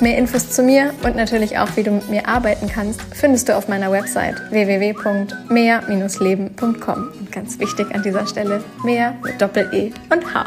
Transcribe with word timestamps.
Mehr 0.00 0.16
Infos 0.16 0.48
zu 0.48 0.62
mir 0.62 0.94
und 1.04 1.14
natürlich 1.14 1.58
auch, 1.58 1.76
wie 1.76 1.82
du 1.82 1.90
mit 1.90 2.08
mir 2.08 2.26
arbeiten 2.26 2.68
kannst, 2.68 3.02
findest 3.14 3.50
du 3.50 3.56
auf 3.56 3.68
meiner 3.68 3.92
Website 3.92 4.50
www.mehr-leben.com. 4.50 7.12
Und 7.18 7.30
ganz 7.30 7.58
wichtig 7.58 7.94
an 7.94 8.02
dieser 8.02 8.26
Stelle, 8.26 8.64
mehr 8.82 9.14
mit 9.22 9.42
Doppel-E 9.42 9.92
und 10.10 10.34
H. 10.34 10.46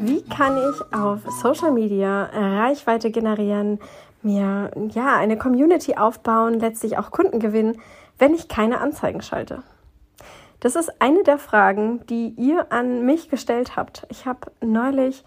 Wie 0.00 0.24
kann 0.24 0.58
ich 0.58 0.82
auf 0.92 1.20
Social 1.40 1.70
Media 1.70 2.24
Reichweite 2.24 3.12
generieren, 3.12 3.78
mir 4.22 4.72
ja 4.92 5.16
eine 5.16 5.38
Community 5.38 5.96
aufbauen, 5.96 6.58
letztlich 6.58 6.98
auch 6.98 7.12
Kunden 7.12 7.38
gewinnen, 7.38 7.80
wenn 8.18 8.34
ich 8.34 8.48
keine 8.48 8.80
Anzeigen 8.80 9.22
schalte? 9.22 9.62
Das 10.58 10.74
ist 10.74 11.00
eine 11.00 11.22
der 11.22 11.38
Fragen, 11.38 12.04
die 12.08 12.34
ihr 12.36 12.72
an 12.72 13.06
mich 13.06 13.30
gestellt 13.30 13.76
habt. 13.76 14.04
Ich 14.08 14.26
habe 14.26 14.50
neulich 14.60 15.24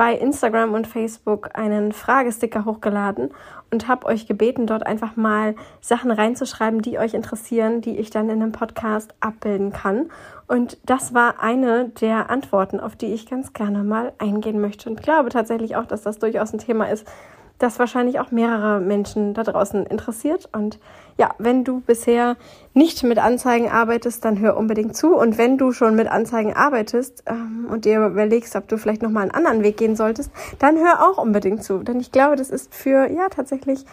bei 0.00 0.14
Instagram 0.14 0.72
und 0.72 0.86
Facebook 0.86 1.50
einen 1.52 1.92
Fragesticker 1.92 2.64
hochgeladen 2.64 3.32
und 3.70 3.86
habe 3.86 4.06
euch 4.06 4.26
gebeten, 4.26 4.66
dort 4.66 4.86
einfach 4.86 5.14
mal 5.14 5.54
Sachen 5.82 6.10
reinzuschreiben, 6.10 6.80
die 6.80 6.98
euch 6.98 7.12
interessieren, 7.12 7.82
die 7.82 7.98
ich 7.98 8.08
dann 8.08 8.30
in 8.30 8.40
einem 8.40 8.52
Podcast 8.52 9.12
abbilden 9.20 9.74
kann. 9.74 10.10
Und 10.48 10.78
das 10.86 11.12
war 11.12 11.42
eine 11.42 11.90
der 12.00 12.30
Antworten, 12.30 12.80
auf 12.80 12.96
die 12.96 13.12
ich 13.12 13.26
ganz 13.28 13.52
gerne 13.52 13.84
mal 13.84 14.14
eingehen 14.16 14.62
möchte. 14.62 14.88
Und 14.88 15.02
glaube 15.02 15.28
tatsächlich 15.28 15.76
auch, 15.76 15.84
dass 15.84 16.00
das 16.00 16.18
durchaus 16.18 16.54
ein 16.54 16.60
Thema 16.60 16.86
ist, 16.88 17.06
das 17.60 17.78
wahrscheinlich 17.78 18.18
auch 18.18 18.30
mehrere 18.30 18.80
Menschen 18.80 19.34
da 19.34 19.42
draußen 19.42 19.86
interessiert. 19.86 20.48
Und 20.52 20.78
ja, 21.18 21.30
wenn 21.38 21.62
du 21.62 21.80
bisher 21.80 22.36
nicht 22.72 23.02
mit 23.02 23.18
Anzeigen 23.18 23.68
arbeitest, 23.68 24.24
dann 24.24 24.40
hör 24.40 24.56
unbedingt 24.56 24.96
zu. 24.96 25.14
Und 25.14 25.38
wenn 25.38 25.58
du 25.58 25.70
schon 25.72 25.94
mit 25.94 26.08
Anzeigen 26.08 26.54
arbeitest 26.54 27.24
ähm, 27.26 27.68
und 27.70 27.84
dir 27.84 28.04
überlegst, 28.04 28.56
ob 28.56 28.66
du 28.66 28.78
vielleicht 28.78 29.02
nochmal 29.02 29.24
einen 29.24 29.32
anderen 29.32 29.62
Weg 29.62 29.76
gehen 29.76 29.94
solltest, 29.94 30.32
dann 30.58 30.78
hör 30.78 31.06
auch 31.06 31.18
unbedingt 31.18 31.62
zu. 31.62 31.82
Denn 31.82 32.00
ich 32.00 32.10
glaube, 32.10 32.36
das 32.36 32.50
ist 32.50 32.74
für 32.74 33.10
ja 33.10 33.28
tatsächlich 33.28 33.84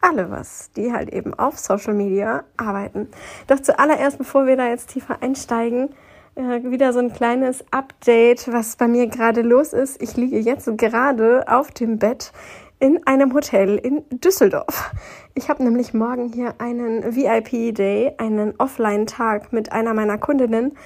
alle 0.00 0.30
was, 0.30 0.70
die 0.76 0.92
halt 0.92 1.12
eben 1.12 1.34
auf 1.34 1.58
Social 1.58 1.94
Media 1.94 2.44
arbeiten. 2.56 3.08
Doch 3.48 3.60
zuallererst, 3.60 4.18
bevor 4.18 4.46
wir 4.46 4.56
da 4.56 4.68
jetzt 4.68 4.90
tiefer 4.90 5.20
einsteigen, 5.20 5.88
äh, 6.36 6.62
wieder 6.70 6.92
so 6.92 7.00
ein 7.00 7.12
kleines 7.12 7.64
Update, 7.72 8.52
was 8.52 8.76
bei 8.76 8.86
mir 8.86 9.08
gerade 9.08 9.42
los 9.42 9.72
ist. 9.72 10.00
Ich 10.00 10.16
liege 10.16 10.38
jetzt 10.38 10.68
gerade 10.76 11.44
auf 11.48 11.70
dem 11.70 11.98
Bett 11.98 12.30
in 12.78 13.06
einem 13.06 13.32
Hotel 13.32 13.76
in 13.76 14.04
Düsseldorf. 14.10 14.92
Ich 15.34 15.48
habe 15.48 15.62
nämlich 15.62 15.94
morgen 15.94 16.32
hier 16.32 16.54
einen 16.58 17.16
VIP-Day, 17.16 18.14
einen 18.18 18.54
Offline-Tag 18.58 19.52
mit 19.52 19.72
einer 19.72 19.94
meiner 19.94 20.18
Kundinnen. 20.18 20.76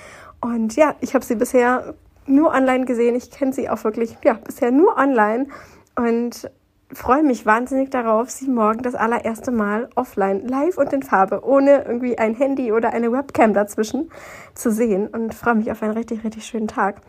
Und 0.41 0.77
ja, 0.77 0.95
ich 1.01 1.15
habe 1.15 1.25
sie 1.25 1.35
bisher 1.35 1.95
nur 2.27 2.53
online 2.53 2.85
gesehen. 2.85 3.15
Ich 3.17 3.31
kenne 3.31 3.53
sie 3.53 3.69
auch 3.69 3.85
wirklich, 3.85 4.17
ja, 4.23 4.35
bisher 4.35 4.71
nur 4.71 4.97
online. 4.97 5.49
Und 5.97 6.51
freue 6.93 7.23
mich 7.23 7.47
wahnsinnig 7.47 7.91
darauf, 7.91 8.31
sie 8.31 8.49
morgen 8.49 8.83
das 8.83 8.95
allererste 8.95 9.51
Mal 9.51 9.89
offline, 9.95 10.47
live 10.47 10.79
und 10.79 10.93
in 10.93 11.03
Farbe, 11.03 11.45
ohne 11.45 11.85
irgendwie 11.85 12.19
ein 12.19 12.35
Handy 12.35 12.73
oder 12.73 12.93
eine 12.93 13.13
Webcam 13.13 13.53
dazwischen 13.53 14.11
zu 14.55 14.71
sehen. 14.71 15.09
Und 15.09 15.35
freue 15.35 15.57
mich 15.57 15.71
auf 15.71 15.83
einen 15.83 15.93
richtig, 15.93 16.25
richtig 16.25 16.47
schönen 16.47 16.69
Tag. 16.69 17.01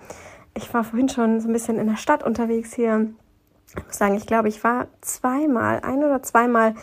Ich 0.56 0.74
war 0.74 0.84
vorhin 0.84 1.10
schon 1.10 1.40
so 1.40 1.48
ein 1.48 1.54
bisschen 1.54 1.78
in 1.78 1.88
der 1.88 1.98
Stadt 1.98 2.24
unterwegs 2.24 2.74
hier 2.74 3.08
ich 3.78 3.86
muss 3.86 3.98
sagen, 3.98 4.16
ich 4.16 4.28
glaube, 4.28 4.50
ich 4.50 4.64
war 4.64 4.88
zweimal, 5.02 5.80
ein 5.82 6.04
oder 6.04 6.22
zweimal, 6.24 6.76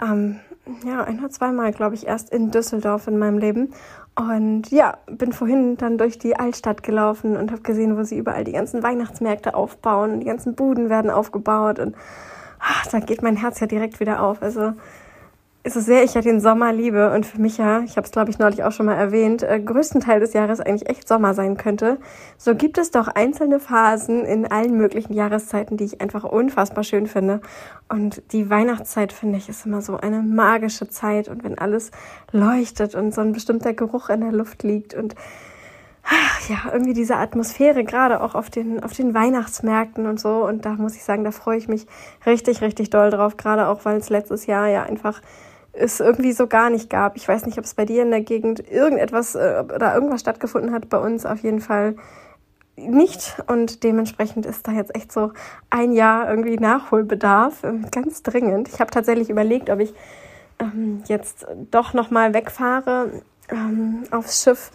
ähm, 0.00 0.40
ja, 0.84 1.04
ein 1.04 1.18
oder 1.18 1.30
zweimal, 1.30 1.72
glaube 1.72 1.94
ich, 1.94 2.06
erst 2.06 2.30
in 2.30 2.50
Düsseldorf 2.50 3.06
in 3.06 3.18
meinem 3.18 3.38
Leben. 3.38 3.72
Und 4.18 4.70
ja, 4.70 4.98
bin 5.06 5.32
vorhin 5.32 5.76
dann 5.76 5.98
durch 5.98 6.18
die 6.18 6.36
Altstadt 6.36 6.82
gelaufen 6.82 7.36
und 7.36 7.52
habe 7.52 7.62
gesehen, 7.62 7.98
wo 7.98 8.02
sie 8.02 8.16
überall 8.16 8.44
die 8.44 8.52
ganzen 8.52 8.82
Weihnachtsmärkte 8.82 9.54
aufbauen. 9.54 10.20
Die 10.20 10.26
ganzen 10.26 10.54
Buden 10.54 10.88
werden 10.88 11.10
aufgebaut 11.10 11.78
und 11.78 11.94
ach, 12.58 12.86
da 12.86 13.00
geht 13.00 13.22
mein 13.22 13.36
Herz 13.36 13.60
ja 13.60 13.66
direkt 13.66 14.00
wieder 14.00 14.22
auf. 14.22 14.42
Also 14.42 14.72
so 15.68 15.80
sehr 15.80 16.04
ich 16.04 16.14
ja 16.14 16.20
den 16.20 16.40
Sommer 16.40 16.72
liebe 16.72 17.12
und 17.12 17.26
für 17.26 17.40
mich 17.40 17.58
ja, 17.58 17.80
ich 17.80 17.96
habe 17.96 18.04
es 18.04 18.12
glaube 18.12 18.30
ich 18.30 18.38
neulich 18.38 18.62
auch 18.62 18.72
schon 18.72 18.86
mal 18.86 18.94
erwähnt, 18.94 19.42
äh, 19.42 19.60
größten 19.60 20.00
Teil 20.00 20.20
des 20.20 20.32
Jahres 20.32 20.60
eigentlich 20.60 20.88
echt 20.88 21.08
Sommer 21.08 21.34
sein 21.34 21.56
könnte, 21.56 21.98
so 22.38 22.54
gibt 22.54 22.78
es 22.78 22.90
doch 22.90 23.08
einzelne 23.08 23.58
Phasen 23.58 24.24
in 24.24 24.50
allen 24.50 24.76
möglichen 24.76 25.12
Jahreszeiten, 25.12 25.76
die 25.76 25.84
ich 25.84 26.00
einfach 26.00 26.24
unfassbar 26.24 26.84
schön 26.84 27.06
finde. 27.06 27.40
Und 27.88 28.22
die 28.32 28.50
Weihnachtszeit 28.50 29.12
finde 29.12 29.38
ich 29.38 29.48
ist 29.48 29.66
immer 29.66 29.82
so 29.82 29.96
eine 29.96 30.22
magische 30.22 30.88
Zeit 30.88 31.28
und 31.28 31.44
wenn 31.44 31.58
alles 31.58 31.90
leuchtet 32.32 32.94
und 32.94 33.14
so 33.14 33.20
ein 33.20 33.32
bestimmter 33.32 33.72
Geruch 33.72 34.08
in 34.08 34.20
der 34.20 34.32
Luft 34.32 34.62
liegt 34.62 34.94
und 34.94 35.14
ach, 36.08 36.48
ja, 36.48 36.58
irgendwie 36.72 36.94
diese 36.94 37.16
Atmosphäre, 37.16 37.84
gerade 37.84 38.20
auch 38.20 38.34
auf 38.34 38.50
den, 38.50 38.82
auf 38.82 38.92
den 38.92 39.14
Weihnachtsmärkten 39.14 40.06
und 40.06 40.20
so. 40.20 40.46
Und 40.46 40.64
da 40.64 40.74
muss 40.74 40.94
ich 40.94 41.02
sagen, 41.02 41.24
da 41.24 41.32
freue 41.32 41.58
ich 41.58 41.66
mich 41.66 41.86
richtig, 42.24 42.60
richtig 42.60 42.90
doll 42.90 43.10
drauf, 43.10 43.36
gerade 43.36 43.66
auch, 43.66 43.84
weil 43.84 43.96
es 43.96 44.08
letztes 44.08 44.46
Jahr 44.46 44.68
ja 44.68 44.84
einfach 44.84 45.20
es 45.78 46.00
irgendwie 46.00 46.32
so 46.32 46.46
gar 46.46 46.70
nicht 46.70 46.90
gab. 46.90 47.16
Ich 47.16 47.26
weiß 47.26 47.46
nicht, 47.46 47.58
ob 47.58 47.64
es 47.64 47.74
bei 47.74 47.84
dir 47.84 48.02
in 48.02 48.10
der 48.10 48.22
Gegend 48.22 48.60
irgendetwas 48.70 49.34
äh, 49.34 49.64
oder 49.64 49.94
irgendwas 49.94 50.20
stattgefunden 50.20 50.72
hat. 50.72 50.88
Bei 50.88 50.98
uns 50.98 51.26
auf 51.26 51.40
jeden 51.40 51.60
Fall 51.60 51.96
nicht. 52.76 53.36
Und 53.46 53.82
dementsprechend 53.84 54.46
ist 54.46 54.66
da 54.66 54.72
jetzt 54.72 54.94
echt 54.94 55.12
so 55.12 55.32
ein 55.70 55.92
Jahr 55.92 56.28
irgendwie 56.28 56.56
Nachholbedarf. 56.56 57.64
Ähm, 57.64 57.86
ganz 57.90 58.22
dringend. 58.22 58.68
Ich 58.68 58.80
habe 58.80 58.90
tatsächlich 58.90 59.30
überlegt, 59.30 59.70
ob 59.70 59.80
ich 59.80 59.94
ähm, 60.58 61.02
jetzt 61.06 61.46
doch 61.70 61.92
nochmal 61.92 62.34
wegfahre 62.34 63.22
ähm, 63.50 64.04
aufs 64.10 64.42
Schiff. 64.42 64.70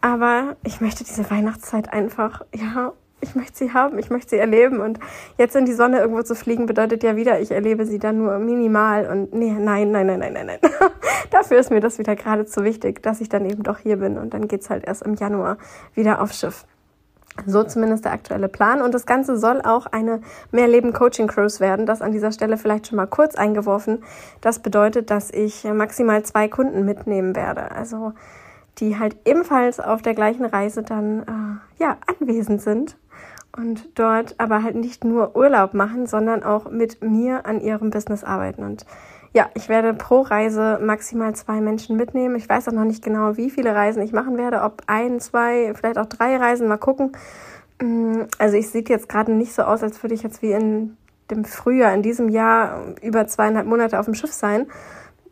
Aber 0.00 0.56
ich 0.62 0.80
möchte 0.80 1.04
diese 1.04 1.28
Weihnachtszeit 1.30 1.92
einfach, 1.92 2.42
ja, 2.54 2.92
ich 3.20 3.34
möchte 3.34 3.56
sie 3.56 3.72
haben, 3.72 3.98
ich 3.98 4.10
möchte 4.10 4.30
sie 4.30 4.38
erleben. 4.38 4.80
Und 4.80 4.98
jetzt 5.38 5.56
in 5.56 5.64
die 5.64 5.72
Sonne 5.72 5.98
irgendwo 5.98 6.22
zu 6.22 6.34
fliegen, 6.34 6.66
bedeutet 6.66 7.02
ja 7.02 7.16
wieder, 7.16 7.40
ich 7.40 7.50
erlebe 7.50 7.86
sie 7.86 7.98
dann 7.98 8.18
nur 8.18 8.38
minimal. 8.38 9.06
Und 9.06 9.34
nee, 9.34 9.52
nein, 9.52 9.90
nein, 9.90 10.06
nein, 10.06 10.18
nein, 10.18 10.32
nein, 10.32 10.46
nein. 10.46 10.58
Dafür 11.30 11.58
ist 11.58 11.70
mir 11.70 11.80
das 11.80 11.98
wieder 11.98 12.14
geradezu 12.14 12.62
wichtig, 12.64 13.02
dass 13.02 13.20
ich 13.20 13.28
dann 13.28 13.48
eben 13.48 13.62
doch 13.62 13.78
hier 13.78 13.96
bin. 13.96 14.18
Und 14.18 14.34
dann 14.34 14.48
geht's 14.48 14.70
halt 14.70 14.86
erst 14.86 15.02
im 15.02 15.14
Januar 15.14 15.56
wieder 15.94 16.20
aufs 16.20 16.40
Schiff. 16.40 16.66
So 17.44 17.64
zumindest 17.64 18.04
der 18.04 18.12
aktuelle 18.12 18.48
Plan. 18.48 18.80
Und 18.80 18.94
das 18.94 19.04
Ganze 19.04 19.36
soll 19.36 19.60
auch 19.60 19.86
eine 19.86 20.20
Mehrleben 20.52 20.92
Coaching 20.92 21.26
Cruise 21.26 21.60
werden. 21.60 21.84
Das 21.84 22.00
an 22.00 22.12
dieser 22.12 22.32
Stelle 22.32 22.56
vielleicht 22.56 22.86
schon 22.86 22.96
mal 22.96 23.06
kurz 23.06 23.34
eingeworfen. 23.34 24.04
Das 24.40 24.60
bedeutet, 24.60 25.10
dass 25.10 25.30
ich 25.30 25.64
maximal 25.64 26.22
zwei 26.22 26.48
Kunden 26.48 26.84
mitnehmen 26.84 27.36
werde. 27.36 27.72
Also 27.72 28.12
die 28.78 28.98
halt 28.98 29.16
ebenfalls 29.24 29.80
auf 29.80 30.02
der 30.02 30.14
gleichen 30.14 30.44
Reise 30.44 30.82
dann 30.82 31.22
äh, 31.22 31.82
ja 31.82 31.96
anwesend 32.06 32.60
sind 32.60 32.96
und 33.56 33.98
dort 33.98 34.34
aber 34.38 34.62
halt 34.62 34.76
nicht 34.76 35.04
nur 35.04 35.34
Urlaub 35.36 35.74
machen, 35.74 36.06
sondern 36.06 36.42
auch 36.42 36.70
mit 36.70 37.02
mir 37.02 37.46
an 37.46 37.60
ihrem 37.60 37.90
Business 37.90 38.22
arbeiten. 38.24 38.62
Und 38.64 38.84
ja, 39.32 39.50
ich 39.54 39.68
werde 39.68 39.92
pro 39.94 40.22
Reise 40.22 40.78
maximal 40.80 41.34
zwei 41.34 41.60
Menschen 41.60 41.96
mitnehmen. 41.96 42.36
Ich 42.36 42.48
weiß 42.48 42.68
auch 42.68 42.72
noch 42.72 42.84
nicht 42.84 43.04
genau, 43.04 43.36
wie 43.36 43.50
viele 43.50 43.74
Reisen 43.74 44.02
ich 44.02 44.12
machen 44.12 44.36
werde, 44.36 44.62
ob 44.62 44.82
ein, 44.86 45.20
zwei, 45.20 45.74
vielleicht 45.74 45.98
auch 45.98 46.06
drei 46.06 46.36
Reisen, 46.36 46.68
mal 46.68 46.76
gucken. 46.78 47.12
Mm, 47.80 48.22
also 48.38 48.56
ich 48.56 48.70
sieht 48.70 48.88
jetzt 48.88 49.08
gerade 49.08 49.32
nicht 49.32 49.52
so 49.52 49.62
aus, 49.62 49.82
als 49.82 50.02
würde 50.02 50.14
ich 50.14 50.22
jetzt 50.22 50.42
wie 50.42 50.52
in 50.52 50.96
dem 51.30 51.44
Frühjahr 51.44 51.92
in 51.92 52.02
diesem 52.02 52.28
Jahr 52.28 52.94
über 53.02 53.26
zweieinhalb 53.26 53.66
Monate 53.66 53.98
auf 53.98 54.06
dem 54.06 54.14
Schiff 54.14 54.32
sein, 54.32 54.66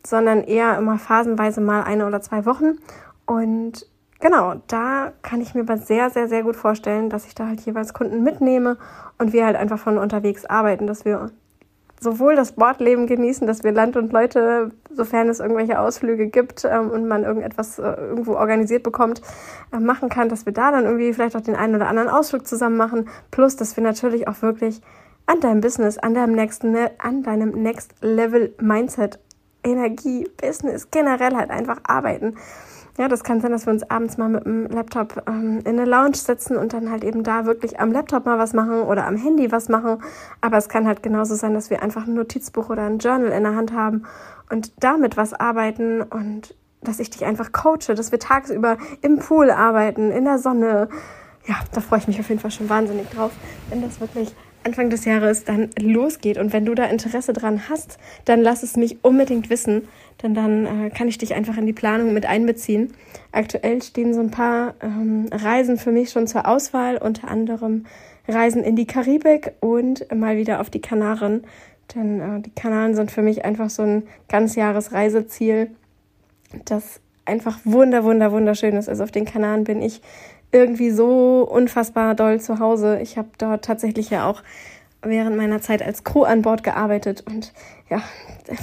sondern 0.05 0.43
eher 0.43 0.77
immer 0.77 0.99
phasenweise 0.99 1.61
mal 1.61 1.83
eine 1.83 2.05
oder 2.05 2.21
zwei 2.21 2.45
Wochen. 2.45 2.77
Und 3.25 3.87
genau, 4.25 4.55
da 4.65 5.13
kann 5.21 5.39
ich 5.39 5.53
mir 5.53 5.61
aber 5.61 5.77
sehr, 5.77 6.09
sehr, 6.09 6.27
sehr 6.27 6.41
gut 6.41 6.55
vorstellen, 6.55 7.11
dass 7.11 7.27
ich 7.27 7.35
da 7.35 7.45
halt 7.47 7.61
jeweils 7.61 7.93
Kunden 7.93 8.23
mitnehme 8.23 8.77
und 9.19 9.33
wir 9.33 9.45
halt 9.45 9.55
einfach 9.55 9.77
von 9.77 9.99
unterwegs 9.99 10.45
arbeiten, 10.45 10.87
dass 10.87 11.05
wir 11.05 11.29
sowohl 11.99 12.35
das 12.35 12.53
Bordleben 12.53 13.05
genießen, 13.05 13.45
dass 13.45 13.63
wir 13.63 13.71
Land 13.71 13.95
und 13.97 14.11
Leute, 14.11 14.71
sofern 14.89 15.29
es 15.29 15.39
irgendwelche 15.39 15.79
Ausflüge 15.79 16.25
gibt 16.25 16.65
ähm, 16.65 16.89
und 16.89 17.07
man 17.07 17.23
irgendetwas 17.23 17.77
äh, 17.77 17.83
irgendwo 17.83 18.33
organisiert 18.33 18.81
bekommt, 18.81 19.21
äh, 19.71 19.79
machen 19.79 20.09
kann, 20.09 20.27
dass 20.27 20.47
wir 20.47 20.53
da 20.53 20.71
dann 20.71 20.85
irgendwie 20.85 21.13
vielleicht 21.13 21.35
auch 21.35 21.41
den 21.41 21.55
einen 21.55 21.75
oder 21.75 21.87
anderen 21.87 22.09
Ausflug 22.09 22.47
zusammen 22.47 22.77
machen, 22.77 23.07
plus 23.29 23.57
dass 23.57 23.77
wir 23.77 23.83
natürlich 23.83 24.27
auch 24.27 24.41
wirklich 24.41 24.81
an 25.27 25.39
deinem 25.39 25.61
Business, 25.61 25.99
an 25.99 26.15
deinem 26.15 26.33
nächsten, 26.33 26.71
ne, 26.71 26.89
an 26.97 27.21
deinem 27.21 27.61
Next 27.61 27.93
Level 28.01 28.55
Mindset, 28.59 29.19
Energie, 29.63 30.27
Business 30.41 30.89
generell 30.89 31.35
halt 31.35 31.51
einfach 31.51 31.77
arbeiten. 31.83 32.35
Ja, 32.97 33.09
das 33.09 33.25
kann 33.25 33.41
sein, 33.41 33.51
dass 33.51 33.65
wir 33.65 33.73
uns 33.73 33.83
abends 33.89 34.17
mal 34.17 34.29
mit 34.29 34.45
dem 34.45 34.67
Laptop 34.67 35.23
ähm, 35.27 35.59
in 35.65 35.79
eine 35.79 35.83
Lounge 35.83 36.15
setzen 36.15 36.55
und 36.55 36.71
dann 36.71 36.89
halt 36.89 37.03
eben 37.03 37.23
da 37.23 37.45
wirklich 37.45 37.77
am 37.79 37.91
Laptop 37.91 38.25
mal 38.25 38.39
was 38.39 38.53
machen 38.53 38.83
oder 38.83 39.05
am 39.05 39.17
Handy 39.17 39.51
was 39.51 39.67
machen. 39.67 40.01
Aber 40.39 40.57
es 40.57 40.69
kann 40.69 40.87
halt 40.87 41.03
genauso 41.03 41.35
sein, 41.35 41.53
dass 41.53 41.69
wir 41.69 41.83
einfach 41.83 42.07
ein 42.07 42.13
Notizbuch 42.13 42.69
oder 42.69 42.83
ein 42.83 42.99
Journal 42.99 43.31
in 43.31 43.43
der 43.43 43.55
Hand 43.55 43.73
haben 43.73 44.03
und 44.49 44.71
damit 44.81 45.17
was 45.17 45.33
arbeiten 45.33 46.03
und 46.03 46.55
dass 46.81 46.99
ich 46.99 47.09
dich 47.09 47.25
einfach 47.25 47.51
coache, 47.51 47.95
dass 47.95 48.11
wir 48.11 48.19
tagsüber 48.19 48.77
im 49.01 49.19
Pool 49.19 49.51
arbeiten, 49.51 50.11
in 50.11 50.23
der 50.23 50.39
Sonne. 50.39 50.87
Ja, 51.47 51.55
da 51.73 51.81
freue 51.81 51.99
ich 51.99 52.07
mich 52.07 52.19
auf 52.19 52.29
jeden 52.29 52.39
Fall 52.39 52.51
schon 52.51 52.69
wahnsinnig 52.69 53.09
drauf, 53.09 53.31
wenn 53.69 53.81
das 53.81 53.99
wirklich 53.99 54.33
Anfang 54.65 54.89
des 54.89 55.05
Jahres 55.05 55.43
dann 55.43 55.69
losgeht. 55.79 56.37
Und 56.37 56.51
wenn 56.51 56.65
du 56.65 56.75
da 56.75 56.85
Interesse 56.85 57.33
dran 57.33 57.69
hast, 57.69 57.97
dann 58.25 58.41
lass 58.41 58.63
es 58.63 58.75
mich 58.75 59.03
unbedingt 59.03 59.49
wissen, 59.49 59.87
denn 60.23 60.33
dann 60.33 60.65
äh, 60.65 60.89
kann 60.89 61.07
ich 61.07 61.17
dich 61.17 61.35
einfach 61.35 61.57
in 61.57 61.65
die 61.65 61.73
Planung 61.73 62.13
mit 62.13 62.25
einbeziehen. 62.25 62.93
Aktuell 63.31 63.81
stehen 63.81 64.13
so 64.13 64.21
ein 64.21 64.31
paar 64.31 64.73
ähm, 64.81 65.29
Reisen 65.31 65.77
für 65.77 65.91
mich 65.91 66.09
schon 66.09 66.27
zur 66.27 66.47
Auswahl, 66.47 66.97
unter 66.97 67.29
anderem 67.29 67.85
Reisen 68.27 68.63
in 68.63 68.75
die 68.75 68.87
Karibik 68.87 69.51
und 69.59 70.11
mal 70.13 70.37
wieder 70.37 70.59
auf 70.61 70.69
die 70.69 70.81
Kanaren. 70.81 71.43
Denn 71.93 72.19
äh, 72.19 72.41
die 72.41 72.51
Kanaren 72.55 72.95
sind 72.95 73.11
für 73.11 73.21
mich 73.21 73.45
einfach 73.45 73.69
so 73.69 73.83
ein 73.83 74.03
ganz 74.29 74.55
Jahres 74.55 74.91
Reiseziel, 74.91 75.69
das 76.65 76.99
einfach 77.25 77.59
wunder, 77.65 78.03
wunder, 78.03 78.31
wunderschön 78.31 78.75
ist. 78.75 78.89
Also 78.89 79.03
auf 79.03 79.11
den 79.11 79.25
Kanaren 79.25 79.63
bin 79.63 79.81
ich 79.81 80.01
irgendwie 80.51 80.91
so 80.91 81.41
unfassbar 81.49 82.15
doll 82.15 82.39
zu 82.39 82.59
Hause. 82.59 82.99
Ich 83.01 83.17
habe 83.17 83.29
dort 83.37 83.65
tatsächlich 83.65 84.09
ja 84.09 84.29
auch 84.29 84.41
während 85.01 85.37
meiner 85.37 85.61
Zeit 85.61 85.81
als 85.81 86.03
Crew 86.03 86.23
an 86.23 86.41
Bord 86.41 86.63
gearbeitet 86.63 87.23
und 87.27 87.53
ja, 87.89 88.01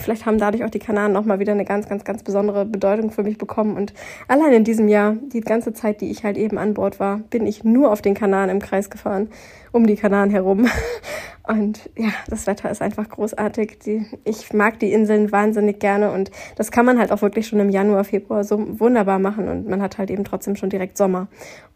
vielleicht 0.03 0.27
haben 0.27 0.39
dadurch 0.39 0.65
auch 0.65 0.71
die 0.71 0.81
Kanaren 0.81 1.13
nochmal 1.13 1.39
wieder 1.39 1.53
eine 1.53 1.65
ganz, 1.65 1.89
ganz, 1.89 2.05
ganz 2.05 2.25
besondere 2.25 2.67
Bedeutung 2.67 3.13
für 3.13 3.23
mich 3.23 3.39
bekommen. 3.39 3.77
Und 3.77 3.95
allein 4.27 4.53
in 4.53 4.65
diesem 4.65 4.89
Jahr, 4.89 5.15
die 5.33 5.41
ganze 5.41 5.73
Zeit, 5.73 6.01
die 6.01 6.11
ich 6.11 6.25
halt 6.25 6.37
eben 6.37 6.59
an 6.59 6.75
Bord 6.75 6.99
war, 6.99 7.19
bin 7.19 7.47
ich 7.47 7.63
nur 7.63 7.93
auf 7.93 8.03
den 8.03 8.15
Kanaren 8.15 8.51
im 8.51 8.59
Kreis 8.59 8.91
gefahren, 8.91 9.29
um 9.71 9.87
die 9.87 9.95
Kanaren 9.95 10.31
herum. 10.31 10.67
Und 11.45 11.91
ja, 11.97 12.11
das 12.29 12.47
Wetter 12.47 12.71
ist 12.71 12.83
einfach 12.83 13.09
großartig. 13.09 13.79
Die, 13.81 14.07
ich 14.25 14.53
mag 14.53 14.79
die 14.79 14.93
Inseln 14.93 15.33
wahnsinnig 15.33 15.81
gerne 15.81 16.13
und 16.13 16.31
das 16.55 16.71
kann 16.71 16.87
man 16.87 17.01
halt 17.01 17.11
auch 17.11 17.21
wirklich 17.21 17.49
schon 17.49 17.59
im 17.59 17.69
Januar, 17.69 18.05
Februar 18.05 18.45
so 18.45 18.79
wunderbar 18.79 19.19
machen 19.19 19.49
und 19.49 19.69
man 19.69 19.83
hat 19.83 19.99
halt 19.99 20.13
eben 20.13 20.23
trotzdem 20.23 20.55
schon 20.55 20.71
direkt 20.71 20.97
Sommer. 20.97 21.27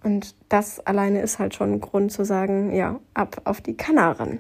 Und 0.05 0.37
das 0.49 0.79
alleine 0.87 1.21
ist 1.21 1.41
halt 1.41 1.57
schon 1.57 1.73
ein 1.73 1.81
Grund 1.81 2.13
zu 2.13 2.25
sagen, 2.25 2.73
ja, 2.77 3.01
ab 3.13 3.41
auf 3.43 3.61
die 3.61 3.77
Kanaren. 3.77 4.39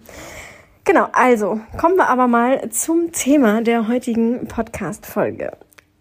Genau, 0.87 1.09
also 1.13 1.59
kommen 1.77 1.97
wir 1.97 2.09
aber 2.09 2.29
mal 2.29 2.71
zum 2.71 3.11
Thema 3.11 3.61
der 3.61 3.89
heutigen 3.89 4.47
Podcast-Folge. 4.47 5.51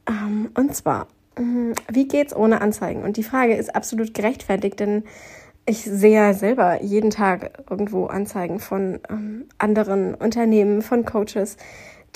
Ähm, 0.07 0.51
und 0.53 0.75
zwar, 0.75 1.07
mm, 1.39 1.71
wie 1.91 2.07
geht's 2.07 2.35
ohne 2.35 2.61
Anzeigen? 2.61 3.03
Und 3.03 3.17
die 3.17 3.23
Frage 3.23 3.55
ist 3.55 3.75
absolut 3.75 4.13
gerechtfertigt, 4.13 4.79
denn 4.79 5.03
ich 5.65 5.83
sehe 5.83 6.35
selber 6.35 6.83
jeden 6.83 7.09
Tag 7.09 7.63
irgendwo 7.67 8.05
Anzeigen 8.05 8.59
von 8.59 8.99
ähm, 9.09 9.45
anderen 9.57 10.13
Unternehmen, 10.13 10.83
von 10.83 11.03
Coaches, 11.03 11.57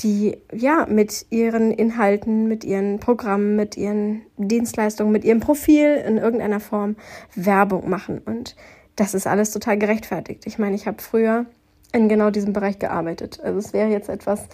die 0.02 0.38
ja 0.54 0.86
mit 0.88 1.26
ihren 1.32 1.72
Inhalten, 1.72 2.48
mit 2.48 2.64
ihren 2.64 3.00
Programmen, 3.00 3.56
mit 3.56 3.78
ihren 3.78 4.22
Dienstleistungen, 4.38 5.12
mit 5.12 5.26
ihrem 5.26 5.40
Profil 5.40 5.96
in 6.08 6.20
irgendeiner 6.20 6.60
Form 6.60 6.98
Werbung 7.34 7.90
machen. 7.90 8.20
Und 8.24 8.56
das 8.96 9.16
ist 9.16 9.26
alles 9.26 9.50
total 9.50 9.80
gerechtfertigt. 9.80 10.46
Ich 10.46 10.60
meine, 10.60 10.76
ich 10.76 10.86
habe 10.86 11.02
früher 11.02 11.48
in 11.92 12.10
genau 12.10 12.30
diesem 12.30 12.54
Bereich 12.54 12.80
gearbeitet. 12.80 13.40
Also 13.44 13.60
es 13.60 13.74
wäre 13.74 13.90
jetzt 13.90 14.10
etwas 14.10 14.48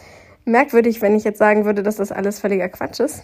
merkwürdig, 0.46 1.02
wenn 1.02 1.16
ich 1.16 1.24
jetzt 1.24 1.40
sagen 1.40 1.66
würde, 1.66 1.84
dass 1.84 1.98
das 1.98 2.12
alles 2.12 2.40
völliger 2.40 2.70
Quatsch 2.70 3.00
ist. 3.00 3.24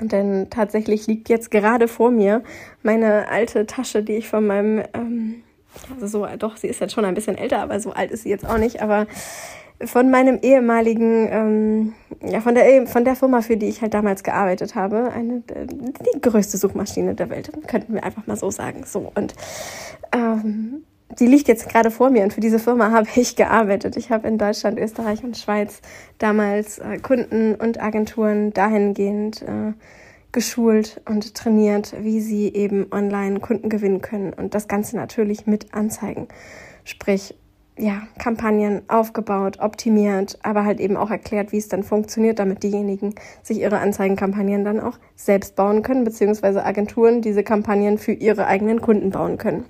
Denn 0.00 0.48
tatsächlich 0.50 1.06
liegt 1.06 1.28
jetzt 1.28 1.50
gerade 1.50 1.86
vor 1.88 2.10
mir 2.10 2.42
meine 2.82 3.28
alte 3.28 3.66
Tasche, 3.66 4.02
die 4.02 4.14
ich 4.14 4.28
von 4.28 4.46
meinem, 4.46 4.82
ähm, 4.92 5.42
also 5.94 6.06
so, 6.06 6.26
doch, 6.36 6.56
sie 6.56 6.66
ist 6.66 6.80
jetzt 6.80 6.92
schon 6.92 7.04
ein 7.04 7.14
bisschen 7.14 7.38
älter, 7.38 7.60
aber 7.60 7.78
so 7.78 7.92
alt 7.92 8.10
ist 8.10 8.24
sie 8.24 8.30
jetzt 8.30 8.46
auch 8.46 8.58
nicht, 8.58 8.82
aber 8.82 9.06
von 9.84 10.10
meinem 10.10 10.38
ehemaligen, 10.42 11.28
ähm, 11.30 11.92
ja, 12.22 12.40
von 12.40 12.54
der, 12.54 12.86
von 12.86 13.04
der 13.04 13.16
Firma, 13.16 13.40
für 13.40 13.56
die 13.56 13.68
ich 13.68 13.82
halt 13.82 13.94
damals 13.94 14.22
gearbeitet 14.22 14.74
habe, 14.74 15.10
eine, 15.12 15.42
die 15.42 16.20
größte 16.20 16.56
Suchmaschine 16.58 17.14
der 17.14 17.30
Welt, 17.30 17.50
könnten 17.66 17.94
wir 17.94 18.04
einfach 18.04 18.26
mal 18.26 18.36
so 18.36 18.50
sagen. 18.50 18.84
So, 18.86 19.12
und 19.14 19.34
ähm, 20.12 20.84
die 21.18 21.26
liegt 21.26 21.48
jetzt 21.48 21.68
gerade 21.68 21.90
vor 21.90 22.10
mir 22.10 22.22
und 22.22 22.32
für 22.32 22.40
diese 22.40 22.58
Firma 22.58 22.90
habe 22.92 23.08
ich 23.14 23.36
gearbeitet. 23.36 23.96
Ich 23.96 24.10
habe 24.10 24.28
in 24.28 24.38
Deutschland, 24.38 24.78
Österreich 24.78 25.22
und 25.24 25.36
Schweiz 25.36 25.80
damals 26.18 26.78
äh, 26.78 26.98
Kunden 26.98 27.54
und 27.54 27.80
Agenturen 27.80 28.52
dahingehend 28.52 29.42
äh, 29.42 29.72
geschult 30.32 31.00
und 31.08 31.34
trainiert, 31.34 31.94
wie 32.00 32.20
sie 32.20 32.52
eben 32.52 32.88
online 32.90 33.38
Kunden 33.38 33.68
gewinnen 33.68 34.00
können 34.00 34.32
und 34.32 34.54
das 34.54 34.66
Ganze 34.66 34.96
natürlich 34.96 35.46
mit 35.46 35.72
Anzeigen. 35.74 36.26
Sprich, 36.82 37.36
ja, 37.78 38.02
Kampagnen 38.18 38.82
aufgebaut, 38.88 39.58
optimiert, 39.60 40.38
aber 40.42 40.64
halt 40.64 40.80
eben 40.80 40.96
auch 40.96 41.10
erklärt, 41.10 41.52
wie 41.52 41.58
es 41.58 41.68
dann 41.68 41.82
funktioniert, 41.82 42.38
damit 42.38 42.62
diejenigen 42.62 43.14
sich 43.42 43.60
ihre 43.60 43.78
Anzeigenkampagnen 43.78 44.64
dann 44.64 44.80
auch 44.80 44.98
selbst 45.16 45.56
bauen 45.56 45.82
können, 45.82 46.04
beziehungsweise 46.04 46.64
Agenturen 46.64 47.20
diese 47.20 47.42
Kampagnen 47.42 47.98
für 47.98 48.12
ihre 48.12 48.46
eigenen 48.46 48.80
Kunden 48.80 49.10
bauen 49.10 49.38
können 49.38 49.64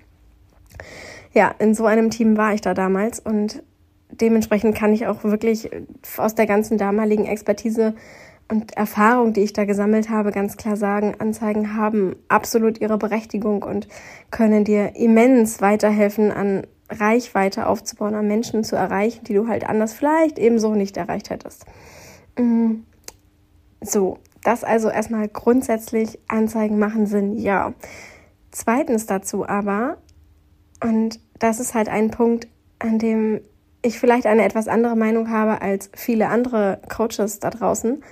ja, 1.35 1.55
in 1.59 1.75
so 1.75 1.87
einem 1.87 2.11
Team 2.11 2.37
war 2.37 2.55
ich 2.55 2.61
da 2.61 2.75
damals 2.75 3.21
und 3.21 3.63
dementsprechend 4.11 4.77
kann 4.77 4.93
ich 4.93 5.07
auch 5.07 5.25
wirklich 5.25 5.71
aus 6.17 6.35
der 6.35 6.47
ganzen 6.47 6.79
damaligen 6.79 7.27
Expertise 7.27 7.95
und 8.49 8.77
Erfahrung, 8.77 9.33
die 9.33 9.41
ich 9.41 9.53
da 9.53 9.65
gesammelt 9.65 10.11
habe, 10.11 10.31
ganz 10.31 10.57
klar 10.57 10.77
sagen, 10.77 11.15
Anzeigen 11.19 11.77
haben 11.77 12.15
absolut 12.29 12.81
ihre 12.81 12.99
Berechtigung 12.99 13.63
und 13.63 13.89
können 14.31 14.65
dir 14.65 14.97
immens 14.97 15.61
weiterhelfen, 15.61 16.31
an 16.31 16.67
Reichweite 16.91 17.67
aufzubauen, 17.67 18.15
an 18.15 18.29
Menschen 18.29 18.63
zu 18.63 18.77
erreichen, 18.77 19.25
die 19.25 19.35
du 19.35 19.49
halt 19.49 19.69
anders 19.69 19.95
vielleicht 19.95 20.39
ebenso 20.39 20.75
nicht 20.75 20.97
erreicht 20.97 21.31
hättest. 21.31 21.65
Mm. 22.39 22.83
So, 23.81 24.19
das 24.43 24.65
also 24.65 24.89
erstmal 24.89 25.29
grundsätzlich 25.29 26.19
Anzeigen 26.29 26.79
machen 26.79 27.07
Sinn, 27.07 27.37
ja. 27.37 27.73
Zweitens 28.51 29.07
dazu 29.07 29.49
aber, 29.49 29.99
und 30.83 31.19
das 31.39 31.61
ist 31.61 31.75
halt 31.75 31.89
ein 31.89 32.11
Punkt, 32.11 32.49
an 32.79 32.99
dem 32.99 33.41
ich 33.83 33.99
vielleicht 33.99 34.27
eine 34.27 34.45
etwas 34.45 34.69
andere 34.69 34.97
Meinung 34.97 35.31
habe 35.31 35.61
als 35.61 35.91
viele 35.95 36.29
andere 36.29 36.81
Coaches 36.89 37.39
da 37.39 37.51
draußen, 37.51 38.03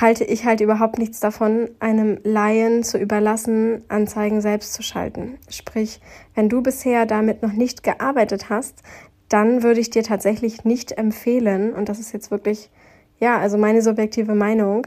halte 0.00 0.24
ich 0.24 0.44
halt 0.44 0.60
überhaupt 0.60 0.98
nichts 0.98 1.20
davon, 1.20 1.68
einem 1.78 2.18
Laien 2.24 2.82
zu 2.82 2.98
überlassen, 2.98 3.82
Anzeigen 3.88 4.40
selbst 4.40 4.72
zu 4.72 4.82
schalten. 4.82 5.38
Sprich, 5.48 6.00
wenn 6.34 6.48
du 6.48 6.62
bisher 6.62 7.06
damit 7.06 7.42
noch 7.42 7.52
nicht 7.52 7.82
gearbeitet 7.82 8.48
hast, 8.48 8.82
dann 9.28 9.62
würde 9.62 9.80
ich 9.80 9.90
dir 9.90 10.02
tatsächlich 10.02 10.64
nicht 10.64 10.92
empfehlen, 10.92 11.72
und 11.72 11.88
das 11.88 11.98
ist 11.98 12.12
jetzt 12.12 12.30
wirklich, 12.30 12.70
ja, 13.18 13.38
also 13.38 13.58
meine 13.58 13.82
subjektive 13.82 14.34
Meinung, 14.34 14.86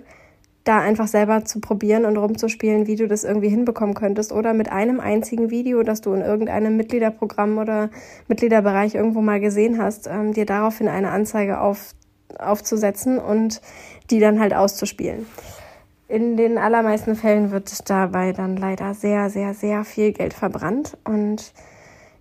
da 0.67 0.79
einfach 0.79 1.07
selber 1.07 1.45
zu 1.45 1.61
probieren 1.61 2.05
und 2.05 2.17
rumzuspielen, 2.17 2.87
wie 2.87 2.95
du 2.95 3.07
das 3.07 3.23
irgendwie 3.23 3.49
hinbekommen 3.49 3.95
könntest. 3.95 4.31
Oder 4.31 4.53
mit 4.53 4.71
einem 4.71 4.99
einzigen 4.99 5.49
Video, 5.49 5.83
das 5.83 6.01
du 6.01 6.13
in 6.13 6.21
irgendeinem 6.21 6.75
Mitgliederprogramm 6.75 7.57
oder 7.57 7.89
Mitgliederbereich 8.27 8.95
irgendwo 8.95 9.21
mal 9.21 9.39
gesehen 9.39 9.81
hast, 9.81 10.07
ähm, 10.07 10.33
dir 10.33 10.45
daraufhin 10.45 10.87
eine 10.87 11.11
Anzeige 11.11 11.61
auf, 11.61 11.93
aufzusetzen 12.37 13.17
und 13.17 13.61
die 14.09 14.19
dann 14.19 14.39
halt 14.39 14.53
auszuspielen. 14.53 15.25
In 16.09 16.37
den 16.37 16.57
allermeisten 16.57 17.15
Fällen 17.15 17.51
wird 17.51 17.89
dabei 17.89 18.33
dann 18.33 18.57
leider 18.57 18.93
sehr, 18.93 19.29
sehr, 19.29 19.53
sehr 19.53 19.83
viel 19.83 20.13
Geld 20.13 20.33
verbrannt. 20.33 20.97
Und 21.03 21.53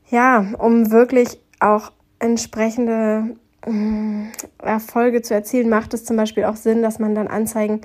ja, 0.08 0.44
um 0.58 0.90
wirklich 0.90 1.40
auch 1.60 1.92
entsprechende 2.18 3.36
mm, 3.66 4.26
Erfolge 4.62 5.22
zu 5.22 5.34
erzielen, 5.34 5.68
macht 5.68 5.94
es 5.94 6.04
zum 6.04 6.16
Beispiel 6.16 6.44
auch 6.44 6.56
Sinn, 6.56 6.82
dass 6.82 6.98
man 6.98 7.14
dann 7.14 7.28
Anzeigen 7.28 7.80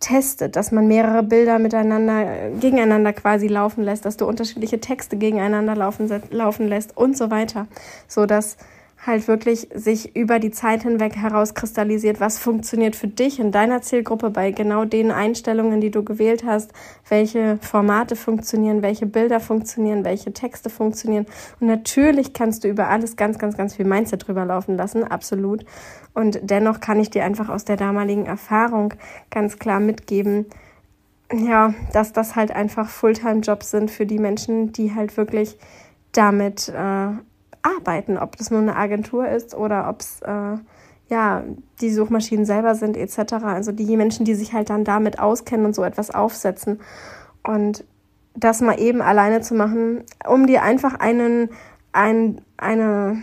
testet, 0.00 0.56
dass 0.56 0.72
man 0.72 0.86
mehrere 0.86 1.22
Bilder 1.22 1.58
miteinander, 1.58 2.50
gegeneinander 2.60 3.12
quasi 3.12 3.48
laufen 3.48 3.82
lässt, 3.82 4.04
dass 4.04 4.16
du 4.16 4.26
unterschiedliche 4.26 4.80
Texte 4.80 5.16
gegeneinander 5.16 5.74
laufen, 5.74 6.10
laufen 6.30 6.68
lässt 6.68 6.96
und 6.96 7.16
so 7.16 7.30
weiter, 7.30 7.66
so 8.06 8.26
dass 8.26 8.56
halt 9.06 9.28
wirklich 9.28 9.68
sich 9.74 10.16
über 10.16 10.38
die 10.38 10.50
Zeit 10.50 10.82
hinweg 10.82 11.16
herauskristallisiert, 11.16 12.20
was 12.20 12.38
funktioniert 12.38 12.96
für 12.96 13.08
dich 13.08 13.38
in 13.38 13.52
deiner 13.52 13.82
Zielgruppe 13.82 14.30
bei 14.30 14.50
genau 14.50 14.84
den 14.84 15.10
Einstellungen, 15.10 15.80
die 15.80 15.90
du 15.90 16.04
gewählt 16.04 16.44
hast, 16.44 16.72
welche 17.08 17.58
Formate 17.60 18.16
funktionieren, 18.16 18.82
welche 18.82 19.06
Bilder 19.06 19.40
funktionieren, 19.40 20.04
welche 20.04 20.32
Texte 20.32 20.70
funktionieren. 20.70 21.26
Und 21.60 21.68
natürlich 21.68 22.32
kannst 22.32 22.64
du 22.64 22.68
über 22.68 22.88
alles 22.88 23.16
ganz, 23.16 23.38
ganz, 23.38 23.56
ganz 23.56 23.76
viel 23.76 23.86
Mindset 23.86 24.26
drüber 24.26 24.44
laufen 24.44 24.76
lassen, 24.76 25.04
absolut. 25.04 25.64
Und 26.14 26.40
dennoch 26.42 26.80
kann 26.80 26.98
ich 26.98 27.10
dir 27.10 27.24
einfach 27.24 27.48
aus 27.48 27.64
der 27.64 27.76
damaligen 27.76 28.26
Erfahrung 28.26 28.94
ganz 29.30 29.58
klar 29.58 29.80
mitgeben, 29.80 30.46
ja, 31.32 31.74
dass 31.92 32.12
das 32.12 32.36
halt 32.36 32.50
einfach 32.50 32.88
Fulltime-Jobs 32.88 33.70
sind 33.70 33.90
für 33.90 34.06
die 34.06 34.18
Menschen, 34.18 34.72
die 34.72 34.94
halt 34.94 35.16
wirklich 35.16 35.58
damit 36.12 36.68
äh, 36.68 37.08
arbeiten, 37.66 38.18
ob 38.18 38.36
das 38.36 38.50
nur 38.50 38.60
eine 38.60 38.76
Agentur 38.76 39.28
ist 39.28 39.54
oder 39.54 39.88
ob 39.88 40.00
es 40.00 40.20
äh, 40.22 40.56
ja 41.08 41.44
die 41.80 41.90
Suchmaschinen 41.90 42.44
selber 42.44 42.74
sind 42.74 42.96
etc. 42.96 43.34
Also 43.44 43.72
die 43.72 43.96
Menschen, 43.96 44.24
die 44.24 44.34
sich 44.34 44.52
halt 44.52 44.70
dann 44.70 44.84
damit 44.84 45.18
auskennen 45.18 45.66
und 45.66 45.74
so 45.74 45.84
etwas 45.84 46.10
aufsetzen 46.10 46.80
und 47.42 47.84
das 48.34 48.60
mal 48.60 48.78
eben 48.78 49.00
alleine 49.00 49.40
zu 49.40 49.54
machen, 49.54 50.04
um 50.28 50.46
dir 50.46 50.62
einfach 50.62 50.94
einen 50.94 51.50
ein, 51.92 52.42
eine 52.56 53.22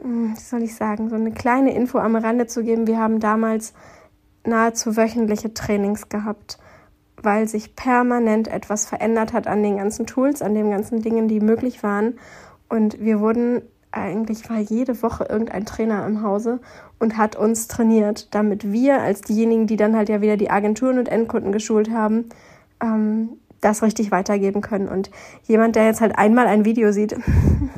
hm, 0.00 0.34
wie 0.34 0.40
soll 0.40 0.62
ich 0.62 0.74
sagen, 0.74 1.10
so 1.10 1.16
eine 1.16 1.32
kleine 1.32 1.74
Info 1.74 1.98
am 1.98 2.16
Rande 2.16 2.46
zu 2.46 2.62
geben. 2.62 2.86
Wir 2.86 2.98
haben 2.98 3.20
damals 3.20 3.74
nahezu 4.46 4.96
wöchentliche 4.96 5.54
Trainings 5.54 6.08
gehabt 6.08 6.58
weil 7.24 7.48
sich 7.48 7.74
permanent 7.74 8.48
etwas 8.48 8.86
verändert 8.86 9.32
hat 9.32 9.46
an 9.46 9.62
den 9.62 9.78
ganzen 9.78 10.06
Tools, 10.06 10.42
an 10.42 10.54
den 10.54 10.70
ganzen 10.70 11.00
Dingen, 11.02 11.28
die 11.28 11.40
möglich 11.40 11.82
waren. 11.82 12.18
Und 12.68 13.00
wir 13.00 13.20
wurden 13.20 13.62
eigentlich 13.96 14.48
war 14.50 14.58
jede 14.58 15.02
Woche 15.02 15.26
irgendein 15.28 15.64
Trainer 15.64 16.06
im 16.06 16.22
Hause 16.22 16.60
und 16.98 17.16
hat 17.16 17.36
uns 17.36 17.68
trainiert, 17.68 18.34
damit 18.34 18.72
wir 18.72 19.00
als 19.00 19.20
diejenigen, 19.22 19.66
die 19.66 19.76
dann 19.76 19.96
halt 19.96 20.08
ja 20.08 20.20
wieder 20.20 20.36
die 20.36 20.50
Agenturen 20.50 20.98
und 20.98 21.08
Endkunden 21.08 21.52
geschult 21.52 21.90
haben, 21.90 22.28
ähm, 22.82 23.30
das 23.60 23.82
richtig 23.82 24.10
weitergeben 24.10 24.60
können. 24.60 24.88
Und 24.88 25.10
jemand, 25.44 25.76
der 25.76 25.86
jetzt 25.86 26.00
halt 26.00 26.18
einmal 26.18 26.46
ein 26.46 26.64
Video 26.64 26.92
sieht, 26.92 27.16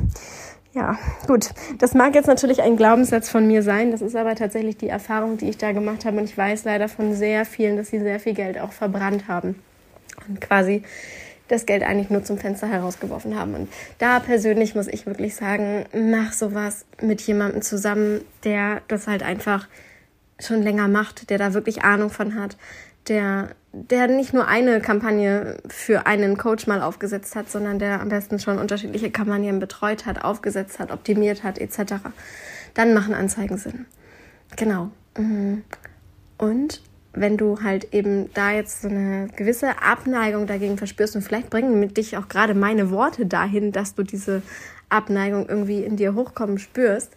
ja, 0.73 0.99
gut, 1.27 1.51
das 1.79 1.95
mag 1.95 2.15
jetzt 2.15 2.27
natürlich 2.27 2.63
ein 2.63 2.77
Glaubenssatz 2.77 3.29
von 3.29 3.47
mir 3.47 3.63
sein, 3.63 3.91
das 3.93 4.03
ist 4.03 4.17
aber 4.17 4.35
tatsächlich 4.35 4.77
die 4.77 4.89
Erfahrung, 4.89 5.37
die 5.39 5.49
ich 5.49 5.59
da 5.59 5.73
gemacht 5.73 6.05
habe. 6.05 6.19
Und 6.19 6.25
ich 6.25 6.37
weiß 6.37 6.65
leider 6.65 6.89
von 6.89 7.15
sehr 7.15 7.45
vielen, 7.45 7.77
dass 7.77 7.89
sie 7.89 8.01
sehr 8.01 8.21
viel 8.21 8.35
Geld 8.35 8.59
auch 8.59 8.73
verbrannt 8.73 9.29
haben. 9.29 9.57
Und 10.29 10.41
quasi 10.41 10.83
das 11.49 11.67
Geld 11.67 11.83
eigentlich 11.83 12.11
nur 12.11 12.25
zum 12.25 12.39
Fenster 12.39 12.69
herausgeworfen 12.69 13.39
haben. 13.39 13.55
Und 13.55 13.69
da 13.99 14.21
persönlich 14.21 14.75
muss 14.75 14.89
ich 14.89 15.07
wirklich 15.07 15.35
sagen, 15.35 15.87
mach 15.93 16.33
sowas 16.33 16.85
mit 17.01 17.21
jemandem 17.23 17.63
zusammen, 17.63 18.21
der 18.45 18.83
das 18.89 19.07
halt 19.07 19.23
einfach 19.23 19.69
schon 20.39 20.63
länger 20.63 20.89
macht, 20.89 21.31
der 21.31 21.39
da 21.39 21.55
wirklich 21.55 21.83
Ahnung 21.83 22.11
von 22.11 22.35
hat, 22.35 22.57
der, 23.09 23.51
der 23.73 24.09
nicht 24.09 24.35
nur 24.35 24.49
eine 24.49 24.81
Kampagne 24.81 25.59
für 25.69 26.07
einen 26.07 26.37
Coach 26.37 26.67
mal 26.67 26.83
aufgesetzt 26.83 27.37
hat, 27.37 27.51
sondern 27.51 27.79
der 27.79 28.01
am 28.01 28.09
besten 28.09 28.39
schon 28.39 28.59
unterschiedliche 28.59 29.11
Kampagnen 29.11 29.61
betreut 29.61 30.07
hat, 30.07 30.25
aufgesetzt 30.25 30.79
hat, 30.79 30.91
optimiert 30.91 31.43
hat, 31.45 31.59
etc. 31.59 31.95
Dann 32.75 32.95
machen 32.95 33.15
Anzeigen 33.15 33.57
Sinn. 33.57 33.87
Genau. 34.57 34.91
Mhm. 35.17 35.63
Und 36.39 36.83
wenn 37.17 37.37
du 37.37 37.63
halt 37.63 37.93
eben 37.93 38.33
da 38.35 38.53
jetzt 38.53 38.83
so 38.83 38.89
eine 38.89 39.29
gewisse 39.35 39.83
Abneigung 39.83 40.47
dagegen 40.47 40.77
verspürst 40.77 41.17
und 41.17 41.23
vielleicht 41.23 41.51
bringen 41.51 41.81
mit 41.81 41.97
dich 41.97 42.17
auch 42.17 42.29
gerade 42.29 42.55
meine 42.55 42.91
Worte 42.91 43.27
dahin, 43.27 43.73
dass 43.73 43.95
du 43.95 44.03
diese 44.03 44.43
Abneigung 44.89 45.49
irgendwie 45.49 45.83
in 45.83 45.97
dir 45.97 46.15
hochkommen 46.15 46.59
spürst, 46.59 47.11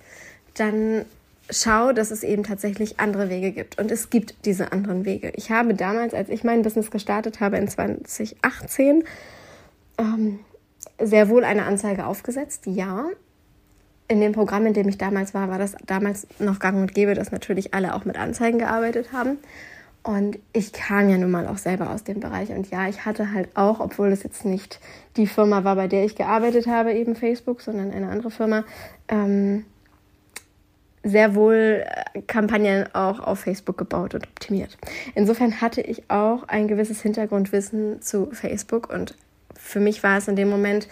dann 0.55 1.05
schau, 1.49 1.91
dass 1.91 2.11
es 2.11 2.23
eben 2.23 2.43
tatsächlich 2.43 2.99
andere 2.99 3.29
Wege 3.29 3.51
gibt. 3.51 3.79
Und 3.79 3.91
es 3.91 4.09
gibt 4.09 4.45
diese 4.45 4.71
anderen 4.71 5.05
Wege. 5.05 5.31
Ich 5.35 5.51
habe 5.51 5.73
damals, 5.73 6.13
als 6.13 6.29
ich 6.29 6.43
mein 6.43 6.61
Business 6.61 6.91
gestartet 6.91 7.39
habe 7.39 7.57
in 7.57 7.67
2018, 7.67 9.03
ähm, 9.97 10.39
sehr 11.01 11.29
wohl 11.29 11.43
eine 11.43 11.65
Anzeige 11.65 12.05
aufgesetzt, 12.05 12.65
ja. 12.65 13.07
In 14.07 14.21
dem 14.21 14.31
Programm, 14.31 14.65
in 14.65 14.73
dem 14.73 14.87
ich 14.87 14.97
damals 14.97 15.33
war, 15.33 15.49
war 15.49 15.59
das 15.59 15.75
damals 15.85 16.25
noch 16.39 16.59
gang 16.59 16.77
und 16.77 16.95
gäbe, 16.95 17.13
dass 17.13 17.31
natürlich 17.31 17.73
alle 17.73 17.93
auch 17.93 18.05
mit 18.05 18.17
Anzeigen 18.17 18.57
gearbeitet 18.57 19.13
haben. 19.13 19.37
Und 20.09 20.39
ich 20.53 20.73
kam 20.73 21.07
ja 21.07 21.19
nun 21.19 21.29
mal 21.29 21.45
auch 21.45 21.59
selber 21.59 21.91
aus 21.91 22.03
dem 22.03 22.19
Bereich. 22.19 22.49
Und 22.49 22.71
ja, 22.71 22.89
ich 22.89 23.05
hatte 23.05 23.31
halt 23.31 23.55
auch, 23.55 23.79
obwohl 23.79 24.09
das 24.09 24.23
jetzt 24.23 24.43
nicht 24.43 24.79
die 25.17 25.27
Firma 25.27 25.63
war, 25.63 25.75
bei 25.75 25.87
der 25.87 26.03
ich 26.03 26.15
gearbeitet 26.15 26.65
habe, 26.65 26.93
eben 26.93 27.15
Facebook, 27.15 27.61
sondern 27.61 27.91
eine 27.91 28.09
andere 28.09 28.31
Firma, 28.31 28.63
ähm, 29.07 29.65
sehr 31.03 31.35
wohl 31.35 31.85
äh, 31.85 32.21
Kampagnen 32.23 32.87
auch 32.95 33.19
auf 33.19 33.41
Facebook 33.41 33.77
gebaut 33.77 34.15
und 34.15 34.27
optimiert. 34.27 34.79
Insofern 35.13 35.61
hatte 35.61 35.81
ich 35.81 36.09
auch 36.09 36.41
ein 36.47 36.67
gewisses 36.67 37.03
Hintergrundwissen 37.03 38.01
zu 38.01 38.31
Facebook 38.31 38.91
und 38.91 39.13
für 39.53 39.79
mich 39.79 40.01
war 40.01 40.17
es 40.17 40.27
in 40.27 40.35
dem 40.35 40.49
Moment 40.49 40.87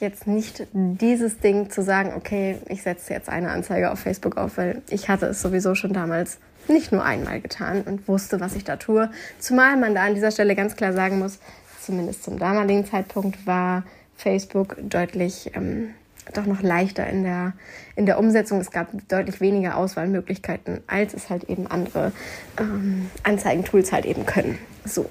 jetzt 0.00 0.26
nicht 0.26 0.66
dieses 0.72 1.38
Ding 1.38 1.70
zu 1.70 1.82
sagen, 1.82 2.12
okay, 2.16 2.58
ich 2.68 2.82
setze 2.82 3.12
jetzt 3.12 3.28
eine 3.28 3.50
Anzeige 3.50 3.90
auf 3.90 4.00
Facebook 4.00 4.36
auf, 4.36 4.56
weil 4.56 4.82
ich 4.90 5.08
hatte 5.08 5.26
es 5.26 5.42
sowieso 5.42 5.74
schon 5.74 5.92
damals 5.92 6.38
nicht 6.68 6.92
nur 6.92 7.04
einmal 7.04 7.40
getan 7.40 7.82
und 7.82 8.08
wusste, 8.08 8.40
was 8.40 8.54
ich 8.54 8.64
da 8.64 8.76
tue. 8.76 9.10
Zumal 9.38 9.76
man 9.76 9.94
da 9.94 10.04
an 10.04 10.14
dieser 10.14 10.30
Stelle 10.30 10.54
ganz 10.54 10.76
klar 10.76 10.92
sagen 10.92 11.18
muss, 11.18 11.38
zumindest 11.80 12.24
zum 12.24 12.38
damaligen 12.38 12.84
Zeitpunkt 12.84 13.46
war 13.46 13.84
Facebook 14.16 14.76
deutlich 14.82 15.52
ähm, 15.54 15.94
doch 16.34 16.46
noch 16.46 16.62
leichter 16.62 17.06
in 17.06 17.24
der, 17.24 17.54
in 17.96 18.06
der 18.06 18.18
Umsetzung. 18.18 18.60
Es 18.60 18.70
gab 18.70 18.88
deutlich 19.08 19.40
weniger 19.40 19.76
Auswahlmöglichkeiten, 19.76 20.80
als 20.86 21.14
es 21.14 21.30
halt 21.30 21.44
eben 21.44 21.66
andere 21.66 22.12
ähm, 22.58 23.10
Anzeigentools 23.22 23.92
halt 23.92 24.06
eben 24.06 24.26
können. 24.26 24.58
So. 24.84 25.06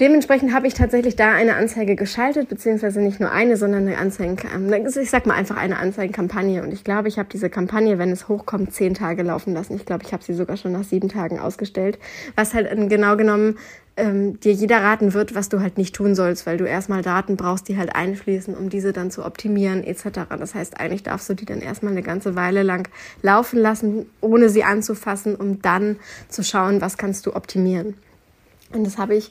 Dementsprechend 0.00 0.54
habe 0.54 0.66
ich 0.66 0.72
tatsächlich 0.72 1.14
da 1.14 1.34
eine 1.34 1.56
Anzeige 1.56 1.94
geschaltet, 1.94 2.48
beziehungsweise 2.48 3.02
nicht 3.02 3.20
nur 3.20 3.30
eine, 3.30 3.58
sondern 3.58 3.86
eine 3.86 3.98
Anzeigen, 3.98 4.38
ähm, 4.54 4.72
ich 4.72 5.10
sag 5.10 5.26
mal 5.26 5.34
einfach 5.34 5.58
eine 5.58 5.76
Anzeigenkampagne. 5.76 6.62
Und 6.62 6.72
ich 6.72 6.84
glaube, 6.84 7.08
ich 7.08 7.18
habe 7.18 7.28
diese 7.30 7.50
Kampagne, 7.50 7.98
wenn 7.98 8.10
es 8.10 8.26
hochkommt, 8.26 8.72
zehn 8.72 8.94
Tage 8.94 9.22
laufen 9.22 9.52
lassen. 9.52 9.76
Ich 9.76 9.84
glaube, 9.84 10.04
ich 10.04 10.14
habe 10.14 10.24
sie 10.24 10.32
sogar 10.32 10.56
schon 10.56 10.72
nach 10.72 10.84
sieben 10.84 11.10
Tagen 11.10 11.38
ausgestellt, 11.38 11.98
was 12.34 12.54
halt 12.54 12.70
genau 12.88 13.18
genommen 13.18 13.58
ähm, 13.98 14.40
dir 14.40 14.52
jeder 14.52 14.78
raten 14.78 15.12
wird, 15.12 15.34
was 15.34 15.50
du 15.50 15.60
halt 15.60 15.76
nicht 15.76 15.94
tun 15.94 16.14
sollst, 16.14 16.46
weil 16.46 16.56
du 16.56 16.64
erstmal 16.64 17.02
Daten 17.02 17.36
brauchst, 17.36 17.68
die 17.68 17.76
halt 17.76 17.94
einfließen, 17.94 18.54
um 18.54 18.70
diese 18.70 18.94
dann 18.94 19.10
zu 19.10 19.22
optimieren 19.22 19.84
etc. 19.84 20.20
Das 20.30 20.54
heißt, 20.54 20.80
eigentlich 20.80 21.02
darfst 21.02 21.28
du 21.28 21.34
die 21.34 21.44
dann 21.44 21.60
erstmal 21.60 21.92
eine 21.92 22.02
ganze 22.02 22.34
Weile 22.36 22.62
lang 22.62 22.88
laufen 23.20 23.58
lassen, 23.58 24.06
ohne 24.22 24.48
sie 24.48 24.64
anzufassen, 24.64 25.34
um 25.34 25.60
dann 25.60 25.96
zu 26.30 26.42
schauen, 26.42 26.80
was 26.80 26.96
kannst 26.96 27.26
du 27.26 27.36
optimieren. 27.36 27.94
Und 28.72 28.86
das 28.86 28.96
habe 28.96 29.14
ich 29.14 29.30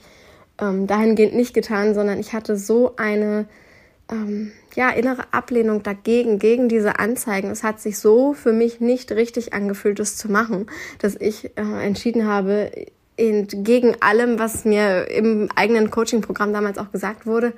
ähm, 0.60 0.88
dahingehend 0.88 1.36
nicht 1.36 1.54
getan, 1.54 1.94
sondern 1.94 2.20
ich 2.20 2.34
hatte 2.34 2.58
so 2.58 2.96
eine 2.98 3.46
ähm, 4.12 4.52
ja, 4.76 4.90
innere 4.90 5.34
Ablehnung 5.34 5.84
dagegen, 5.84 6.40
gegen 6.40 6.70
diese 6.70 7.00
Anzeigen. 7.00 7.50
Es 7.50 7.64
hat 7.64 7.80
sich 7.80 8.00
so 8.00 8.34
für 8.34 8.54
mich 8.54 8.80
nicht 8.80 9.12
richtig 9.12 9.54
angefühlt, 9.54 10.00
das 10.00 10.18
zu 10.18 10.32
machen, 10.32 10.68
dass 11.00 11.16
ich 11.16 11.58
äh, 11.58 11.86
entschieden 11.86 12.28
habe, 12.28 12.72
entgegen 13.18 13.98
allem, 14.00 14.40
was 14.40 14.66
mir 14.66 15.10
im 15.10 15.50
eigenen 15.56 15.92
Coaching-Programm 15.92 16.54
damals 16.54 16.78
auch 16.78 16.92
gesagt 16.92 17.26
wurde, 17.26 17.54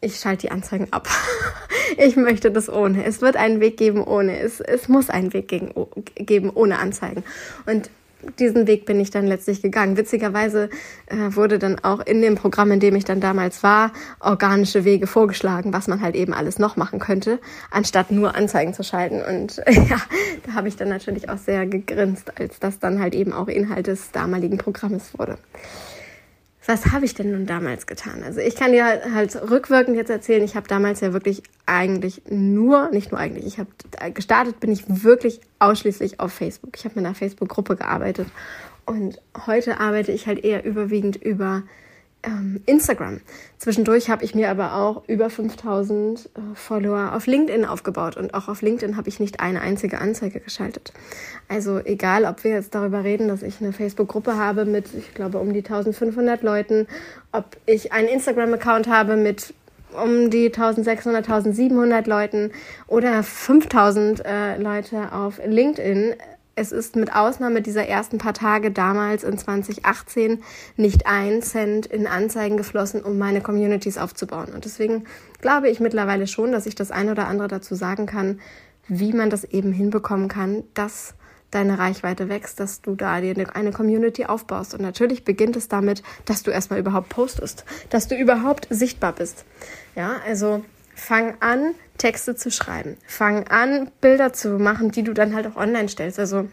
ich 0.00 0.16
schalte 0.20 0.46
die 0.46 0.50
Anzeigen 0.50 0.88
ab. 0.90 1.08
ich 1.96 2.16
möchte 2.16 2.50
das 2.50 2.68
ohne. 2.68 3.04
Es 3.04 3.22
wird 3.22 3.36
einen 3.36 3.60
Weg 3.60 3.76
geben 3.76 4.04
ohne. 4.04 4.38
Es, 4.38 4.60
es 4.60 4.88
muss 4.88 5.10
einen 5.10 5.32
Weg 5.32 5.48
gegen, 5.48 5.72
geben 6.14 6.50
ohne 6.50 6.78
Anzeigen. 6.78 7.24
Und 7.66 7.90
diesen 8.38 8.66
Weg 8.66 8.86
bin 8.86 9.00
ich 9.00 9.10
dann 9.10 9.26
letztlich 9.26 9.62
gegangen. 9.62 9.96
Witzigerweise 9.96 10.70
äh, 11.06 11.16
wurde 11.30 11.58
dann 11.58 11.78
auch 11.80 12.00
in 12.00 12.22
dem 12.22 12.34
Programm, 12.34 12.70
in 12.72 12.80
dem 12.80 12.96
ich 12.96 13.04
dann 13.04 13.20
damals 13.20 13.62
war, 13.62 13.92
organische 14.20 14.84
Wege 14.84 15.06
vorgeschlagen, 15.06 15.72
was 15.72 15.88
man 15.88 16.00
halt 16.00 16.14
eben 16.14 16.34
alles 16.34 16.58
noch 16.58 16.76
machen 16.76 16.98
könnte, 16.98 17.38
anstatt 17.70 18.10
nur 18.10 18.34
Anzeigen 18.34 18.74
zu 18.74 18.82
schalten. 18.82 19.22
Und 19.22 19.58
äh, 19.66 19.72
ja, 19.88 20.00
da 20.46 20.54
habe 20.54 20.68
ich 20.68 20.76
dann 20.76 20.88
natürlich 20.88 21.28
auch 21.28 21.38
sehr 21.38 21.66
gegrinst, 21.66 22.38
als 22.38 22.58
das 22.60 22.78
dann 22.78 23.00
halt 23.00 23.14
eben 23.14 23.32
auch 23.32 23.48
Inhalt 23.48 23.86
des 23.86 24.10
damaligen 24.10 24.58
Programmes 24.58 25.18
wurde 25.18 25.38
was 26.66 26.92
habe 26.92 27.04
ich 27.04 27.14
denn 27.14 27.30
nun 27.30 27.46
damals 27.46 27.86
getan? 27.86 28.22
Also 28.24 28.40
ich 28.40 28.56
kann 28.56 28.72
dir 28.72 28.84
halt 29.12 29.36
rückwirkend 29.50 29.96
jetzt 29.96 30.10
erzählen, 30.10 30.42
ich 30.42 30.56
habe 30.56 30.66
damals 30.66 31.00
ja 31.00 31.12
wirklich 31.12 31.42
eigentlich 31.66 32.22
nur, 32.28 32.90
nicht 32.90 33.12
nur 33.12 33.20
eigentlich, 33.20 33.46
ich 33.46 33.58
habe 33.58 33.70
gestartet, 34.12 34.60
bin 34.60 34.72
ich 34.72 34.84
wirklich 34.86 35.40
ausschließlich 35.58 36.20
auf 36.20 36.32
Facebook. 36.32 36.76
Ich 36.76 36.84
habe 36.84 36.94
mit 36.96 37.04
einer 37.04 37.14
Facebook-Gruppe 37.14 37.76
gearbeitet 37.76 38.28
und 38.86 39.20
heute 39.46 39.80
arbeite 39.80 40.12
ich 40.12 40.26
halt 40.26 40.44
eher 40.44 40.64
überwiegend 40.64 41.16
über 41.16 41.62
ähm, 42.24 42.60
Instagram. 42.66 43.20
Zwischendurch 43.58 44.10
habe 44.10 44.24
ich 44.24 44.34
mir 44.34 44.50
aber 44.50 44.74
auch 44.74 45.02
über 45.08 45.30
5000 45.30 46.18
äh, 46.18 46.40
Follower 46.54 47.12
auf 47.14 47.26
LinkedIn 47.26 47.64
aufgebaut 47.64 48.16
und 48.16 48.34
auch 48.34 48.48
auf 48.48 48.62
LinkedIn 48.62 48.96
habe 48.96 49.08
ich 49.08 49.20
nicht 49.20 49.40
eine 49.40 49.60
einzige 49.60 50.00
Anzeige 50.00 50.40
geschaltet. 50.40 50.92
Also 51.48 51.78
egal, 51.78 52.24
ob 52.24 52.44
wir 52.44 52.52
jetzt 52.52 52.74
darüber 52.74 53.04
reden, 53.04 53.28
dass 53.28 53.42
ich 53.42 53.60
eine 53.60 53.72
Facebook-Gruppe 53.72 54.36
habe 54.36 54.64
mit, 54.64 54.86
ich 54.94 55.14
glaube, 55.14 55.38
um 55.38 55.52
die 55.52 55.64
1500 55.64 56.42
Leuten, 56.42 56.86
ob 57.32 57.56
ich 57.66 57.92
einen 57.92 58.08
Instagram-Account 58.08 58.88
habe 58.88 59.16
mit 59.16 59.54
um 59.94 60.30
die 60.30 60.46
1600, 60.46 61.24
1700 61.28 62.06
Leuten 62.06 62.50
oder 62.86 63.22
5000 63.22 64.24
äh, 64.24 64.56
Leute 64.58 65.12
auf 65.12 65.40
LinkedIn 65.44 66.14
es 66.56 66.72
ist 66.72 66.96
mit 66.96 67.14
Ausnahme 67.14 67.62
dieser 67.62 67.86
ersten 67.86 68.18
paar 68.18 68.34
Tage 68.34 68.70
damals 68.70 69.24
in 69.24 69.36
2018 69.36 70.42
nicht 70.76 71.06
ein 71.06 71.42
Cent 71.42 71.86
in 71.86 72.06
Anzeigen 72.06 72.56
geflossen, 72.56 73.02
um 73.02 73.18
meine 73.18 73.40
Communities 73.40 73.98
aufzubauen. 73.98 74.52
Und 74.54 74.64
deswegen 74.64 75.04
glaube 75.40 75.68
ich 75.68 75.80
mittlerweile 75.80 76.26
schon, 76.26 76.52
dass 76.52 76.66
ich 76.66 76.74
das 76.74 76.90
eine 76.90 77.12
oder 77.12 77.26
andere 77.28 77.48
dazu 77.48 77.74
sagen 77.74 78.06
kann, 78.06 78.40
wie 78.86 79.12
man 79.12 79.30
das 79.30 79.44
eben 79.44 79.72
hinbekommen 79.72 80.28
kann, 80.28 80.64
dass 80.74 81.14
deine 81.50 81.78
Reichweite 81.78 82.28
wächst, 82.28 82.58
dass 82.58 82.82
du 82.82 82.96
da 82.96 83.12
eine 83.12 83.72
Community 83.72 84.26
aufbaust. 84.26 84.74
Und 84.74 84.82
natürlich 84.82 85.24
beginnt 85.24 85.56
es 85.56 85.68
damit, 85.68 86.02
dass 86.24 86.42
du 86.42 86.50
erstmal 86.50 86.80
überhaupt 86.80 87.08
postest, 87.08 87.64
dass 87.90 88.08
du 88.08 88.16
überhaupt 88.16 88.66
sichtbar 88.70 89.12
bist. 89.12 89.44
Ja, 89.94 90.16
also 90.26 90.64
fang 90.94 91.34
an, 91.40 91.74
Texte 91.98 92.34
zu 92.34 92.50
schreiben. 92.50 92.96
Fang 93.06 93.48
an, 93.48 93.90
Bilder 94.00 94.32
zu 94.32 94.58
machen, 94.58 94.90
die 94.90 95.02
du 95.02 95.12
dann 95.12 95.34
halt 95.34 95.46
auch 95.46 95.56
online 95.56 95.88
stellst. 95.88 96.18
Also 96.18 96.48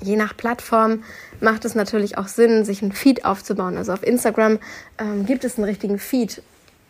je 0.00 0.16
nach 0.16 0.36
Plattform 0.36 1.04
macht 1.40 1.64
es 1.64 1.74
natürlich 1.74 2.18
auch 2.18 2.28
Sinn, 2.28 2.64
sich 2.64 2.82
einen 2.82 2.92
Feed 2.92 3.24
aufzubauen. 3.24 3.76
Also 3.76 3.92
auf 3.92 4.02
Instagram 4.02 4.58
ähm, 4.98 5.26
gibt 5.26 5.44
es 5.44 5.56
einen 5.56 5.64
richtigen 5.64 5.98
Feed 5.98 6.42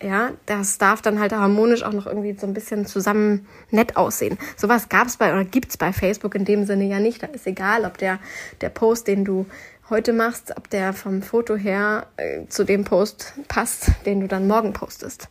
Ja, 0.03 0.31
das 0.47 0.79
darf 0.79 1.03
dann 1.03 1.19
halt 1.19 1.33
harmonisch 1.33 1.83
auch 1.83 1.93
noch 1.93 2.07
irgendwie 2.07 2.37
so 2.39 2.47
ein 2.47 2.55
bisschen 2.55 2.87
zusammen 2.87 3.47
nett 3.71 3.97
aussehen. 3.97 4.39
Sowas 4.57 4.89
gab 4.89 5.07
es 5.07 5.17
bei 5.17 5.33
oder 5.33 5.45
gibt 5.45 5.71
es 5.71 5.77
bei 5.77 5.93
Facebook 5.93 6.35
in 6.35 6.45
dem 6.45 6.67
Sinne 6.67 6.85
ja 6.85 7.01
nicht. 7.01 7.23
Da 7.23 7.27
ist 7.29 7.47
egal, 7.47 7.85
ob 7.85 7.99
der, 7.99 8.19
der 8.61 8.69
Post, 8.69 9.09
den 9.09 9.25
du 9.25 9.47
heute 9.91 10.13
machst, 10.13 10.53
ob 10.57 10.69
der 10.71 10.93
vom 10.93 11.23
Foto 11.23 11.57
her 11.57 12.07
äh, 12.17 12.47
zu 12.49 12.65
dem 12.65 12.85
Post 12.85 13.35
passt, 13.49 13.91
den 14.05 14.21
du 14.21 14.29
dann 14.29 14.47
morgen 14.47 14.73
postest. 14.73 15.29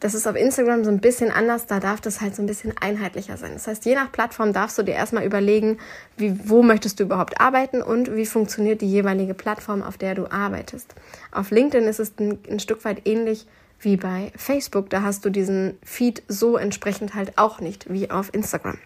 Das 0.00 0.14
ist 0.14 0.28
auf 0.28 0.36
Instagram 0.36 0.84
so 0.84 0.90
ein 0.90 1.00
bisschen 1.00 1.32
anders, 1.32 1.66
da 1.66 1.80
darf 1.80 2.00
das 2.00 2.20
halt 2.20 2.36
so 2.36 2.42
ein 2.42 2.46
bisschen 2.46 2.72
einheitlicher 2.80 3.36
sein. 3.36 3.54
Das 3.54 3.66
heißt, 3.66 3.84
je 3.84 3.96
nach 3.96 4.12
Plattform 4.12 4.52
darfst 4.52 4.78
du 4.78 4.84
dir 4.84 4.94
erstmal 4.94 5.24
überlegen, 5.24 5.78
wie, 6.16 6.48
wo 6.48 6.62
möchtest 6.62 7.00
du 7.00 7.04
überhaupt 7.04 7.40
arbeiten 7.40 7.82
und 7.82 8.14
wie 8.14 8.26
funktioniert 8.26 8.80
die 8.80 8.90
jeweilige 8.90 9.34
Plattform, 9.34 9.82
auf 9.82 9.98
der 9.98 10.14
du 10.14 10.30
arbeitest. 10.30 10.94
Auf 11.32 11.50
LinkedIn 11.50 11.88
ist 11.88 11.98
es 11.98 12.12
ein, 12.20 12.38
ein 12.48 12.60
Stück 12.60 12.84
weit 12.84 13.08
ähnlich 13.08 13.46
wie 13.80 13.96
bei 13.96 14.32
Facebook. 14.36 14.88
Da 14.90 15.02
hast 15.02 15.24
du 15.24 15.30
diesen 15.30 15.78
Feed 15.82 16.22
so 16.28 16.56
entsprechend 16.56 17.14
halt 17.14 17.36
auch 17.36 17.60
nicht 17.60 17.92
wie 17.92 18.10
auf 18.10 18.32
Instagram. 18.32 18.78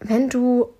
Wenn 0.00 0.30
du 0.30 0.70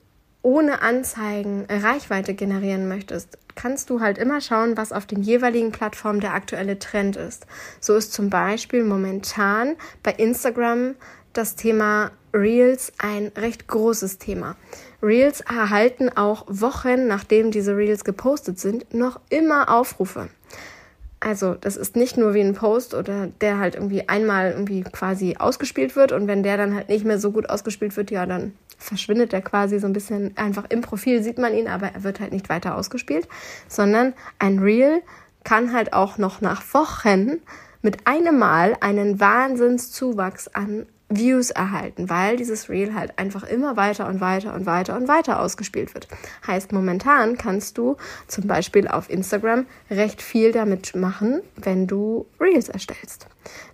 ohne 0.49 0.81
Anzeigen 0.81 1.67
Reichweite 1.69 2.33
generieren 2.33 2.89
möchtest, 2.89 3.37
kannst 3.55 3.91
du 3.91 4.01
halt 4.01 4.17
immer 4.17 4.41
schauen, 4.41 4.79
was 4.79 4.93
auf 4.93 5.05
den 5.05 5.23
jeweiligen 5.23 5.73
Plattformen 5.73 6.21
der 6.21 6.33
aktuelle 6.33 6.79
Trend 6.79 7.17
ist. 7.17 7.47
So 7.81 7.95
ist 7.95 8.15
zum 8.15 8.31
Beispiel 8.31 8.83
momentan 8.83 9.77
bei 10.03 10.13
Instagram 10.13 10.95
das 11.35 11.55
Thema 11.55 12.13
Reels 12.33 12.95
ein 12.97 13.31
recht 13.37 13.69
großes 13.69 14.17
Thema. 14.17 14.57
Reels 15.03 15.43
erhalten 15.43 16.09
auch 16.09 16.47
Wochen, 16.49 17.07
nachdem 17.07 17.51
diese 17.51 17.77
Reels 17.77 18.03
gepostet 18.03 18.59
sind, 18.59 18.95
noch 18.95 19.21
immer 19.29 19.69
Aufrufe. 19.69 20.31
Also, 21.21 21.57
das 21.57 21.77
ist 21.77 21.95
nicht 21.95 22.17
nur 22.17 22.33
wie 22.33 22.41
ein 22.41 22.55
Post 22.55 22.95
oder 22.95 23.27
der 23.43 23.59
halt 23.59 23.75
irgendwie 23.75 24.09
einmal 24.09 24.53
irgendwie 24.53 24.83
quasi 24.83 25.37
ausgespielt 25.39 25.95
wird 25.95 26.13
und 26.13 26.27
wenn 26.27 26.43
der 26.43 26.57
dann 26.57 26.75
halt 26.75 26.89
nicht 26.89 27.05
mehr 27.05 27.19
so 27.19 27.33
gut 27.33 27.51
ausgespielt 27.51 27.95
wird, 27.99 28.11
ja, 28.11 28.25
dann 28.25 28.55
verschwindet 28.79 29.33
er 29.33 29.43
quasi 29.43 29.79
so 29.79 29.87
ein 29.87 29.93
bisschen 29.93 30.37
einfach 30.37 30.65
im 30.71 30.81
Profil, 30.81 31.23
sieht 31.23 31.39
man 31.39 31.55
ihn, 31.55 31.69
aber 31.69 31.89
er 31.89 32.05
wird 32.05 32.21
halt 32.21 32.33
nicht 32.33 32.49
weiter 32.49 32.77
ausgespielt, 32.77 33.29
sondern 33.69 34.15
ein 34.39 34.61
Reel 34.61 35.03
kann 35.45 35.73
halt 35.73 35.93
auch 35.93 36.19
noch 36.19 36.41
nach 36.41 36.63
Wochen 36.73 37.39
mit 37.83 38.07
einem 38.07 38.39
Mal 38.39 38.77
einen 38.81 39.21
Wahnsinnszuwachs 39.21 40.49
an 40.49 40.87
Views 41.09 41.51
erhalten, 41.51 42.11
weil 42.11 42.37
dieses 42.37 42.69
Reel 42.69 42.95
halt 42.95 43.19
einfach 43.19 43.43
immer 43.43 43.77
weiter 43.77 44.07
und 44.09 44.21
weiter 44.21 44.53
und 44.55 44.67
weiter 44.67 44.95
und 44.95 45.09
weiter 45.09 45.41
ausgespielt 45.41 45.95
wird. 45.95 46.07
Heißt, 46.47 46.73
momentan 46.73 47.39
kannst 47.39 47.79
du 47.79 47.97
zum 48.27 48.47
Beispiel 48.47 48.87
auf 48.89 49.09
Instagram 49.09 49.67
recht 49.91 50.21
viel 50.21 50.53
damit 50.53 50.95
machen, 50.95 51.41
wenn 51.57 51.87
du 51.87 52.27
Reels 52.39 52.69
erstellst. 52.69 53.27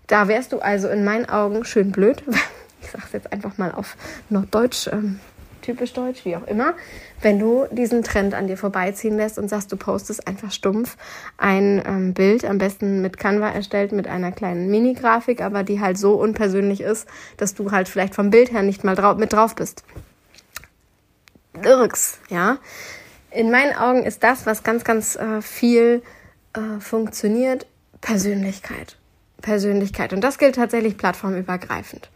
Da 0.06 0.28
wärst 0.28 0.52
du 0.52 0.60
also 0.60 0.88
in 0.88 1.04
meinen 1.04 1.28
Augen 1.28 1.64
schön 1.64 1.90
blöd, 1.90 2.22
ich 2.84 2.90
sage 2.90 3.04
es 3.06 3.12
jetzt 3.12 3.32
einfach 3.32 3.58
mal 3.58 3.72
auf 3.72 3.96
Norddeutsch, 4.30 4.88
ähm, 4.88 5.20
typisch 5.64 5.94
deutsch, 5.94 6.24
wie 6.24 6.36
auch 6.36 6.46
immer, 6.46 6.74
wenn 7.22 7.38
du 7.38 7.66
diesen 7.70 8.02
Trend 8.02 8.34
an 8.34 8.46
dir 8.46 8.56
vorbeiziehen 8.56 9.16
lässt 9.16 9.38
und 9.38 9.48
sagst, 9.48 9.72
du 9.72 9.76
postest 9.76 10.28
einfach 10.28 10.52
stumpf 10.52 10.96
ein 11.38 11.82
ähm, 11.86 12.14
Bild, 12.14 12.44
am 12.44 12.58
besten 12.58 13.00
mit 13.00 13.16
Canva 13.16 13.48
erstellt, 13.48 13.92
mit 13.92 14.06
einer 14.06 14.30
kleinen 14.30 14.70
Mini-Grafik, 14.70 15.40
aber 15.40 15.62
die 15.62 15.80
halt 15.80 15.96
so 15.98 16.14
unpersönlich 16.14 16.82
ist, 16.82 17.08
dass 17.38 17.54
du 17.54 17.70
halt 17.72 17.88
vielleicht 17.88 18.14
vom 18.14 18.30
Bild 18.30 18.52
her 18.52 18.62
nicht 18.62 18.84
mal 18.84 18.94
drau 18.94 19.14
mit 19.14 19.32
drauf 19.32 19.54
bist. 19.54 19.84
Irks, 21.62 22.18
ja. 22.28 22.58
In 23.30 23.50
meinen 23.50 23.74
Augen 23.74 24.04
ist 24.04 24.22
das, 24.22 24.46
was 24.46 24.62
ganz, 24.62 24.84
ganz 24.84 25.16
äh, 25.16 25.40
viel 25.40 26.02
äh, 26.52 26.80
funktioniert, 26.80 27.66
Persönlichkeit. 28.00 28.96
Persönlichkeit. 29.40 30.12
Und 30.12 30.22
das 30.22 30.38
gilt 30.38 30.56
tatsächlich 30.56 30.96
plattformübergreifend. 30.96 32.10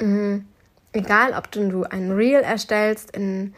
Mhm. 0.00 0.46
Egal, 0.92 1.34
ob 1.36 1.50
du 1.50 1.84
ein 1.84 2.12
Reel 2.12 2.40
erstellst, 2.40 3.14
in, 3.14 3.54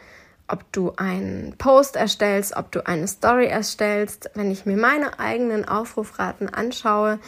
ob 0.47 0.69
du 0.73 0.93
einen 0.97 1.55
Post 1.57 1.95
erstellst, 1.95 2.55
ob 2.57 2.71
du 2.71 2.85
eine 2.85 3.07
Story 3.07 3.45
erstellst, 3.45 4.29
wenn 4.35 4.51
ich 4.51 4.65
mir 4.65 4.77
meine 4.77 5.19
eigenen 5.19 5.65
Aufrufraten 5.67 6.49
anschaue 6.49 7.19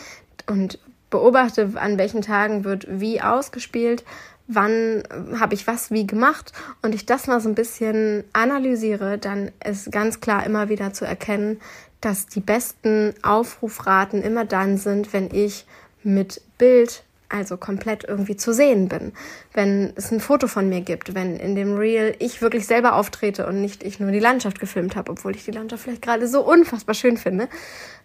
und 0.47 0.77
beobachte, 1.09 1.71
an 1.75 1.97
welchen 1.97 2.21
Tagen 2.21 2.63
wird 2.63 2.85
wie 2.89 3.21
ausgespielt, 3.21 4.03
wann 4.47 5.03
habe 5.39 5.53
ich 5.53 5.67
was 5.67 5.89
wie 5.91 6.05
gemacht 6.05 6.51
und 6.81 6.93
ich 6.93 7.05
das 7.05 7.27
mal 7.27 7.39
so 7.39 7.47
ein 7.47 7.55
bisschen 7.55 8.25
analysiere, 8.33 9.17
dann 9.17 9.51
ist 9.63 9.91
ganz 9.91 10.19
klar 10.19 10.45
immer 10.45 10.69
wieder 10.69 10.91
zu 10.91 11.05
erkennen, 11.05 11.61
dass 12.01 12.27
die 12.27 12.41
besten 12.41 13.13
Aufrufraten 13.21 14.21
immer 14.21 14.43
dann 14.43 14.77
sind, 14.77 15.13
wenn 15.13 15.33
ich 15.33 15.65
mit 16.03 16.41
Bild 16.57 17.03
also 17.33 17.57
komplett 17.57 18.03
irgendwie 18.03 18.37
zu 18.37 18.53
sehen 18.53 18.87
bin. 18.87 19.11
Wenn 19.53 19.93
es 19.95 20.11
ein 20.11 20.19
Foto 20.19 20.47
von 20.47 20.69
mir 20.69 20.81
gibt, 20.81 21.15
wenn 21.15 21.35
in 21.35 21.55
dem 21.55 21.75
Reel 21.75 22.15
ich 22.19 22.41
wirklich 22.41 22.67
selber 22.67 22.95
auftrete 22.95 23.47
und 23.47 23.59
nicht 23.59 23.83
ich 23.83 23.99
nur 23.99 24.11
die 24.11 24.19
Landschaft 24.19 24.59
gefilmt 24.59 24.95
habe, 24.95 25.11
obwohl 25.11 25.35
ich 25.35 25.43
die 25.43 25.51
Landschaft 25.51 25.83
vielleicht 25.83 26.03
gerade 26.03 26.27
so 26.27 26.41
unfassbar 26.41 26.93
schön 26.95 27.17
finde, 27.17 27.49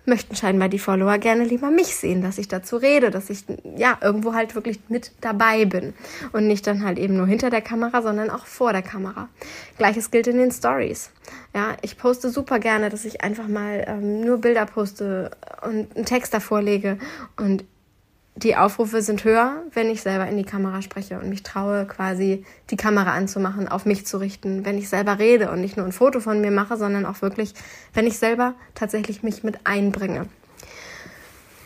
möchten 0.07 0.35
scheinbar 0.35 0.71
die 0.71 0.79
Follower 0.79 1.19
gerne 1.19 1.45
lieber 1.45 1.71
mich 1.71 1.95
sehen, 1.95 2.23
dass 2.23 2.39
ich 2.39 2.49
dazu 2.49 2.77
rede, 2.77 3.11
dass 3.11 3.29
ich 3.29 3.45
ja 3.77 3.99
irgendwo 4.01 4.33
halt 4.33 4.55
wirklich 4.55 4.81
mit 4.89 5.13
dabei 5.21 5.67
bin 5.67 5.93
und 6.33 6.47
nicht 6.47 6.67
dann 6.67 6.83
halt 6.83 6.99
eben 6.99 7.17
nur 7.17 7.27
hinter 7.27 7.51
der 7.51 7.61
Kamera, 7.61 8.01
sondern 8.01 8.31
auch 8.31 8.47
vor 8.47 8.73
der 8.73 8.83
Kamera. 8.83 9.29
Gleiches 9.77 10.11
gilt 10.11 10.27
in 10.27 10.39
den 10.39 10.51
Stories. 10.51 11.11
Ja, 11.55 11.77
ich 11.83 11.99
poste 11.99 12.31
super 12.31 12.59
gerne, 12.59 12.89
dass 12.89 13.05
ich 13.05 13.21
einfach 13.21 13.47
mal 13.47 13.85
ähm, 13.87 14.23
nur 14.23 14.39
Bilder 14.39 14.65
poste 14.65 15.31
und 15.63 15.95
einen 15.95 16.07
Text 16.07 16.33
davor 16.33 16.63
lege 16.63 16.99
und 17.37 17.65
die 18.43 18.57
Aufrufe 18.57 19.03
sind 19.03 19.25
höher, 19.25 19.63
wenn 19.73 19.91
ich 19.91 20.01
selber 20.01 20.29
in 20.29 20.37
die 20.37 20.45
Kamera 20.45 20.81
spreche 20.81 21.19
und 21.19 21.29
mich 21.29 21.43
traue, 21.43 21.87
quasi 21.87 22.45
die 22.71 22.77
Kamera 22.77 23.13
anzumachen, 23.13 23.69
auf 23.69 23.85
mich 23.85 24.07
zu 24.07 24.19
richten, 24.19 24.65
wenn 24.65 24.79
ich 24.79 24.89
selber 24.89 25.19
rede 25.19 25.51
und 25.51 25.61
nicht 25.61 25.77
nur 25.77 25.87
ein 25.87 25.93
Foto 25.93 26.21
von 26.21 26.41
mir 26.41 26.51
mache, 26.51 26.77
sondern 26.77 27.05
auch 27.05 27.21
wirklich, 27.21 27.55
wenn 27.95 28.07
ich 28.07 28.19
selber 28.19 28.55
tatsächlich 28.75 29.23
mich 29.23 29.43
mit 29.43 29.59
einbringe. 29.65 30.27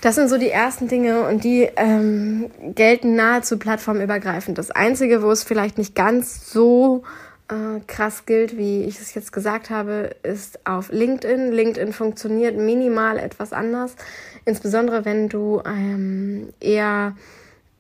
Das 0.00 0.16
sind 0.16 0.28
so 0.28 0.38
die 0.38 0.50
ersten 0.50 0.88
Dinge 0.88 1.28
und 1.28 1.44
die 1.44 1.68
ähm, 1.76 2.50
gelten 2.74 3.14
nahezu 3.14 3.58
plattformübergreifend. 3.58 4.58
Das 4.58 4.72
Einzige, 4.72 5.22
wo 5.22 5.30
es 5.30 5.44
vielleicht 5.44 5.78
nicht 5.78 5.94
ganz 5.94 6.50
so 6.50 7.04
äh, 7.48 7.80
krass 7.86 8.26
gilt, 8.26 8.56
wie 8.56 8.84
ich 8.84 9.00
es 9.00 9.14
jetzt 9.14 9.32
gesagt 9.32 9.70
habe, 9.70 10.14
ist 10.22 10.66
auf 10.66 10.90
LinkedIn. 10.90 11.52
LinkedIn 11.52 11.92
funktioniert 11.92 12.56
minimal 12.56 13.18
etwas 13.18 13.52
anders, 13.52 13.96
insbesondere 14.44 15.04
wenn 15.04 15.28
du 15.28 15.62
ähm, 15.66 16.52
eher 16.60 17.16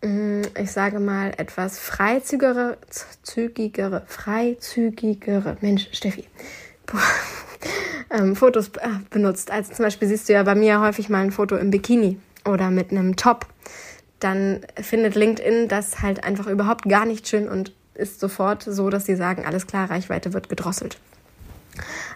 mm, 0.02 0.42
ich 0.58 0.72
sage 0.72 1.00
mal, 1.00 1.32
etwas 1.36 1.78
freizügigere, 1.78 2.76
zügigere, 3.22 4.02
freizügigere, 4.06 5.56
Mensch, 5.60 5.88
Steffi, 5.92 6.24
ähm, 8.10 8.36
Fotos 8.36 8.68
äh, 8.80 8.88
benutzt. 9.10 9.50
Also 9.50 9.72
zum 9.72 9.84
Beispiel 9.84 10.08
siehst 10.08 10.28
du 10.28 10.32
ja 10.34 10.42
bei 10.42 10.54
mir 10.54 10.80
häufig 10.80 11.08
mal 11.08 11.22
ein 11.22 11.32
Foto 11.32 11.56
im 11.56 11.70
Bikini 11.70 12.18
oder 12.44 12.70
mit 12.70 12.90
einem 12.90 13.16
Top. 13.16 13.46
Dann 14.20 14.60
findet 14.80 15.14
LinkedIn 15.14 15.68
das 15.68 16.02
halt 16.02 16.22
einfach 16.24 16.46
überhaupt 16.46 16.88
gar 16.88 17.06
nicht 17.06 17.26
schön 17.26 17.48
und 17.48 17.72
ist 17.94 18.20
sofort 18.20 18.62
so, 18.62 18.90
dass 18.90 19.06
sie 19.06 19.16
sagen, 19.16 19.44
alles 19.44 19.66
klar, 19.66 19.90
Reichweite 19.90 20.32
wird 20.32 20.48
gedrosselt. 20.48 20.98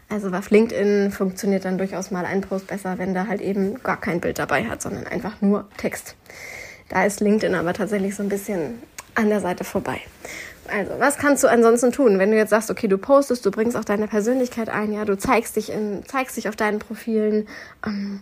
Also 0.08 0.30
auf 0.30 0.50
LinkedIn 0.50 1.10
funktioniert 1.10 1.64
dann 1.64 1.78
durchaus 1.78 2.10
mal 2.10 2.24
ein 2.24 2.42
Post 2.42 2.68
besser, 2.68 2.98
wenn 2.98 3.14
da 3.14 3.26
halt 3.26 3.40
eben 3.40 3.82
gar 3.82 4.00
kein 4.00 4.20
Bild 4.20 4.38
dabei 4.38 4.66
hat, 4.66 4.82
sondern 4.82 5.06
einfach 5.06 5.40
nur 5.40 5.68
Text. 5.76 6.14
Da 6.88 7.04
ist 7.04 7.20
LinkedIn 7.20 7.54
aber 7.54 7.72
tatsächlich 7.72 8.14
so 8.14 8.22
ein 8.22 8.28
bisschen 8.28 8.80
an 9.14 9.28
der 9.28 9.40
Seite 9.40 9.64
vorbei. 9.64 10.00
Also, 10.68 10.92
was 10.98 11.16
kannst 11.16 11.44
du 11.44 11.48
ansonsten 11.48 11.92
tun, 11.92 12.18
wenn 12.18 12.30
du 12.30 12.36
jetzt 12.36 12.50
sagst, 12.50 12.70
okay, 12.70 12.88
du 12.88 12.98
postest, 12.98 13.46
du 13.46 13.50
bringst 13.50 13.76
auch 13.76 13.84
deine 13.84 14.08
Persönlichkeit 14.08 14.68
ein, 14.68 14.92
ja, 14.92 15.04
du 15.04 15.16
zeigst 15.16 15.56
dich 15.56 15.70
in, 15.72 16.04
zeigst 16.06 16.36
dich 16.36 16.48
auf 16.48 16.56
deinen 16.56 16.78
Profilen, 16.78 17.48
ähm, 17.86 18.20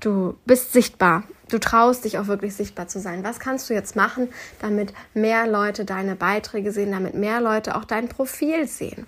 du 0.00 0.36
bist 0.44 0.72
sichtbar, 0.72 1.24
du 1.50 1.58
traust 1.58 2.04
dich 2.04 2.18
auch 2.18 2.26
wirklich 2.26 2.54
sichtbar 2.54 2.88
zu 2.88 3.00
sein. 3.00 3.24
Was 3.24 3.40
kannst 3.40 3.70
du 3.70 3.74
jetzt 3.74 3.96
machen, 3.96 4.28
damit 4.60 4.92
mehr 5.14 5.46
Leute 5.46 5.84
deine 5.84 6.16
Beiträge 6.16 6.72
sehen, 6.72 6.92
damit 6.92 7.14
mehr 7.14 7.40
Leute 7.40 7.76
auch 7.76 7.84
dein 7.84 8.08
Profil 8.08 8.66
sehen? 8.66 9.06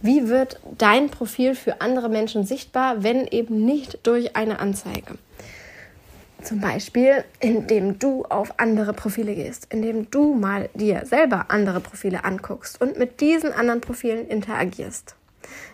Wie 0.00 0.28
wird 0.28 0.60
dein 0.78 1.10
Profil 1.10 1.54
für 1.54 1.80
andere 1.80 2.08
Menschen 2.08 2.44
sichtbar, 2.44 3.02
wenn 3.02 3.26
eben 3.26 3.64
nicht 3.64 4.06
durch 4.06 4.36
eine 4.36 4.60
Anzeige? 4.60 5.18
Zum 6.42 6.60
Beispiel, 6.60 7.24
indem 7.40 7.98
du 7.98 8.24
auf 8.24 8.60
andere 8.60 8.92
Profile 8.92 9.34
gehst, 9.34 9.66
indem 9.70 10.08
du 10.08 10.34
mal 10.34 10.70
dir 10.74 11.04
selber 11.04 11.46
andere 11.48 11.80
Profile 11.80 12.24
anguckst 12.24 12.80
und 12.80 12.96
mit 12.96 13.20
diesen 13.20 13.52
anderen 13.52 13.80
Profilen 13.80 14.28
interagierst. 14.28 15.16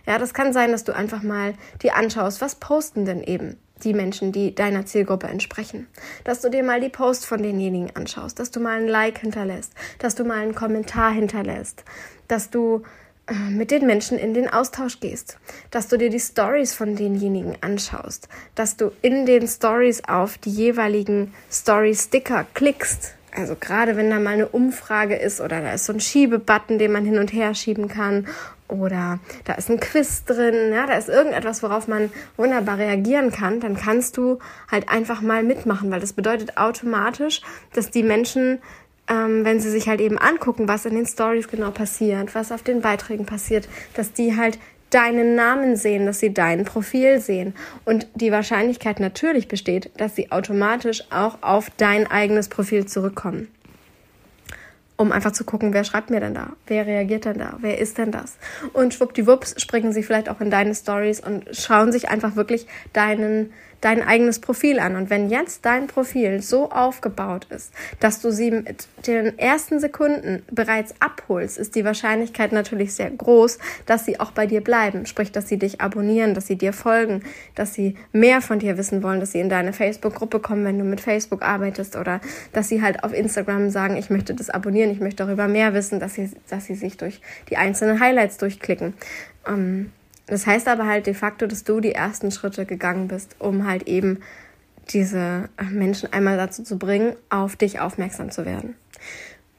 Ja, 0.06 0.18
das 0.18 0.32
kann 0.32 0.54
sein, 0.54 0.72
dass 0.72 0.84
du 0.84 0.92
einfach 0.92 1.22
mal 1.22 1.52
dir 1.82 1.96
anschaust, 1.96 2.40
was 2.40 2.54
posten 2.54 3.04
denn 3.04 3.22
eben 3.22 3.58
die 3.84 3.94
Menschen, 3.94 4.32
die 4.32 4.54
deiner 4.54 4.86
Zielgruppe 4.86 5.26
entsprechen. 5.26 5.86
Dass 6.24 6.40
du 6.40 6.50
dir 6.50 6.64
mal 6.64 6.80
die 6.80 6.88
Posts 6.88 7.24
von 7.24 7.42
denjenigen 7.42 7.94
anschaust, 7.94 8.38
dass 8.38 8.50
du 8.50 8.60
mal 8.60 8.78
ein 8.78 8.88
Like 8.88 9.18
hinterlässt, 9.18 9.72
dass 9.98 10.14
du 10.14 10.24
mal 10.24 10.38
einen 10.38 10.54
Kommentar 10.54 11.12
hinterlässt, 11.12 11.84
dass 12.28 12.50
du 12.50 12.82
äh, 13.26 13.34
mit 13.50 13.70
den 13.70 13.86
Menschen 13.86 14.18
in 14.18 14.34
den 14.34 14.48
Austausch 14.48 15.00
gehst, 15.00 15.38
dass 15.70 15.88
du 15.88 15.96
dir 15.96 16.10
die 16.10 16.20
Stories 16.20 16.74
von 16.74 16.96
denjenigen 16.96 17.56
anschaust, 17.62 18.28
dass 18.54 18.76
du 18.76 18.92
in 19.00 19.24
den 19.24 19.48
Stories 19.48 20.04
auf 20.04 20.36
die 20.38 20.50
jeweiligen 20.50 21.32
Story-Sticker 21.50 22.46
klickst. 22.52 23.14
Also 23.36 23.56
gerade 23.58 23.96
wenn 23.96 24.10
da 24.10 24.20
mal 24.20 24.34
eine 24.34 24.48
Umfrage 24.48 25.16
ist 25.16 25.40
oder 25.40 25.60
da 25.60 25.72
ist 25.72 25.86
so 25.86 25.92
ein 25.92 26.00
Schiebebutton, 26.00 26.78
den 26.78 26.92
man 26.92 27.04
hin 27.04 27.18
und 27.18 27.32
her 27.32 27.54
schieben 27.54 27.88
kann 27.88 28.28
oder 28.68 29.18
da 29.44 29.54
ist 29.54 29.68
ein 29.70 29.80
Quiz 29.80 30.24
drin, 30.24 30.72
ja, 30.72 30.86
da 30.86 30.94
ist 30.94 31.08
irgendetwas, 31.08 31.62
worauf 31.62 31.88
man 31.88 32.10
wunderbar 32.36 32.78
reagieren 32.78 33.32
kann, 33.32 33.60
dann 33.60 33.76
kannst 33.76 34.16
du 34.16 34.38
halt 34.70 34.88
einfach 34.88 35.20
mal 35.20 35.42
mitmachen, 35.42 35.90
weil 35.90 36.00
das 36.00 36.12
bedeutet 36.12 36.56
automatisch, 36.56 37.42
dass 37.72 37.90
die 37.90 38.02
Menschen 38.02 38.60
ähm, 39.06 39.44
wenn 39.44 39.60
sie 39.60 39.70
sich 39.70 39.88
halt 39.88 40.00
eben 40.00 40.16
angucken, 40.16 40.66
was 40.66 40.86
in 40.86 40.94
den 40.94 41.06
Stories 41.06 41.48
genau 41.48 41.70
passiert, 41.70 42.34
was 42.34 42.52
auf 42.52 42.62
den 42.62 42.80
Beiträgen 42.80 43.26
passiert, 43.26 43.68
dass 43.92 44.12
die 44.12 44.36
halt 44.36 44.58
deinen 44.94 45.34
Namen 45.34 45.76
sehen, 45.76 46.06
dass 46.06 46.20
sie 46.20 46.32
dein 46.32 46.64
Profil 46.64 47.18
sehen. 47.20 47.54
Und 47.84 48.06
die 48.14 48.30
Wahrscheinlichkeit 48.30 49.00
natürlich 49.00 49.48
besteht, 49.48 49.90
dass 49.96 50.14
sie 50.14 50.30
automatisch 50.30 51.02
auch 51.10 51.38
auf 51.42 51.70
dein 51.76 52.06
eigenes 52.06 52.48
Profil 52.48 52.86
zurückkommen. 52.86 53.48
Um 54.96 55.10
einfach 55.10 55.32
zu 55.32 55.44
gucken, 55.44 55.74
wer 55.74 55.82
schreibt 55.82 56.10
mir 56.10 56.20
denn 56.20 56.34
da? 56.34 56.52
Wer 56.68 56.86
reagiert 56.86 57.24
denn 57.24 57.38
da? 57.38 57.56
Wer 57.60 57.78
ist 57.78 57.98
denn 57.98 58.12
das? 58.12 58.38
Und 58.72 58.94
schwuppdiwupps 58.94 59.60
springen 59.60 59.92
sie 59.92 60.04
vielleicht 60.04 60.28
auch 60.28 60.40
in 60.40 60.50
deine 60.50 60.72
Stories 60.72 61.18
und 61.18 61.44
schauen 61.50 61.90
sich 61.90 62.08
einfach 62.08 62.36
wirklich 62.36 62.68
deinen 62.92 63.52
dein 63.84 64.02
eigenes 64.02 64.38
Profil 64.38 64.78
an. 64.78 64.96
Und 64.96 65.10
wenn 65.10 65.28
jetzt 65.28 65.64
dein 65.66 65.86
Profil 65.86 66.40
so 66.40 66.70
aufgebaut 66.70 67.46
ist, 67.50 67.72
dass 68.00 68.22
du 68.22 68.30
sie 68.30 68.50
mit 68.50 68.88
den 69.06 69.38
ersten 69.38 69.78
Sekunden 69.78 70.42
bereits 70.50 70.94
abholst, 71.00 71.58
ist 71.58 71.74
die 71.74 71.84
Wahrscheinlichkeit 71.84 72.52
natürlich 72.52 72.94
sehr 72.94 73.10
groß, 73.10 73.58
dass 73.84 74.06
sie 74.06 74.18
auch 74.20 74.30
bei 74.30 74.46
dir 74.46 74.62
bleiben. 74.62 75.04
Sprich, 75.04 75.32
dass 75.32 75.48
sie 75.48 75.58
dich 75.58 75.82
abonnieren, 75.82 76.32
dass 76.32 76.46
sie 76.46 76.56
dir 76.56 76.72
folgen, 76.72 77.22
dass 77.54 77.74
sie 77.74 77.96
mehr 78.12 78.40
von 78.40 78.58
dir 78.58 78.78
wissen 78.78 79.02
wollen, 79.02 79.20
dass 79.20 79.32
sie 79.32 79.40
in 79.40 79.50
deine 79.50 79.74
Facebook-Gruppe 79.74 80.40
kommen, 80.40 80.64
wenn 80.64 80.78
du 80.78 80.84
mit 80.84 81.02
Facebook 81.02 81.42
arbeitest 81.42 81.96
oder 81.96 82.20
dass 82.52 82.68
sie 82.68 82.80
halt 82.80 83.04
auf 83.04 83.12
Instagram 83.12 83.68
sagen, 83.68 83.96
ich 83.96 84.08
möchte 84.08 84.34
das 84.34 84.48
abonnieren, 84.48 84.90
ich 84.90 85.00
möchte 85.00 85.24
darüber 85.24 85.46
mehr 85.46 85.74
wissen, 85.74 86.00
dass 86.00 86.14
sie, 86.14 86.30
dass 86.48 86.64
sie 86.64 86.74
sich 86.74 86.96
durch 86.96 87.20
die 87.50 87.58
einzelnen 87.58 88.00
Highlights 88.00 88.38
durchklicken. 88.38 88.94
Ähm, 89.46 89.92
das 90.26 90.46
heißt 90.46 90.68
aber 90.68 90.86
halt 90.86 91.06
de 91.06 91.14
facto, 91.14 91.46
dass 91.46 91.64
du 91.64 91.80
die 91.80 91.92
ersten 91.92 92.30
Schritte 92.30 92.66
gegangen 92.66 93.08
bist, 93.08 93.36
um 93.38 93.66
halt 93.66 93.86
eben 93.86 94.20
diese 94.90 95.48
Menschen 95.70 96.12
einmal 96.12 96.36
dazu 96.36 96.62
zu 96.62 96.78
bringen, 96.78 97.16
auf 97.30 97.56
dich 97.56 97.80
aufmerksam 97.80 98.30
zu 98.30 98.44
werden. 98.44 98.76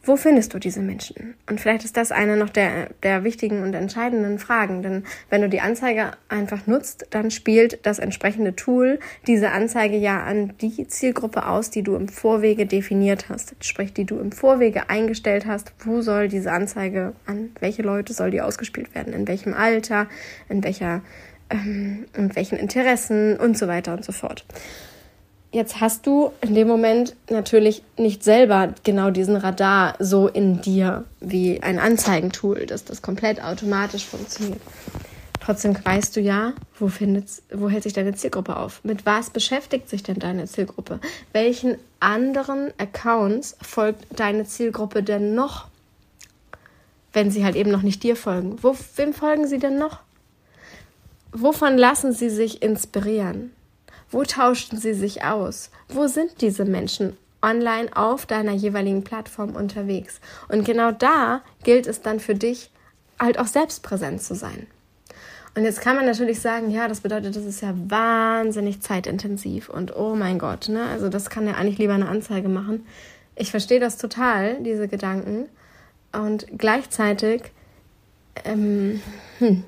Wo 0.08 0.16
findest 0.18 0.54
du 0.54 0.60
diese 0.60 0.82
Menschen? 0.82 1.34
Und 1.50 1.60
vielleicht 1.60 1.84
ist 1.84 1.98
das 1.98 2.12
eine 2.12 2.38
noch 2.38 2.50
der, 2.50 2.90
der 3.02 3.24
wichtigen 3.24 3.64
und 3.64 3.74
entscheidenden 3.74 4.38
Fragen, 4.38 4.84
denn 4.84 5.04
wenn 5.32 5.42
du 5.42 5.50
die 5.50 5.62
Anzeige 5.62 6.12
einfach 6.30 6.68
nutzt, 6.68 7.08
dann 7.10 7.32
spielt 7.32 7.84
das 7.88 7.98
entsprechende 7.98 8.56
Tool 8.56 9.00
diese 9.26 9.50
Anzeige 9.50 9.98
ja 9.98 10.24
an 10.24 10.54
die 10.62 10.88
Zielgruppe 10.88 11.48
aus, 11.48 11.72
die 11.72 11.82
du 11.82 11.96
im 11.96 12.08
Vorwege 12.08 12.68
definiert 12.68 13.30
hast, 13.30 13.56
sprich 13.62 13.94
die 13.94 14.06
du 14.06 14.20
im 14.20 14.32
Vorwege 14.32 14.92
eingestellt 14.92 15.48
hast, 15.48 15.74
wo 15.80 16.02
soll 16.02 16.28
diese 16.28 16.52
Anzeige 16.52 17.14
an 17.26 17.50
welche 17.60 17.82
Leute 17.82 18.14
soll 18.14 18.30
die 18.30 18.42
ausgespielt 18.42 18.94
werden, 18.94 19.12
in 19.12 19.28
welchem 19.28 19.56
Alter, 19.56 20.08
in 20.50 20.64
welcher 20.64 21.02
ähm, 21.50 22.06
in 22.16 22.36
welchen 22.36 22.58
Interessen 22.58 23.38
und 23.38 23.58
so 23.58 23.68
weiter 23.68 23.94
und 23.94 24.06
so 24.06 24.12
fort. 24.12 24.46
Jetzt 25.56 25.80
hast 25.80 26.06
du 26.06 26.34
in 26.42 26.54
dem 26.54 26.68
Moment 26.68 27.16
natürlich 27.30 27.82
nicht 27.98 28.26
selber 28.26 28.74
genau 28.84 29.10
diesen 29.10 29.38
Radar 29.38 29.96
so 30.00 30.28
in 30.28 30.60
dir 30.60 31.06
wie 31.22 31.64
ein 31.64 31.80
Anzeigentool, 31.80 32.66
dass 32.66 32.84
das 32.84 33.02
komplett 33.02 33.42
automatisch 33.42 34.04
funktioniert. 34.04 34.60
Trotzdem 35.40 35.74
weißt 35.82 36.14
du 36.18 36.20
ja, 36.20 36.52
wo, 36.78 36.92
wo 37.54 37.70
hält 37.70 37.84
sich 37.84 37.94
deine 37.94 38.14
Zielgruppe 38.16 38.58
auf? 38.58 38.84
Mit 38.84 39.06
was 39.06 39.30
beschäftigt 39.30 39.88
sich 39.88 40.04
denn 40.04 40.20
deine 40.20 40.44
Zielgruppe? 40.44 41.00
Welchen 41.32 41.78
anderen 42.02 42.74
Accounts 42.78 43.56
folgt 43.62 44.04
deine 44.20 44.44
Zielgruppe 44.44 45.04
denn 45.04 45.36
noch? 45.36 45.68
Wenn 47.14 47.32
sie 47.32 47.46
halt 47.46 47.56
eben 47.56 47.72
noch 47.72 47.82
nicht 47.82 48.04
dir 48.04 48.18
folgen. 48.18 48.58
Wo, 48.62 48.76
wem 48.98 49.14
folgen 49.14 49.48
sie 49.48 49.60
denn 49.60 49.78
noch? 49.78 50.00
Wovon 51.32 51.78
lassen 51.78 52.12
sie 52.12 52.30
sich 52.30 52.62
inspirieren? 52.62 53.55
Wo 54.16 54.24
tauschen 54.24 54.78
sie 54.78 54.94
sich 54.94 55.26
aus? 55.26 55.72
Wo 55.90 56.08
sind 56.08 56.40
diese 56.40 56.64
Menschen 56.64 57.18
online 57.42 57.90
auf 57.98 58.26
deiner 58.26 58.54
jeweiligen 58.54 59.04
Plattform 59.04 59.58
unterwegs? 59.58 60.22
Und 60.48 60.64
genau 60.64 60.94
da 60.94 61.42
gilt 61.64 61.86
es 61.86 62.02
dann 62.02 62.22
für 62.22 62.34
dich, 62.34 62.72
halt 63.20 63.38
auch 63.38 63.48
selbst 63.48 63.84
präsent 63.84 64.22
zu 64.22 64.34
sein. 64.34 64.68
Und 65.54 65.66
jetzt 65.66 65.82
kann 65.82 65.98
man 65.98 66.06
natürlich 66.06 66.40
sagen, 66.40 66.72
ja, 66.72 66.88
das 66.88 67.02
bedeutet, 67.02 67.36
das 67.36 67.44
ist 67.44 67.60
ja 67.60 67.74
wahnsinnig 67.76 68.80
zeitintensiv 68.80 69.68
und 69.68 69.94
oh 69.98 70.16
mein 70.16 70.40
Gott, 70.40 70.70
ne? 70.70 70.86
Also 70.86 71.10
das 71.10 71.30
kann 71.30 71.46
ja 71.46 71.56
eigentlich 71.56 71.78
lieber 71.78 71.96
eine 71.96 72.08
Anzeige 72.08 72.48
machen. 72.48 72.86
Ich 73.36 73.52
verstehe 73.52 73.82
das 73.82 73.98
total, 73.98 74.64
diese 74.64 74.88
Gedanken. 74.88 75.50
Und 76.14 76.48
gleichzeitig, 76.58 77.52
ähm, 78.46 79.02
hm, 79.40 79.66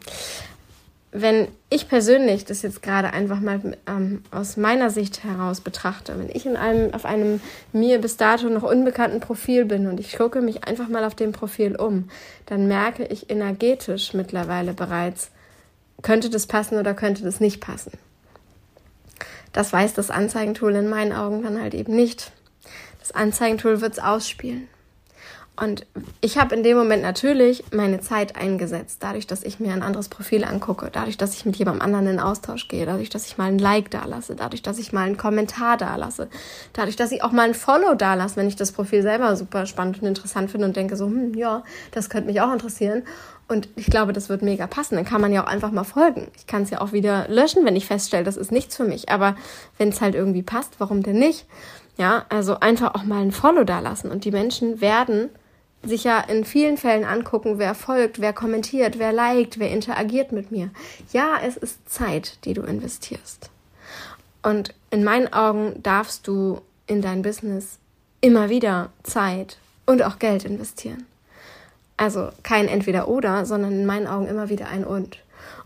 wenn 1.11 1.47
ich 1.69 1.87
persönlich 1.87 2.45
das 2.45 2.61
jetzt 2.61 2.81
gerade 2.81 3.13
einfach 3.13 3.39
mal 3.39 3.77
ähm, 3.87 4.23
aus 4.31 4.57
meiner 4.57 4.89
Sicht 4.89 5.23
heraus 5.23 5.61
betrachte, 5.61 6.19
wenn 6.19 6.29
ich 6.29 6.45
in 6.45 6.57
einem, 6.57 6.93
auf 6.93 7.05
einem 7.05 7.41
mir 7.71 7.99
bis 7.99 8.17
dato 8.17 8.49
noch 8.49 8.63
unbekannten 8.63 9.19
Profil 9.19 9.65
bin 9.65 9.87
und 9.87 9.99
ich 9.99 10.17
gucke 10.17 10.41
mich 10.41 10.65
einfach 10.65 10.89
mal 10.89 11.05
auf 11.05 11.15
dem 11.15 11.31
Profil 11.31 11.75
um, 11.75 12.09
dann 12.45 12.67
merke 12.67 13.05
ich 13.05 13.29
energetisch 13.29 14.13
mittlerweile 14.13 14.73
bereits, 14.73 15.31
könnte 16.01 16.29
das 16.29 16.45
passen 16.45 16.77
oder 16.77 16.93
könnte 16.93 17.23
das 17.23 17.39
nicht 17.39 17.61
passen. 17.61 17.91
Das 19.53 19.71
weiß 19.73 19.93
das 19.93 20.11
Anzeigentool 20.11 20.75
in 20.75 20.89
meinen 20.89 21.13
Augen 21.13 21.41
dann 21.41 21.59
halt 21.59 21.73
eben 21.73 21.95
nicht. 21.95 22.31
Das 22.99 23.13
Anzeigentool 23.13 23.81
wird 23.81 23.93
es 23.93 23.99
ausspielen. 23.99 24.67
Und 25.59 25.87
ich 26.21 26.37
habe 26.37 26.55
in 26.55 26.61
dem 26.61 26.77
Moment 26.77 27.01
natürlich 27.01 27.63
meine 27.73 27.99
Zeit 27.99 28.35
eingesetzt, 28.35 28.99
dadurch, 29.01 29.25
dass 29.25 29.41
ich 29.41 29.59
mir 29.59 29.73
ein 29.73 29.81
anderes 29.81 30.07
Profil 30.07 30.43
angucke, 30.43 30.89
dadurch, 30.93 31.17
dass 31.17 31.33
ich 31.33 31.45
mit 31.45 31.55
jemandem 31.55 31.81
anderen 31.81 32.07
in 32.07 32.19
Austausch 32.19 32.67
gehe, 32.67 32.85
dadurch, 32.85 33.09
dass 33.09 33.25
ich 33.25 33.39
mal 33.39 33.45
ein 33.45 33.57
Like 33.57 33.89
da 33.89 34.05
lasse, 34.05 34.35
dadurch, 34.35 34.61
dass 34.61 34.77
ich 34.77 34.93
mal 34.93 35.07
einen 35.07 35.17
Kommentar 35.17 35.75
da 35.77 35.95
lasse, 35.95 36.29
dadurch, 36.73 36.95
dass 36.95 37.11
ich 37.11 37.23
auch 37.23 37.31
mal 37.31 37.47
ein 37.47 37.55
Follow 37.55 37.95
da 37.95 38.13
lasse, 38.13 38.35
wenn 38.35 38.47
ich 38.47 38.55
das 38.55 38.71
Profil 38.71 39.01
selber 39.01 39.35
super 39.35 39.65
spannend 39.65 39.99
und 39.99 40.07
interessant 40.07 40.51
finde 40.51 40.67
und 40.67 40.75
denke 40.75 40.95
so, 40.95 41.07
hm, 41.07 41.33
ja, 41.33 41.63
das 41.89 42.11
könnte 42.11 42.27
mich 42.27 42.39
auch 42.39 42.53
interessieren. 42.53 43.01
Und 43.47 43.69
ich 43.75 43.87
glaube, 43.87 44.13
das 44.13 44.29
wird 44.29 44.41
mega 44.41 44.67
passen. 44.67 44.95
Dann 44.95 45.05
kann 45.05 45.21
man 45.21 45.31
ja 45.31 45.43
auch 45.43 45.47
einfach 45.47 45.71
mal 45.71 45.85
folgen. 45.85 46.27
Ich 46.37 46.47
kann 46.47 46.63
es 46.63 46.69
ja 46.69 46.81
auch 46.81 46.91
wieder 46.91 47.27
löschen, 47.29 47.65
wenn 47.65 47.77
ich 47.77 47.85
feststelle, 47.87 48.25
das 48.25 48.37
ist 48.37 48.51
nichts 48.51 48.75
für 48.75 48.83
mich. 48.83 49.09
Aber 49.09 49.35
wenn 49.77 49.89
es 49.89 50.01
halt 50.01 50.15
irgendwie 50.15 50.43
passt, 50.43 50.75
warum 50.79 51.01
denn 51.01 51.17
nicht? 51.17 51.45
Ja, 51.97 52.25
also 52.29 52.59
einfach 52.59 52.93
auch 52.93 53.03
mal 53.03 53.21
ein 53.21 53.31
Follow 53.31 53.63
da 53.63 53.79
lassen. 53.79 54.11
Und 54.11 54.25
die 54.25 54.31
Menschen 54.31 54.81
werden 54.81 55.29
sich 55.87 56.03
ja 56.03 56.19
in 56.19 56.45
vielen 56.45 56.77
Fällen 56.77 57.03
angucken, 57.03 57.57
wer 57.57 57.75
folgt, 57.75 58.19
wer 58.21 58.33
kommentiert, 58.33 58.99
wer 58.99 59.11
liked, 59.11 59.59
wer 59.59 59.71
interagiert 59.71 60.31
mit 60.31 60.51
mir. 60.51 60.69
Ja, 61.11 61.37
es 61.45 61.57
ist 61.57 61.89
Zeit, 61.89 62.43
die 62.45 62.53
du 62.53 62.61
investierst. 62.61 63.49
Und 64.43 64.73
in 64.91 65.03
meinen 65.03 65.31
Augen 65.33 65.81
darfst 65.83 66.27
du 66.27 66.61
in 66.85 67.01
dein 67.01 67.21
Business 67.21 67.79
immer 68.21 68.49
wieder 68.49 68.89
Zeit 69.03 69.57
und 69.85 70.01
auch 70.03 70.19
Geld 70.19 70.45
investieren. 70.45 71.05
Also 71.97 72.29
kein 72.43 72.67
entweder 72.67 73.07
oder, 73.07 73.45
sondern 73.45 73.73
in 73.73 73.85
meinen 73.85 74.07
Augen 74.07 74.27
immer 74.27 74.49
wieder 74.49 74.69
ein 74.69 74.85
und. 74.85 75.17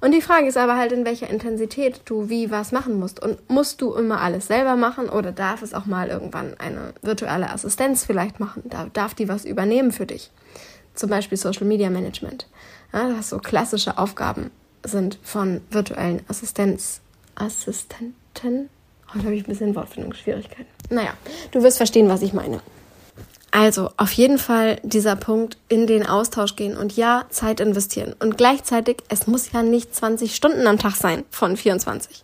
Und 0.01 0.13
die 0.13 0.21
Frage 0.21 0.47
ist 0.47 0.57
aber 0.57 0.77
halt, 0.77 0.91
in 0.91 1.05
welcher 1.05 1.29
Intensität 1.29 2.01
du 2.05 2.29
wie 2.29 2.51
was 2.51 2.71
machen 2.71 2.99
musst. 2.99 3.21
Und 3.21 3.49
musst 3.49 3.81
du 3.81 3.93
immer 3.93 4.21
alles 4.21 4.47
selber 4.47 4.75
machen 4.75 5.09
oder 5.09 5.31
darf 5.31 5.61
es 5.61 5.73
auch 5.73 5.85
mal 5.85 6.09
irgendwann 6.09 6.55
eine 6.59 6.93
virtuelle 7.01 7.49
Assistenz 7.49 8.05
vielleicht 8.05 8.39
machen? 8.39 8.63
Da 8.65 8.87
darf 8.93 9.13
die 9.13 9.29
was 9.29 9.45
übernehmen 9.45 9.91
für 9.91 10.05
dich? 10.05 10.31
Zum 10.95 11.09
Beispiel 11.09 11.37
Social 11.37 11.65
Media 11.65 11.89
Management. 11.89 12.47
Ja, 12.93 13.09
das 13.09 13.29
so 13.29 13.39
klassische 13.39 13.97
Aufgaben 13.97 14.51
sind 14.83 15.19
von 15.23 15.61
virtuellen 15.69 16.21
Assistenz, 16.27 17.01
Assistenten. 17.35 18.69
Heute 19.13 19.25
habe 19.25 19.35
ich 19.35 19.43
ein 19.43 19.49
bisschen 19.49 19.75
Wortfindungsschwierigkeiten. 19.75 20.65
Naja, 20.89 21.13
du 21.51 21.63
wirst 21.63 21.77
verstehen, 21.77 22.09
was 22.09 22.21
ich 22.21 22.33
meine. 22.33 22.61
Also 23.51 23.89
auf 23.97 24.11
jeden 24.13 24.37
Fall 24.37 24.79
dieser 24.81 25.17
Punkt 25.17 25.57
in 25.67 25.85
den 25.85 26.07
Austausch 26.07 26.55
gehen 26.55 26.77
und 26.77 26.95
ja, 26.95 27.25
Zeit 27.29 27.59
investieren. 27.59 28.15
Und 28.17 28.37
gleichzeitig, 28.37 28.97
es 29.09 29.27
muss 29.27 29.51
ja 29.51 29.61
nicht 29.61 29.93
20 29.93 30.33
Stunden 30.33 30.65
am 30.67 30.79
Tag 30.79 30.95
sein 30.95 31.25
von 31.29 31.57
24. 31.57 32.23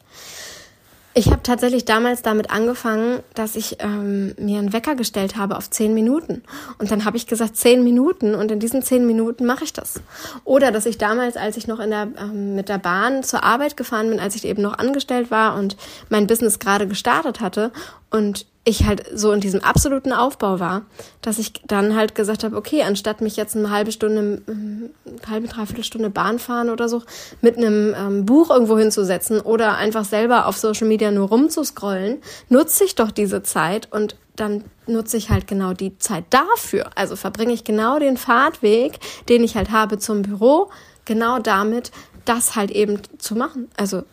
Ich 1.18 1.32
habe 1.32 1.42
tatsächlich 1.42 1.84
damals 1.84 2.22
damit 2.22 2.52
angefangen, 2.52 3.24
dass 3.34 3.56
ich 3.56 3.78
ähm, 3.80 4.36
mir 4.38 4.60
einen 4.60 4.72
Wecker 4.72 4.94
gestellt 4.94 5.36
habe 5.36 5.58
auf 5.58 5.68
zehn 5.68 5.96
Minuten. 5.96 6.44
Und 6.78 6.92
dann 6.92 7.06
habe 7.06 7.18
ich 7.18 7.26
gesagt, 7.26 7.58
zehn 7.58 7.84
Minuten 7.84 8.36
und 8.36 8.52
in 8.52 8.60
diesen 8.60 8.84
zehn 8.84 9.08
Minuten 9.08 9.48
mache 9.48 9.64
ich 9.64 9.74
das. 9.74 10.00
Oder 10.44 10.72
dass 10.72 10.86
ich 10.86 11.00
damals, 11.00 11.36
als 11.36 11.58
ich 11.58 11.66
noch 11.66 11.80
in 11.80 11.90
der, 11.90 12.10
ähm, 12.22 12.54
mit 12.54 12.70
der 12.70 12.78
Bahn 12.78 13.24
zur 13.24 13.44
Arbeit 13.44 13.76
gefahren 13.76 14.12
bin, 14.12 14.20
als 14.20 14.36
ich 14.36 14.46
eben 14.46 14.62
noch 14.62 14.78
angestellt 14.78 15.32
war 15.32 15.58
und 15.58 15.76
mein 16.10 16.28
Business 16.28 16.60
gerade 16.60 16.88
gestartet 16.88 17.42
hatte 17.42 17.72
und 18.12 18.46
ich 18.68 18.86
halt 18.86 19.06
so 19.14 19.32
in 19.32 19.40
diesem 19.40 19.62
absoluten 19.64 20.12
Aufbau 20.12 20.60
war, 20.60 20.86
dass 21.22 21.40
ich 21.40 21.54
dann 21.68 21.96
halt 21.96 22.16
gesagt 22.16 22.44
habe, 22.44 22.58
okay, 22.58 22.84
anstatt 22.84 23.22
mich 23.22 23.38
jetzt 23.38 23.56
eine 23.56 23.72
halbe 23.72 23.94
Stunde, 23.94 24.42
eine 24.46 24.90
halbe, 25.30 25.48
dreiviertel 25.48 25.86
Stunde 25.86 26.10
Bahn 26.10 26.38
fahren 26.38 26.70
oder 26.70 26.90
so, 26.90 27.02
mit 27.42 27.58
einem 27.58 27.96
ähm, 27.98 28.26
Buch 28.26 28.50
irgendwo 28.50 28.78
hinzusetzen 28.78 29.40
oder 29.40 29.78
einfach 29.78 30.04
selber 30.04 30.48
auf 30.48 30.58
Social 30.58 30.88
Media 30.88 31.12
nur 31.12 31.30
rumzuscrollen, 31.30 32.18
nutze 32.50 32.84
ich 32.84 32.96
doch 32.96 33.12
diese 33.12 33.42
Zeit 33.42 33.88
und 33.92 34.18
dann 34.36 34.66
nutze 34.86 35.16
ich 35.16 35.30
halt 35.30 35.48
genau 35.48 35.74
die 35.74 35.98
Zeit 35.98 36.26
dafür. 36.30 36.90
Also 36.96 37.16
verbringe 37.16 37.54
ich 37.54 37.64
genau 37.64 38.00
den 38.00 38.18
Fahrtweg, 38.18 39.00
den 39.30 39.44
ich 39.46 39.56
halt 39.56 39.72
habe 39.72 39.98
zum 39.98 40.24
Büro, 40.24 40.70
genau 41.06 41.40
damit, 41.40 41.92
das 42.26 42.58
halt 42.58 42.72
eben 42.72 43.00
zu 43.18 43.36
machen. 43.36 43.70
Also 43.78 44.04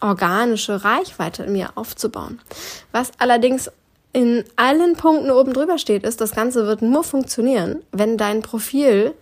organische 0.00 0.82
Reichweite 0.84 1.46
mir 1.46 1.72
aufzubauen. 1.74 2.40
Was 2.92 3.12
allerdings 3.18 3.70
in 4.12 4.44
allen 4.56 4.96
Punkten 4.96 5.30
oben 5.30 5.52
drüber 5.52 5.78
steht, 5.78 6.04
ist, 6.04 6.20
das 6.20 6.32
Ganze 6.32 6.66
wird 6.66 6.82
nur 6.82 7.04
funktionieren, 7.04 7.82
wenn 7.92 8.16
dein 8.16 8.42
Profil 8.42 9.14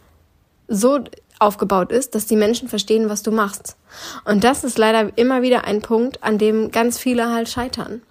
so 0.66 1.00
aufgebaut 1.38 1.92
ist, 1.92 2.14
dass 2.14 2.26
die 2.26 2.36
Menschen 2.36 2.68
verstehen, 2.68 3.08
was 3.08 3.22
du 3.22 3.30
machst. 3.30 3.76
Und 4.24 4.44
das 4.44 4.64
ist 4.64 4.78
leider 4.78 5.16
immer 5.16 5.42
wieder 5.42 5.64
ein 5.64 5.82
Punkt, 5.82 6.22
an 6.22 6.38
dem 6.38 6.70
ganz 6.70 6.98
viele 6.98 7.30
halt 7.32 7.48
scheitern. 7.48 8.02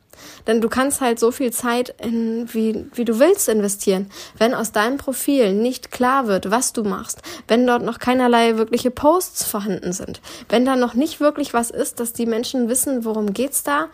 Denn 0.47 0.61
du 0.61 0.69
kannst 0.69 1.01
halt 1.01 1.19
so 1.19 1.31
viel 1.31 1.51
Zeit 1.51 1.93
in, 2.01 2.51
wie, 2.53 2.85
wie 2.93 3.05
du 3.05 3.19
willst 3.19 3.49
investieren. 3.49 4.09
Wenn 4.37 4.53
aus 4.53 4.71
deinem 4.71 4.97
Profil 4.97 5.53
nicht 5.53 5.91
klar 5.91 6.27
wird, 6.27 6.49
was 6.49 6.73
du 6.73 6.83
machst, 6.83 7.21
wenn 7.47 7.67
dort 7.67 7.83
noch 7.83 7.99
keinerlei 7.99 8.57
wirkliche 8.57 8.89
Posts 8.89 9.43
vorhanden 9.43 9.93
sind, 9.93 10.21
wenn 10.49 10.65
da 10.65 10.75
noch 10.75 10.95
nicht 10.95 11.19
wirklich 11.19 11.53
was 11.53 11.69
ist, 11.69 11.99
dass 11.99 12.13
die 12.13 12.25
Menschen 12.25 12.69
wissen, 12.69 13.05
worum 13.05 13.33
geht's 13.33 13.63
da, 13.63 13.87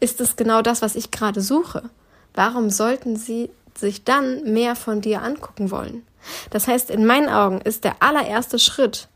ist 0.00 0.20
es 0.20 0.36
genau 0.36 0.60
das, 0.60 0.82
was 0.82 0.96
ich 0.96 1.10
gerade 1.10 1.40
suche. 1.40 1.84
Warum 2.34 2.70
sollten 2.70 3.16
sie 3.16 3.50
sich 3.76 4.04
dann 4.04 4.52
mehr 4.52 4.76
von 4.76 5.00
dir 5.00 5.22
angucken 5.22 5.70
wollen? 5.70 6.06
Das 6.50 6.68
heißt, 6.68 6.90
in 6.90 7.04
meinen 7.04 7.28
Augen 7.28 7.60
ist 7.60 7.84
der 7.84 7.96
allererste 8.00 8.58
Schritt 8.58 9.08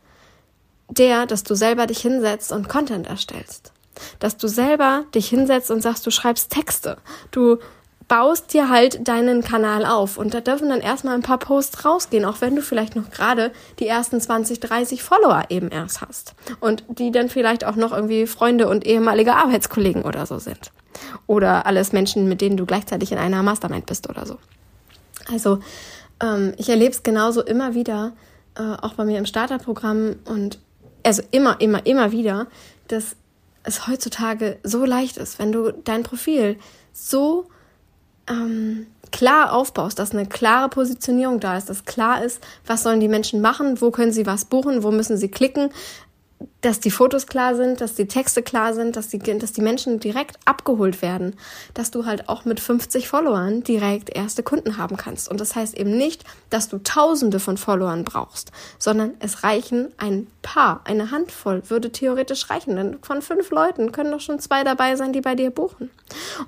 der, 0.88 1.26
dass 1.26 1.42
du 1.42 1.55
selber 1.55 1.87
dich 1.87 1.98
hinsetzt 1.98 2.52
und 2.52 2.68
Content 2.68 3.07
erstellst. 3.07 3.72
Dass 4.18 4.37
du 4.37 4.46
selber 4.46 5.05
dich 5.14 5.29
hinsetzt 5.29 5.70
und 5.70 5.83
sagst, 5.83 6.07
du 6.07 6.11
schreibst 6.11 6.52
Texte. 6.52 6.98
Du 7.31 7.59
baust 8.09 8.53
dir 8.53 8.69
halt 8.69 9.09
deinen 9.09 9.42
Kanal 9.42 9.85
auf 9.85 10.16
und 10.16 10.33
da 10.33 10.40
dürfen 10.40 10.69
dann 10.69 10.81
erstmal 10.81 11.14
ein 11.14 11.23
paar 11.23 11.38
Posts 11.38 11.85
rausgehen, 11.85 12.25
auch 12.25 12.40
wenn 12.40 12.55
du 12.55 12.62
vielleicht 12.62 12.95
noch 12.95 13.11
gerade 13.11 13.51
die 13.81 13.87
ersten 13.88 14.21
20, 14.21 14.61
30 14.61 15.03
Follower 15.03 15.45
eben 15.49 15.71
erst 15.71 16.03
hast 16.03 16.35
und 16.61 16.85
die 16.88 17.11
dann 17.11 17.29
vielleicht 17.29 17.64
auch 17.64 17.75
noch 17.75 17.92
irgendwie 17.92 18.27
Freunde 18.27 18.69
und 18.69 18.87
ehemalige 18.87 19.35
Arbeitskollegen 19.35 20.03
oder 20.03 20.25
so 20.27 20.38
sind. 20.38 20.71
Oder 21.27 21.66
alles 21.66 21.92
Menschen, 21.92 22.29
mit 22.29 22.40
denen 22.40 22.57
du 22.57 22.64
gleichzeitig 22.64 23.11
in 23.12 23.19
einer 23.19 23.42
Mastermind 23.42 23.87
bist 23.87 24.09
oder 24.09 24.25
so. 24.25 24.38
Also 25.31 25.59
ähm, 26.23 26.55
ich 26.57 26.69
erlebe 26.69 26.92
es 26.92 27.03
genauso 27.03 27.42
immer 27.42 27.75
wieder, 27.75 28.12
äh, 28.57 28.62
auch 28.62 28.95
bei 28.95 29.05
mir 29.05 29.19
im 29.19 29.27
Starterprogramm 29.27 30.16
und 30.25 30.61
also 31.03 31.23
immer, 31.33 31.61
immer, 31.61 31.85
immer 31.85 32.12
wieder, 32.12 32.47
dass 32.88 33.16
es 33.64 33.88
heutzutage 33.88 34.59
so 34.62 34.85
leicht 34.85 35.16
ist, 35.16 35.38
wenn 35.38 35.51
du 35.51 35.73
dein 35.73 36.05
Profil 36.05 36.57
so 36.92 37.49
ähm, 38.28 38.86
klar 39.12 39.52
aufbaust, 39.52 39.98
dass 39.98 40.12
eine 40.12 40.26
klare 40.26 40.68
Positionierung 40.68 41.40
da 41.40 41.56
ist, 41.56 41.70
dass 41.70 41.84
klar 41.84 42.24
ist, 42.24 42.40
was 42.66 42.82
sollen 42.82 43.00
die 43.00 43.08
Menschen 43.08 43.40
machen, 43.40 43.80
wo 43.80 43.90
können 43.90 44.12
sie 44.12 44.26
was 44.26 44.44
buchen, 44.44 44.82
wo 44.82 44.90
müssen 44.90 45.16
sie 45.16 45.28
klicken, 45.28 45.70
dass 46.61 46.81
die 46.81 46.90
Fotos 46.90 47.27
klar 47.27 47.55
sind, 47.55 47.81
dass 47.81 47.94
die 47.94 48.09
Texte 48.09 48.42
klar 48.42 48.75
sind, 48.75 48.96
dass 48.96 49.09
die, 49.09 49.18
dass 49.18 49.53
die 49.53 49.61
Menschen 49.61 50.01
direkt 50.01 50.37
abgeholt 50.44 51.01
werden, 51.01 51.37
dass 51.75 51.90
du 51.90 52.07
halt 52.07 52.29
auch 52.29 52.44
mit 52.44 52.61
50 52.61 53.09
Followern 53.09 53.62
direkt 53.62 54.14
erste 54.14 54.42
Kunden 54.42 54.77
haben 54.77 54.96
kannst. 54.96 55.31
Und 55.31 55.40
das 55.40 55.55
heißt 55.55 55.77
eben 55.79 55.96
nicht, 55.96 56.25
dass 56.51 56.68
du 56.68 56.79
Tausende 56.79 57.40
von 57.40 57.57
Followern 57.57 58.05
brauchst, 58.05 58.53
sondern 58.79 59.14
es 59.20 59.44
reichen 59.44 59.92
ein 59.96 60.27
paar, 60.42 60.81
eine 60.85 61.11
Handvoll 61.11 61.62
würde 61.68 61.92
theoretisch 61.92 62.51
reichen. 62.51 62.77
Denn 62.77 62.99
von 63.01 63.22
fünf 63.22 63.51
Leuten 63.51 63.92
können 63.92 64.11
doch 64.11 64.20
schon 64.20 64.40
zwei 64.40 64.64
dabei 64.64 64.96
sein, 64.96 65.12
die 65.12 65.20
bei 65.20 65.35
dir 65.37 65.51
buchen. 65.51 65.90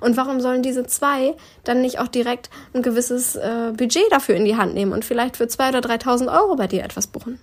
Und 0.01 0.17
warum 0.17 0.41
sollen 0.41 0.61
diese 0.61 0.85
zwei 0.85 1.35
dann 1.63 1.81
nicht 1.81 1.99
auch 1.99 2.07
direkt 2.07 2.49
ein 2.73 2.81
gewisses 2.81 3.35
äh, 3.35 3.71
Budget 3.75 4.11
dafür 4.11 4.35
in 4.35 4.45
die 4.45 4.57
Hand 4.57 4.73
nehmen 4.73 4.91
und 4.91 5.05
vielleicht 5.05 5.37
für 5.37 5.47
zwei 5.47 5.69
oder 5.69 5.79
3.000 5.79 6.31
Euro 6.31 6.55
bei 6.55 6.67
dir 6.67 6.83
etwas 6.83 7.07
buchen? 7.07 7.39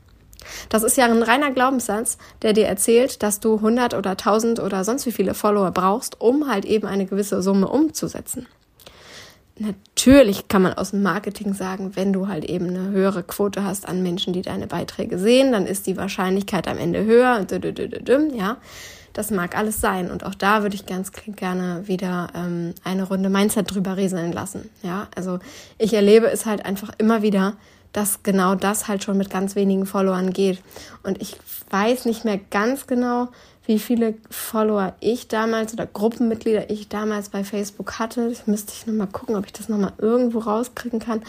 Das 0.69 0.83
ist 0.83 0.97
ja 0.97 1.05
ein 1.05 1.23
reiner 1.23 1.51
Glaubenssatz, 1.51 2.19
der 2.43 2.53
dir 2.53 2.67
erzählt, 2.67 3.23
dass 3.23 3.41
du 3.41 3.57
100 3.57 3.95
oder 3.95 4.11
1000 4.11 4.61
oder 4.61 4.85
sonst 4.85 5.07
wie 5.07 5.13
viele 5.13 5.35
Follower 5.35 5.71
brauchst, 5.71 6.21
um 6.21 6.49
halt 6.49 6.65
eben 6.65 6.87
eine 6.87 7.07
gewisse 7.07 7.43
Summe 7.43 7.69
umzusetzen. 7.69 8.47
Natürlich 9.59 10.49
kann 10.49 10.61
man 10.61 10.75
aus 10.75 10.91
dem 10.91 11.03
Marketing 11.03 11.55
sagen, 11.55 11.93
wenn 11.97 12.13
du 12.13 12.29
halt 12.29 12.45
eben 12.45 12.69
eine 12.69 12.91
höhere 12.91 13.23
Quote 13.23 13.65
hast 13.65 13.89
an 13.89 14.03
Menschen, 14.03 14.35
die 14.35 14.43
deine 14.43 14.67
Beiträge 14.67 15.19
sehen, 15.19 15.53
dann 15.53 15.67
ist 15.67 15.87
die 15.87 15.97
Wahrscheinlichkeit 15.97 16.69
am 16.69 16.77
Ende 16.77 17.05
höher. 17.05 17.47
Ja, 18.35 18.59
das 19.15 19.31
mag 19.31 19.57
alles 19.57 19.81
sein. 19.81 20.11
Und 20.11 20.25
auch 20.27 20.35
da 20.35 20.63
würde 20.63 20.75
ich 20.75 20.85
ganz 20.85 21.11
gerne 21.11 21.89
wieder 21.89 22.29
ähm, 22.35 22.75
eine 22.85 23.05
Runde 23.05 23.31
Mindset 23.31 23.73
drüber 23.73 23.97
rieseln 23.97 24.31
lassen. 24.31 24.69
Ja, 24.83 25.09
also 25.17 25.39
ich 25.79 25.95
erlebe 25.95 26.27
es 26.27 26.45
halt 26.45 26.67
einfach 26.67 26.91
immer 26.99 27.23
wieder, 27.23 27.55
dass 27.97 28.23
genau 28.23 28.55
das 28.55 28.89
halt 28.89 29.03
schon 29.03 29.17
mit 29.17 29.31
ganz 29.31 29.57
wenigen 29.57 29.87
Followern 29.87 30.35
geht. 30.35 30.63
Und 31.03 31.23
ich 31.23 31.39
weiß 31.71 32.05
nicht 32.05 32.27
mehr 32.27 32.39
ganz 32.51 32.87
genau, 32.87 33.29
wie 33.65 33.79
viele 33.79 34.15
Follower 34.29 34.95
ich 35.01 35.29
damals 35.29 35.73
oder 35.73 35.87
Gruppenmitglieder 35.87 36.69
ich 36.69 36.89
damals 36.89 37.31
bei 37.31 37.43
Facebook 37.43 37.99
hatte. 37.99 38.29
Ich 38.29 38.47
müsste 38.47 38.75
ich 38.77 38.87
nochmal 38.87 39.07
gucken, 39.07 39.35
ob 39.35 39.47
ich 39.47 39.55
das 39.55 39.71
nochmal 39.71 39.95
irgendwo 39.97 40.41
rauskriegen 40.41 41.01
kann. 41.01 41.23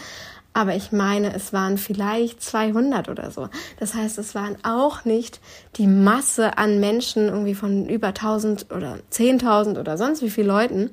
Aber 0.52 0.74
ich 0.74 0.92
meine, 0.92 1.34
es 1.34 1.54
waren 1.54 1.78
vielleicht 1.78 2.42
200 2.42 3.08
oder 3.08 3.30
so. 3.30 3.48
Das 3.80 3.94
heißt, 3.94 4.18
es 4.18 4.34
waren 4.34 4.56
auch 4.62 5.06
nicht 5.06 5.40
die 5.76 5.86
Masse 5.86 6.58
an 6.58 6.80
Menschen 6.80 7.28
irgendwie 7.28 7.54
von 7.54 7.88
über 7.88 8.08
1000 8.08 8.72
oder 8.72 8.98
10.000 9.10 9.80
oder 9.80 9.96
sonst 9.96 10.20
wie 10.20 10.30
viele 10.30 10.48
Leuten, 10.48 10.90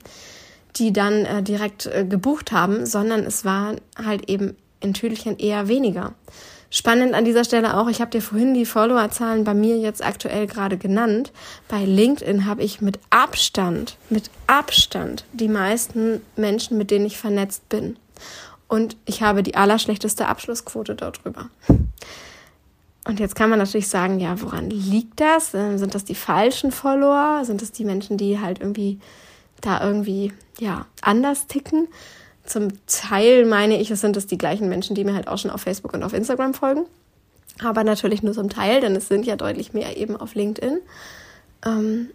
die 0.78 0.94
dann 0.94 1.26
äh, 1.26 1.44
direkt 1.44 1.86
äh, 1.88 2.06
gebucht 2.06 2.54
haben, 2.54 2.86
sondern 2.86 3.26
es 3.26 3.44
waren 3.44 3.82
halt 3.98 4.30
eben 4.30 4.56
in 4.86 4.94
Tüdelchen 4.94 5.38
eher 5.38 5.68
weniger. 5.68 6.14
Spannend 6.70 7.14
an 7.14 7.26
dieser 7.26 7.44
Stelle 7.44 7.78
auch, 7.78 7.88
ich 7.88 8.02
habe 8.02 8.12
dir 8.12 8.22
vorhin 8.22 8.54
die 8.54 8.66
Followerzahlen 8.66 9.44
bei 9.44 9.54
mir 9.54 9.78
jetzt 9.78 10.06
aktuell 10.06 10.48
gerade 10.48 10.78
genannt. 10.78 11.32
Bei 11.68 11.86
LinkedIn 11.86 12.46
habe 12.46 12.64
ich 12.64 12.82
mit 12.82 13.00
Abstand, 13.10 13.98
mit 14.10 14.30
Abstand 14.48 15.26
die 15.32 15.48
meisten 15.48 16.22
Menschen, 16.36 16.78
mit 16.78 16.92
denen 16.92 17.06
ich 17.06 17.18
vernetzt 17.18 17.70
bin. 17.70 17.98
Und 18.68 18.98
ich 19.06 19.22
habe 19.22 19.44
die 19.44 19.56
allerschlechteste 19.56 20.28
Abschlussquote 20.28 20.96
dort 20.96 21.24
drüber. 21.24 21.50
Und 23.08 23.20
jetzt 23.20 23.36
kann 23.36 23.52
man 23.52 23.60
natürlich 23.60 23.88
sagen, 23.88 24.20
ja, 24.20 24.42
woran 24.42 24.70
liegt 24.72 25.22
das? 25.22 25.54
Ähm, 25.54 25.78
sind 25.78 25.94
das 25.94 26.06
die 26.06 26.16
falschen 26.16 26.72
Follower? 26.72 27.46
Sind 27.46 27.62
das 27.62 27.72
die 27.72 27.86
Menschen, 27.86 28.18
die 28.18 28.40
halt 28.40 28.60
irgendwie 28.60 29.00
da 29.62 29.82
irgendwie, 29.82 30.34
ja, 30.60 30.88
anders 31.02 31.46
ticken? 31.46 31.88
Zum 32.46 32.70
Teil 32.86 33.46
meine 33.46 33.80
ich, 33.80 33.90
es 33.92 34.02
sind 34.02 34.18
es 34.18 34.28
die 34.28 34.38
gleichen 34.38 34.70
Menschen, 34.70 34.96
die 34.96 35.04
mir 35.04 35.16
halt 35.16 35.28
auch 35.28 35.38
schon 35.38 35.52
auf 35.52 35.62
Facebook 35.62 35.94
und 35.94 36.04
auf 36.04 36.14
Instagram 36.14 36.54
folgen. 36.54 36.86
Aber 37.64 37.84
natürlich 37.84 38.22
nur 38.22 38.34
zum 38.34 38.50
Teil, 38.50 38.82
denn 38.82 38.96
es 38.96 39.08
sind 39.08 39.26
ja 39.26 39.36
deutlich 39.36 39.74
mehr 39.74 39.98
eben 39.98 40.16
auf 40.16 40.36
LinkedIn. 40.36 40.80
Ähm, 41.66 42.10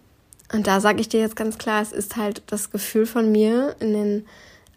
und 0.53 0.67
da 0.67 0.79
sage 0.81 1.01
ich 1.01 1.09
dir 1.09 1.19
jetzt 1.19 1.35
ganz 1.35 1.57
klar, 1.57 1.81
es 1.81 1.91
ist 1.91 2.15
halt 2.15 2.43
das 2.47 2.71
Gefühl 2.71 3.05
von 3.05 3.31
mir 3.31 3.75
in 3.79 3.93
den, 3.93 4.25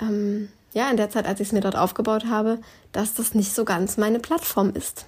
ähm, 0.01 0.49
ja, 0.73 0.90
in 0.90 0.97
der 0.97 1.11
Zeit, 1.11 1.27
als 1.27 1.40
ich 1.40 1.49
es 1.49 1.53
mir 1.53 1.61
dort 1.61 1.77
aufgebaut 1.77 2.27
habe, 2.27 2.59
dass 2.93 3.14
das 3.14 3.35
nicht 3.35 3.55
so 3.55 3.64
ganz 3.64 3.97
meine 3.97 4.21
Plattform 4.21 4.71
ist. 4.71 5.07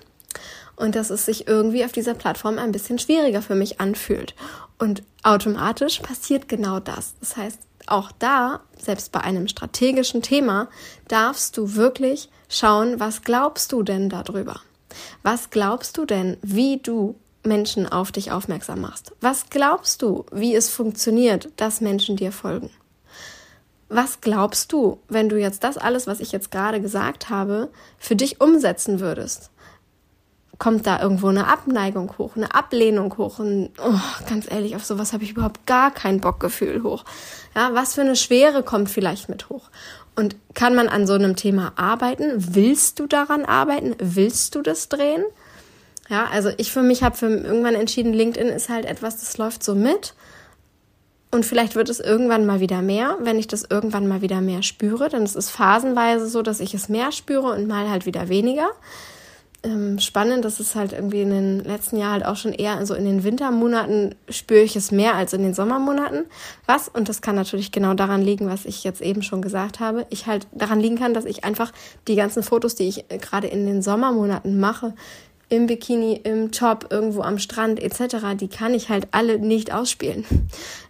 Und 0.76 0.94
dass 0.94 1.10
es 1.10 1.24
sich 1.24 1.48
irgendwie 1.48 1.84
auf 1.84 1.92
dieser 1.92 2.14
Plattform 2.14 2.58
ein 2.58 2.72
bisschen 2.72 2.98
schwieriger 2.98 3.40
für 3.40 3.54
mich 3.54 3.80
anfühlt. 3.80 4.34
Und 4.78 5.02
automatisch 5.22 6.00
passiert 6.00 6.48
genau 6.48 6.80
das. 6.80 7.14
Das 7.20 7.36
heißt, 7.36 7.60
auch 7.86 8.12
da, 8.18 8.60
selbst 8.78 9.12
bei 9.12 9.20
einem 9.20 9.48
strategischen 9.48 10.22
Thema, 10.22 10.68
darfst 11.08 11.56
du 11.56 11.74
wirklich 11.74 12.28
schauen, 12.48 13.00
was 13.00 13.22
glaubst 13.22 13.72
du 13.72 13.82
denn 13.82 14.08
darüber? 14.08 14.60
Was 15.22 15.50
glaubst 15.50 15.98
du 15.98 16.04
denn, 16.04 16.36
wie 16.42 16.78
du 16.78 17.16
Menschen 17.44 17.86
auf 17.86 18.12
dich 18.12 18.32
aufmerksam 18.32 18.80
machst? 18.80 19.12
Was 19.20 19.50
glaubst 19.50 20.02
du, 20.02 20.26
wie 20.32 20.54
es 20.54 20.68
funktioniert, 20.68 21.50
dass 21.56 21.80
Menschen 21.80 22.16
dir 22.16 22.32
folgen? 22.32 22.70
Was 23.88 24.20
glaubst 24.20 24.72
du, 24.72 24.98
wenn 25.08 25.28
du 25.28 25.38
jetzt 25.38 25.62
das 25.62 25.78
alles, 25.78 26.08
was 26.08 26.18
ich 26.18 26.32
jetzt 26.32 26.50
gerade 26.50 26.80
gesagt 26.80 27.30
habe, 27.30 27.70
für 27.98 28.16
dich 28.16 28.40
umsetzen 28.40 28.98
würdest? 28.98 29.50
Kommt 30.58 30.86
da 30.86 31.00
irgendwo 31.00 31.28
eine 31.28 31.46
Abneigung 31.46 32.12
hoch, 32.18 32.36
eine 32.36 32.54
Ablehnung 32.54 33.16
hoch. 33.18 33.38
Und 33.38 33.70
oh, 33.78 34.00
ganz 34.28 34.50
ehrlich, 34.50 34.76
auf 34.76 34.84
sowas 34.84 35.12
habe 35.12 35.24
ich 35.24 35.32
überhaupt 35.32 35.66
gar 35.66 35.90
kein 35.90 36.20
Bockgefühl 36.20 36.82
hoch. 36.82 37.04
Ja, 37.54 37.74
was 37.74 37.94
für 37.94 38.00
eine 38.00 38.16
Schwere 38.16 38.62
kommt 38.62 38.90
vielleicht 38.90 39.28
mit 39.28 39.48
hoch? 39.48 39.70
Und 40.14 40.36
kann 40.54 40.74
man 40.74 40.88
an 40.88 41.06
so 41.06 41.12
einem 41.12 41.36
Thema 41.36 41.72
arbeiten? 41.76 42.32
Willst 42.36 42.98
du 42.98 43.06
daran 43.06 43.44
arbeiten? 43.44 43.94
Willst 43.98 44.54
du 44.54 44.62
das 44.62 44.88
drehen? 44.88 45.22
Ja, 46.08 46.26
also 46.32 46.50
ich 46.56 46.72
für 46.72 46.82
mich 46.82 47.02
habe 47.02 47.26
irgendwann 47.26 47.74
entschieden, 47.74 48.14
LinkedIn 48.14 48.48
ist 48.48 48.68
halt 48.68 48.86
etwas, 48.86 49.18
das 49.18 49.36
läuft 49.36 49.62
so 49.62 49.74
mit. 49.74 50.14
Und 51.30 51.44
vielleicht 51.44 51.74
wird 51.74 51.90
es 51.90 52.00
irgendwann 52.00 52.46
mal 52.46 52.60
wieder 52.60 52.80
mehr, 52.80 53.18
wenn 53.20 53.38
ich 53.38 53.48
das 53.48 53.64
irgendwann 53.68 54.08
mal 54.08 54.22
wieder 54.22 54.40
mehr 54.40 54.62
spüre. 54.62 55.10
Denn 55.10 55.22
es 55.22 55.36
ist 55.36 55.50
phasenweise 55.50 56.28
so, 56.28 56.40
dass 56.40 56.60
ich 56.60 56.72
es 56.72 56.88
mehr 56.88 57.12
spüre 57.12 57.50
und 57.52 57.66
mal 57.66 57.90
halt 57.90 58.06
wieder 58.06 58.30
weniger 58.30 58.70
ähm, 59.66 59.98
spannend. 59.98 60.44
Das 60.44 60.60
ist 60.60 60.74
halt 60.74 60.92
irgendwie 60.92 61.22
in 61.22 61.30
den 61.30 61.60
letzten 61.64 61.96
Jahren 61.96 62.12
halt 62.12 62.26
auch 62.26 62.36
schon 62.36 62.52
eher, 62.52 62.76
also 62.76 62.94
in 62.94 63.04
den 63.04 63.24
Wintermonaten 63.24 64.14
spüre 64.28 64.62
ich 64.62 64.76
es 64.76 64.92
mehr 64.92 65.14
als 65.14 65.32
in 65.32 65.42
den 65.42 65.54
Sommermonaten. 65.54 66.24
Was, 66.66 66.88
und 66.88 67.08
das 67.08 67.20
kann 67.20 67.34
natürlich 67.34 67.72
genau 67.72 67.94
daran 67.94 68.22
liegen, 68.22 68.48
was 68.48 68.64
ich 68.64 68.84
jetzt 68.84 69.02
eben 69.02 69.22
schon 69.22 69.42
gesagt 69.42 69.80
habe, 69.80 70.06
ich 70.10 70.26
halt 70.26 70.46
daran 70.52 70.80
liegen 70.80 70.96
kann, 70.96 71.14
dass 71.14 71.24
ich 71.24 71.44
einfach 71.44 71.72
die 72.06 72.14
ganzen 72.14 72.42
Fotos, 72.42 72.76
die 72.76 72.88
ich 72.88 73.10
äh, 73.10 73.18
gerade 73.18 73.48
in 73.48 73.66
den 73.66 73.82
Sommermonaten 73.82 74.58
mache, 74.58 74.94
im 75.48 75.66
Bikini, 75.66 76.20
im 76.24 76.50
Top, 76.50 76.86
irgendwo 76.90 77.22
am 77.22 77.38
Strand 77.38 77.80
etc., 77.80 78.16
die 78.38 78.48
kann 78.48 78.74
ich 78.74 78.88
halt 78.88 79.08
alle 79.12 79.38
nicht 79.38 79.72
ausspielen. 79.72 80.24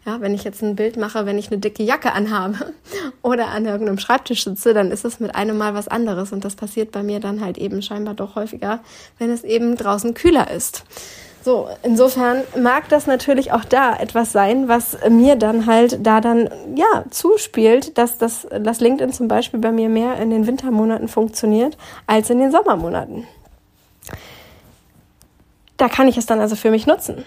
Ja, 0.07 0.21
wenn 0.21 0.35
ich 0.35 0.45
jetzt 0.45 0.63
ein 0.63 0.77
Bild 0.77 0.97
mache, 0.97 1.27
wenn 1.27 1.37
ich 1.37 1.49
eine 1.49 1.59
dicke 1.59 1.83
Jacke 1.83 2.13
anhabe 2.13 2.73
oder 3.23 3.49
an 3.49 3.67
irgendeinem 3.67 3.99
Schreibtisch 3.99 4.45
sitze, 4.45 4.73
dann 4.73 4.93
ist 4.93 5.05
es 5.05 5.19
mit 5.19 5.35
einem 5.35 5.59
Mal 5.59 5.75
was 5.75 5.89
anderes 5.89 6.31
und 6.31 6.45
das 6.45 6.55
passiert 6.55 6.93
bei 6.93 7.03
mir 7.03 7.19
dann 7.19 7.41
halt 7.41 7.59
eben 7.59 7.83
scheinbar 7.83 8.15
doch 8.15 8.37
häufiger, 8.37 8.79
wenn 9.19 9.33
es 9.33 9.43
eben 9.43 9.77
draußen 9.77 10.15
kühler 10.15 10.49
ist. 10.53 10.85
So, 11.43 11.69
insofern 11.83 12.45
mag 12.57 12.89
das 12.89 13.09
natürlich 13.09 13.51
auch 13.51 13.65
da 13.65 13.97
etwas 13.97 14.31
sein, 14.31 14.69
was 14.69 14.97
mir 15.09 15.35
dann 15.35 15.67
halt 15.67 16.07
da 16.07 16.21
dann, 16.21 16.49
ja, 16.77 17.05
zuspielt, 17.11 17.99
dass 17.99 18.17
das, 18.17 18.47
das 18.61 18.79
LinkedIn 18.79 19.13
zum 19.13 19.27
Beispiel 19.27 19.59
bei 19.59 19.73
mir 19.73 19.89
mehr 19.89 20.19
in 20.19 20.31
den 20.31 20.47
Wintermonaten 20.47 21.09
funktioniert 21.09 21.77
als 22.07 22.31
in 22.31 22.39
den 22.39 22.53
Sommermonaten 22.53 23.27
da 25.77 25.89
kann 25.89 26.09
ich 26.09 26.17
es 26.17 26.27
dann 26.27 26.41
also 26.41 26.57
für 26.57 26.71
mich 26.71 26.87
nutzen. 26.87 27.25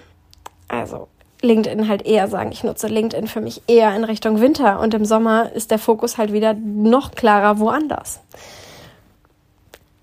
Also 0.68 1.08
LinkedIn 1.42 1.88
halt 1.88 2.06
eher 2.06 2.28
sagen, 2.28 2.52
ich 2.52 2.64
nutze 2.64 2.88
LinkedIn 2.88 3.28
für 3.28 3.42
mich 3.42 3.62
eher 3.68 3.96
in 3.96 4.04
Richtung 4.04 4.42
Winter 4.42 4.80
und 4.80 4.94
im 4.94 5.06
Sommer 5.06 5.52
ist 5.54 5.72
der 5.72 5.80
Fokus 5.80 6.18
halt 6.18 6.34
wieder 6.34 6.54
noch 6.54 7.12
klarer 7.12 7.60
woanders. 7.60 8.20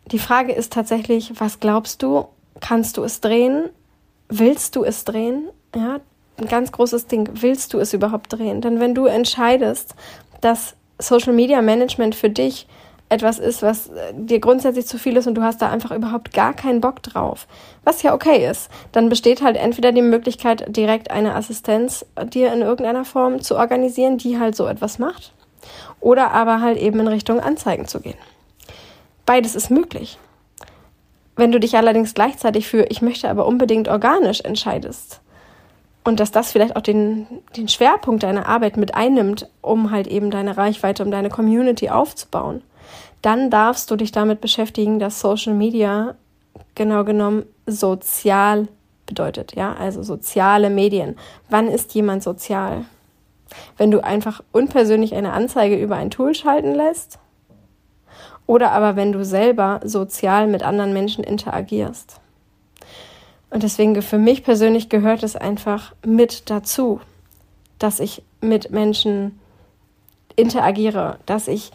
Die 0.07 0.19
Frage 0.19 0.53
ist 0.53 0.73
tatsächlich, 0.73 1.33
was 1.41 1.61
glaubst 1.61 2.03
du? 2.03 2.27
Kannst 2.61 2.97
du 2.97 3.05
es 3.05 3.21
drehen? 3.21 3.69
Willst 4.29 4.77
du 4.77 4.85
es 4.85 5.05
drehen? 5.05 5.49
Ja, 5.75 6.01
ein 6.39 6.49
ganz 6.49 6.73
großes 6.73 7.07
Ding. 7.07 7.29
Willst 7.35 7.75
du 7.75 7.79
es 7.79 7.93
überhaupt 7.93 8.33
drehen? 8.33 8.61
Denn 8.61 8.81
wenn 8.81 8.95
du 8.95 9.07
entscheidest, 9.07 9.95
dass 10.41 10.75
Social 10.99 11.33
Media 11.33 11.61
Management 11.61 12.15
für 12.15 12.31
dich 12.31 12.67
etwas 13.09 13.39
ist, 13.39 13.63
was 13.63 13.89
äh, 13.89 14.13
dir 14.15 14.41
grundsätzlich 14.41 14.87
zu 14.87 14.99
viel 14.99 15.17
ist 15.17 15.27
und 15.27 15.35
du 15.35 15.43
hast 15.43 15.63
da 15.63 15.71
einfach 15.71 15.93
überhaupt 15.93 16.33
gar 16.33 16.55
keinen 16.55 16.81
Bock 16.81 17.03
drauf, 17.03 17.47
was 17.85 18.03
ja 18.03 18.15
okay 18.15 18.49
ist, 18.49 18.69
dann 18.93 19.09
besteht 19.09 19.43
halt 19.43 19.57
entweder 19.57 19.93
die 19.93 20.03
Möglichkeit, 20.03 20.65
direkt 20.77 21.11
eine 21.11 21.35
Assistenz 21.35 22.05
dir 22.33 22.53
in 22.53 22.63
irgendeiner 22.63 23.05
Form 23.05 23.41
zu 23.41 23.57
organisieren, 23.57 24.19
die 24.19 24.39
halt 24.39 24.57
so 24.57 24.67
etwas 24.67 24.99
macht, 24.99 25.33
oder 26.01 26.33
aber 26.33 26.61
halt 26.61 26.79
eben 26.79 26.99
in 27.01 27.09
Richtung 27.09 27.41
Anzeigen 27.41 27.87
zu 27.87 28.01
gehen. 28.01 28.19
Beides 29.25 29.55
ist 29.55 29.71
möglich. 29.71 30.19
Wenn 31.37 31.53
du 31.53 31.61
dich 31.61 31.77
allerdings 31.77 32.15
gleichzeitig 32.15 32.67
für 32.67 32.87
ich 32.91 33.03
möchte 33.03 33.29
aber 33.29 33.47
unbedingt 33.47 33.89
organisch 33.89 34.41
entscheidest, 34.41 35.21
und 36.07 36.21
dass 36.21 36.31
das 36.31 36.53
vielleicht 36.53 36.77
auch 36.77 36.83
den, 36.83 37.27
den 37.57 37.67
Schwerpunkt 37.67 38.23
deiner 38.23 38.47
Arbeit 38.47 38.77
mit 38.77 38.95
einnimmt, 38.95 39.49
um 39.61 39.91
halt 39.91 40.07
eben 40.07 40.31
deine 40.31 40.57
Reichweite, 40.57 41.03
um 41.03 41.11
deine 41.11 41.31
Community 41.31 41.91
aufzubauen, 41.91 42.63
dann 43.23 43.51
darfst 43.51 43.91
du 43.91 43.97
dich 43.97 44.13
damit 44.13 44.41
beschäftigen, 44.41 44.99
dass 44.99 45.21
Social 45.21 45.55
Media 45.55 46.15
genau 46.75 47.05
genommen 47.05 47.45
sozial 47.67 48.69
bedeutet, 49.07 49.55
ja, 49.55 49.73
also 49.75 50.03
soziale 50.03 50.71
Medien. 50.71 51.17
Wann 51.49 51.69
ist 51.69 51.95
jemand 51.95 52.23
sozial? 52.23 52.85
Wenn 53.77 53.91
du 53.91 54.03
einfach 54.03 54.43
unpersönlich 54.53 55.15
eine 55.15 55.33
Anzeige 55.33 55.77
über 55.77 55.97
ein 55.97 56.11
Tool 56.11 56.35
schalten 56.35 56.75
lässt? 56.75 57.19
Oder 58.47 58.73
aber 58.73 58.97
wenn 58.97 59.13
du 59.13 59.25
selber 59.25 59.81
sozial 59.85 60.47
mit 60.47 60.63
anderen 60.63 60.93
Menschen 60.93 61.25
interagierst? 61.25 62.21
Und 63.51 63.63
deswegen 63.63 64.01
für 64.03 64.19
mich 64.19 64.45
persönlich 64.45 64.89
gehört 64.89 65.23
es 65.23 65.37
einfach 65.37 65.95
mit 66.05 66.51
dazu, 66.51 67.01
dass 67.79 68.01
ich 68.01 68.23
mit 68.41 68.71
Menschen 68.71 69.39
interagiere, 70.35 71.19
dass 71.27 71.49
ich 71.49 71.71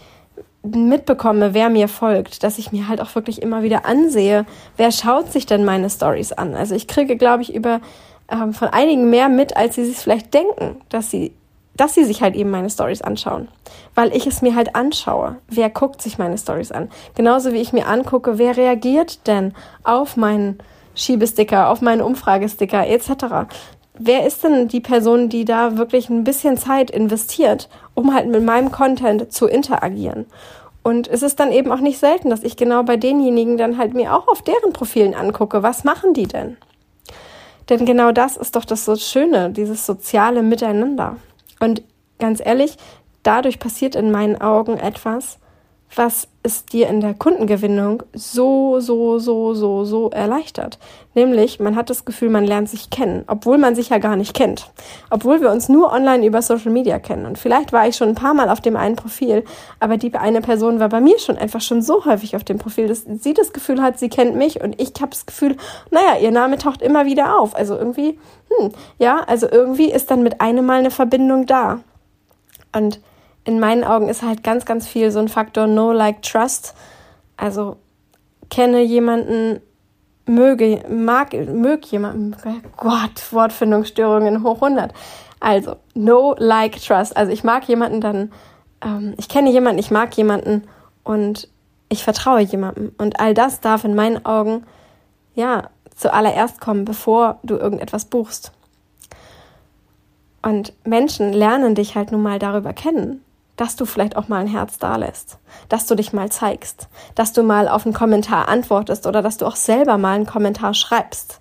mitbekomme, 0.63 1.53
wer 1.53 1.69
mir 1.69 1.87
folgt, 1.87 2.43
dass 2.43 2.57
ich 2.57 2.71
mir 2.71 2.87
halt 2.87 3.01
auch 3.01 3.15
wirklich 3.15 3.41
immer 3.41 3.63
wieder 3.63 3.85
ansehe, 3.85 4.45
wer 4.77 4.91
schaut 4.91 5.31
sich 5.31 5.45
denn 5.45 5.65
meine 5.65 5.89
Stories 5.89 6.33
an. 6.33 6.55
Also 6.55 6.75
ich 6.75 6.87
kriege, 6.87 7.17
glaube 7.17 7.41
ich, 7.41 7.53
über 7.53 7.81
ähm, 8.29 8.53
von 8.53 8.67
einigen 8.67 9.09
mehr 9.09 9.29
mit, 9.29 9.57
als 9.57 9.75
sie 9.75 9.85
sich 9.85 9.97
vielleicht 9.97 10.33
denken, 10.33 10.81
dass 10.89 11.09
sie, 11.09 11.33
dass 11.75 11.95
sie 11.95 12.03
sich 12.03 12.21
halt 12.21 12.35
eben 12.35 12.51
meine 12.51 12.69
Stories 12.69 13.01
anschauen, 13.01 13.47
weil 13.95 14.15
ich 14.15 14.27
es 14.27 14.41
mir 14.41 14.55
halt 14.55 14.75
anschaue. 14.75 15.37
Wer 15.47 15.69
guckt 15.69 16.01
sich 16.01 16.19
meine 16.19 16.37
Stories 16.37 16.71
an? 16.71 16.89
Genauso 17.15 17.53
wie 17.53 17.61
ich 17.61 17.73
mir 17.73 17.87
angucke, 17.87 18.37
wer 18.37 18.55
reagiert 18.55 19.25
denn 19.27 19.53
auf 19.83 20.15
meinen 20.15 20.59
Schiebesticker, 20.93 21.69
auf 21.69 21.81
meinen 21.81 22.01
Umfragesticker 22.01 22.87
etc 22.87 23.47
wer 24.05 24.25
ist 24.25 24.43
denn 24.43 24.67
die 24.67 24.79
Person, 24.79 25.29
die 25.29 25.45
da 25.45 25.77
wirklich 25.77 26.09
ein 26.09 26.23
bisschen 26.23 26.57
Zeit 26.57 26.91
investiert, 26.91 27.69
um 27.93 28.13
halt 28.13 28.27
mit 28.27 28.43
meinem 28.43 28.71
Content 28.71 29.31
zu 29.31 29.47
interagieren? 29.47 30.25
Und 30.83 31.07
es 31.07 31.21
ist 31.21 31.39
dann 31.39 31.51
eben 31.51 31.71
auch 31.71 31.79
nicht 31.79 31.99
selten, 31.99 32.29
dass 32.29 32.43
ich 32.43 32.57
genau 32.57 32.83
bei 32.83 32.97
denjenigen 32.97 33.57
dann 33.57 33.77
halt 33.77 33.93
mir 33.93 34.15
auch 34.15 34.27
auf 34.27 34.41
deren 34.41 34.73
Profilen 34.73 35.13
angucke, 35.13 35.61
was 35.61 35.83
machen 35.83 36.13
die 36.13 36.27
denn? 36.27 36.57
Denn 37.69 37.85
genau 37.85 38.11
das 38.11 38.35
ist 38.35 38.55
doch 38.55 38.65
das 38.65 38.85
so 38.85 38.95
Schöne, 38.95 39.51
dieses 39.51 39.85
soziale 39.85 40.41
Miteinander. 40.41 41.17
Und 41.59 41.83
ganz 42.17 42.41
ehrlich, 42.43 42.77
dadurch 43.21 43.59
passiert 43.59 43.95
in 43.95 44.11
meinen 44.11 44.41
Augen 44.41 44.77
etwas, 44.77 45.37
was 45.95 46.27
es 46.43 46.65
dir 46.65 46.87
in 46.87 47.01
der 47.01 47.13
Kundengewinnung 47.13 48.03
so, 48.13 48.79
so, 48.79 49.19
so, 49.19 49.53
so, 49.53 49.83
so 49.83 50.09
erleichtert. 50.09 50.79
Nämlich, 51.13 51.59
man 51.59 51.75
hat 51.75 51.89
das 51.89 52.05
Gefühl, 52.05 52.29
man 52.29 52.45
lernt 52.45 52.69
sich 52.69 52.89
kennen, 52.89 53.25
obwohl 53.27 53.57
man 53.57 53.75
sich 53.75 53.89
ja 53.89 53.97
gar 53.97 54.15
nicht 54.15 54.33
kennt. 54.33 54.71
Obwohl 55.09 55.41
wir 55.41 55.51
uns 55.51 55.69
nur 55.69 55.91
online 55.91 56.25
über 56.25 56.41
Social 56.41 56.71
Media 56.71 56.97
kennen. 56.99 57.25
Und 57.25 57.37
vielleicht 57.37 57.73
war 57.73 57.87
ich 57.87 57.95
schon 57.97 58.09
ein 58.09 58.15
paar 58.15 58.33
Mal 58.33 58.49
auf 58.49 58.61
dem 58.61 58.77
einen 58.77 58.95
Profil, 58.95 59.43
aber 59.79 59.97
die 59.97 60.13
eine 60.15 60.41
Person 60.41 60.79
war 60.79 60.89
bei 60.89 61.01
mir 61.01 61.19
schon 61.19 61.37
einfach 61.37 61.61
schon 61.61 61.81
so 61.81 62.05
häufig 62.05 62.35
auf 62.35 62.43
dem 62.43 62.57
Profil, 62.57 62.87
dass 62.87 63.03
sie 63.05 63.33
das 63.33 63.53
Gefühl 63.53 63.81
hat, 63.81 63.99
sie 63.99 64.09
kennt 64.09 64.35
mich 64.35 64.61
und 64.61 64.81
ich 64.81 64.93
habe 64.99 65.11
das 65.11 65.25
Gefühl, 65.25 65.57
naja, 65.91 66.17
ihr 66.21 66.31
Name 66.31 66.57
taucht 66.57 66.81
immer 66.81 67.05
wieder 67.05 67.39
auf. 67.39 67.55
Also 67.55 67.75
irgendwie, 67.75 68.17
hm, 68.49 68.71
ja, 68.97 69.21
also 69.27 69.47
irgendwie 69.49 69.91
ist 69.91 70.09
dann 70.09 70.23
mit 70.23 70.41
einem 70.41 70.65
Mal 70.65 70.79
eine 70.79 70.91
Verbindung 70.91 71.45
da. 71.45 71.81
Und 72.73 73.01
in 73.43 73.59
meinen 73.59 73.83
Augen 73.83 74.07
ist 74.07 74.21
halt 74.21 74.43
ganz, 74.43 74.65
ganz 74.65 74.87
viel 74.87 75.11
so 75.11 75.19
ein 75.19 75.27
Faktor 75.27 75.67
No 75.67 75.91
Like 75.91 76.21
Trust. 76.21 76.75
Also 77.37 77.77
kenne 78.49 78.81
jemanden, 78.81 79.61
möge, 80.27 80.83
mag, 80.89 81.33
mög 81.33 81.85
jemanden, 81.87 82.35
Gott, 82.77 83.31
Wortfindungsstörungen 83.31 84.43
hoch 84.43 84.61
100. 84.61 84.93
Also, 85.39 85.77
no 85.95 86.35
like 86.37 86.79
trust. 86.79 87.17
Also 87.17 87.31
ich 87.31 87.43
mag 87.43 87.67
jemanden 87.67 87.99
dann, 87.99 88.31
ähm, 88.83 89.15
ich 89.17 89.27
kenne 89.27 89.49
jemanden, 89.49 89.79
ich 89.79 89.89
mag 89.89 90.15
jemanden 90.15 90.67
und 91.03 91.47
ich 91.89 92.03
vertraue 92.03 92.41
jemandem. 92.41 92.91
Und 92.99 93.19
all 93.19 93.33
das 93.33 93.59
darf 93.59 93.83
in 93.83 93.95
meinen 93.95 94.23
Augen, 94.23 94.65
ja, 95.33 95.69
zuallererst 95.95 96.61
kommen, 96.61 96.85
bevor 96.85 97.39
du 97.41 97.57
irgendetwas 97.57 98.05
buchst. 98.05 98.51
Und 100.43 100.73
Menschen 100.85 101.33
lernen 101.33 101.73
dich 101.73 101.95
halt 101.95 102.11
nun 102.11 102.21
mal 102.21 102.37
darüber 102.37 102.73
kennen 102.73 103.23
dass 103.57 103.75
du 103.75 103.85
vielleicht 103.85 104.15
auch 104.17 104.27
mal 104.27 104.37
ein 104.37 104.47
Herz 104.47 104.79
dalässt, 104.79 105.37
dass 105.69 105.85
du 105.85 105.95
dich 105.95 106.13
mal 106.13 106.31
zeigst, 106.31 106.87
dass 107.15 107.33
du 107.33 107.43
mal 107.43 107.67
auf 107.67 107.85
einen 107.85 107.93
Kommentar 107.93 108.47
antwortest 108.47 109.05
oder 109.05 109.21
dass 109.21 109.37
du 109.37 109.45
auch 109.45 109.55
selber 109.55 109.97
mal 109.97 110.15
einen 110.15 110.25
Kommentar 110.25 110.73
schreibst. 110.73 111.39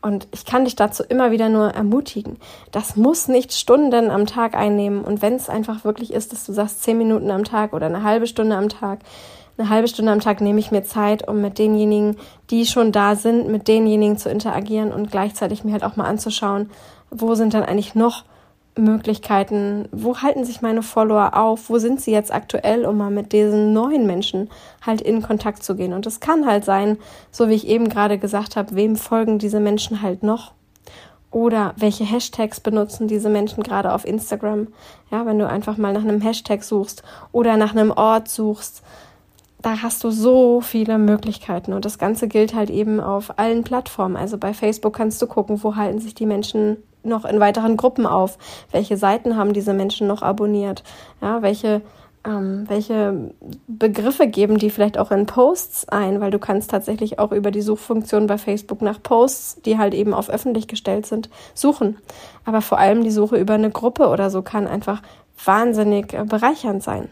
Und 0.00 0.28
ich 0.32 0.44
kann 0.44 0.64
dich 0.64 0.76
dazu 0.76 1.02
immer 1.02 1.30
wieder 1.30 1.48
nur 1.48 1.68
ermutigen. 1.70 2.38
Das 2.72 2.96
muss 2.96 3.28
nicht 3.28 3.52
Stunden 3.52 4.10
am 4.10 4.26
Tag 4.26 4.54
einnehmen. 4.54 5.02
Und 5.02 5.22
wenn 5.22 5.34
es 5.34 5.48
einfach 5.48 5.84
wirklich 5.84 6.12
ist, 6.12 6.32
dass 6.32 6.44
du 6.44 6.52
sagst, 6.52 6.82
zehn 6.82 6.98
Minuten 6.98 7.30
am 7.30 7.44
Tag 7.44 7.72
oder 7.72 7.86
eine 7.86 8.02
halbe 8.02 8.26
Stunde 8.26 8.56
am 8.56 8.68
Tag, 8.68 8.98
eine 9.58 9.68
halbe 9.68 9.88
Stunde 9.88 10.12
am 10.12 10.20
Tag 10.20 10.40
nehme 10.40 10.58
ich 10.58 10.70
mir 10.70 10.82
Zeit, 10.82 11.28
um 11.28 11.40
mit 11.40 11.58
denjenigen, 11.58 12.16
die 12.50 12.66
schon 12.66 12.90
da 12.90 13.16
sind, 13.16 13.48
mit 13.48 13.68
denjenigen 13.68 14.16
zu 14.16 14.28
interagieren 14.28 14.92
und 14.92 15.10
gleichzeitig 15.10 15.62
mir 15.62 15.72
halt 15.72 15.84
auch 15.84 15.96
mal 15.96 16.06
anzuschauen, 16.06 16.70
wo 17.10 17.34
sind 17.34 17.54
dann 17.54 17.62
eigentlich 17.62 17.94
noch 17.94 18.24
Möglichkeiten, 18.76 19.86
wo 19.92 20.18
halten 20.18 20.44
sich 20.44 20.62
meine 20.62 20.82
Follower 20.82 21.36
auf, 21.36 21.68
wo 21.68 21.78
sind 21.78 22.00
sie 22.00 22.10
jetzt 22.10 22.32
aktuell, 22.32 22.86
um 22.86 22.96
mal 22.96 23.10
mit 23.10 23.32
diesen 23.32 23.72
neuen 23.72 24.06
Menschen 24.06 24.48
halt 24.84 25.00
in 25.02 25.22
Kontakt 25.22 25.62
zu 25.62 25.76
gehen. 25.76 25.92
Und 25.92 26.06
es 26.06 26.20
kann 26.20 26.46
halt 26.46 26.64
sein, 26.64 26.98
so 27.30 27.48
wie 27.48 27.54
ich 27.54 27.68
eben 27.68 27.88
gerade 27.88 28.18
gesagt 28.18 28.56
habe, 28.56 28.74
wem 28.74 28.96
folgen 28.96 29.38
diese 29.38 29.60
Menschen 29.60 30.00
halt 30.00 30.22
noch? 30.22 30.52
Oder 31.30 31.74
welche 31.76 32.04
Hashtags 32.04 32.60
benutzen 32.60 33.08
diese 33.08 33.30
Menschen 33.30 33.62
gerade 33.62 33.92
auf 33.92 34.06
Instagram? 34.06 34.68
Ja, 35.10 35.26
wenn 35.26 35.38
du 35.38 35.48
einfach 35.48 35.76
mal 35.76 35.92
nach 35.92 36.02
einem 36.02 36.20
Hashtag 36.20 36.62
suchst 36.62 37.02
oder 37.30 37.56
nach 37.56 37.74
einem 37.74 37.90
Ort 37.90 38.28
suchst, 38.28 38.82
da 39.62 39.82
hast 39.82 40.02
du 40.04 40.10
so 40.10 40.60
viele 40.60 40.98
Möglichkeiten. 40.98 41.72
Und 41.72 41.84
das 41.84 41.98
Ganze 41.98 42.28
gilt 42.28 42.54
halt 42.54 42.68
eben 42.68 43.00
auf 43.00 43.38
allen 43.38 43.64
Plattformen. 43.64 44.16
Also 44.16 44.36
bei 44.36 44.52
Facebook 44.52 44.94
kannst 44.94 45.22
du 45.22 45.26
gucken, 45.26 45.62
wo 45.62 45.76
halten 45.76 46.00
sich 46.00 46.14
die 46.14 46.26
Menschen 46.26 46.78
noch 47.02 47.24
in 47.24 47.40
weiteren 47.40 47.76
Gruppen 47.76 48.06
auf? 48.06 48.38
Welche 48.70 48.96
Seiten 48.96 49.36
haben 49.36 49.52
diese 49.52 49.74
Menschen 49.74 50.06
noch 50.06 50.22
abonniert? 50.22 50.82
Ja, 51.20 51.42
welche 51.42 51.82
ähm, 52.24 52.64
welche 52.68 53.32
Begriffe 53.66 54.28
geben 54.28 54.58
die 54.58 54.70
vielleicht 54.70 54.96
auch 54.96 55.10
in 55.10 55.26
Posts 55.26 55.88
ein, 55.88 56.20
weil 56.20 56.30
du 56.30 56.38
kannst 56.38 56.70
tatsächlich 56.70 57.18
auch 57.18 57.32
über 57.32 57.50
die 57.50 57.62
Suchfunktion 57.62 58.26
bei 58.26 58.38
Facebook 58.38 58.80
nach 58.80 59.02
Posts, 59.02 59.62
die 59.62 59.78
halt 59.78 59.92
eben 59.94 60.14
auf 60.14 60.30
öffentlich 60.30 60.68
gestellt 60.68 61.06
sind, 61.06 61.30
suchen. 61.54 61.98
Aber 62.44 62.62
vor 62.62 62.78
allem 62.78 63.02
die 63.02 63.10
Suche 63.10 63.36
über 63.36 63.54
eine 63.54 63.70
Gruppe 63.70 64.08
oder 64.08 64.30
so 64.30 64.42
kann 64.42 64.68
einfach 64.68 65.02
wahnsinnig 65.44 66.14
äh, 66.14 66.24
bereichernd 66.24 66.82
sein. 66.82 67.08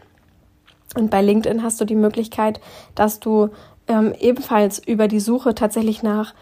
Und 0.95 1.09
bei 1.09 1.21
LinkedIn 1.21 1.63
hast 1.63 1.79
du 1.81 1.85
die 1.85 1.95
Möglichkeit, 1.95 2.61
dass 2.95 3.19
du 3.19 3.49
ähm, 3.87 4.13
ebenfalls 4.19 4.79
über 4.79 5.07
die 5.07 5.19
Suche 5.19 5.55
tatsächlich 5.55 6.03
nach 6.03 6.33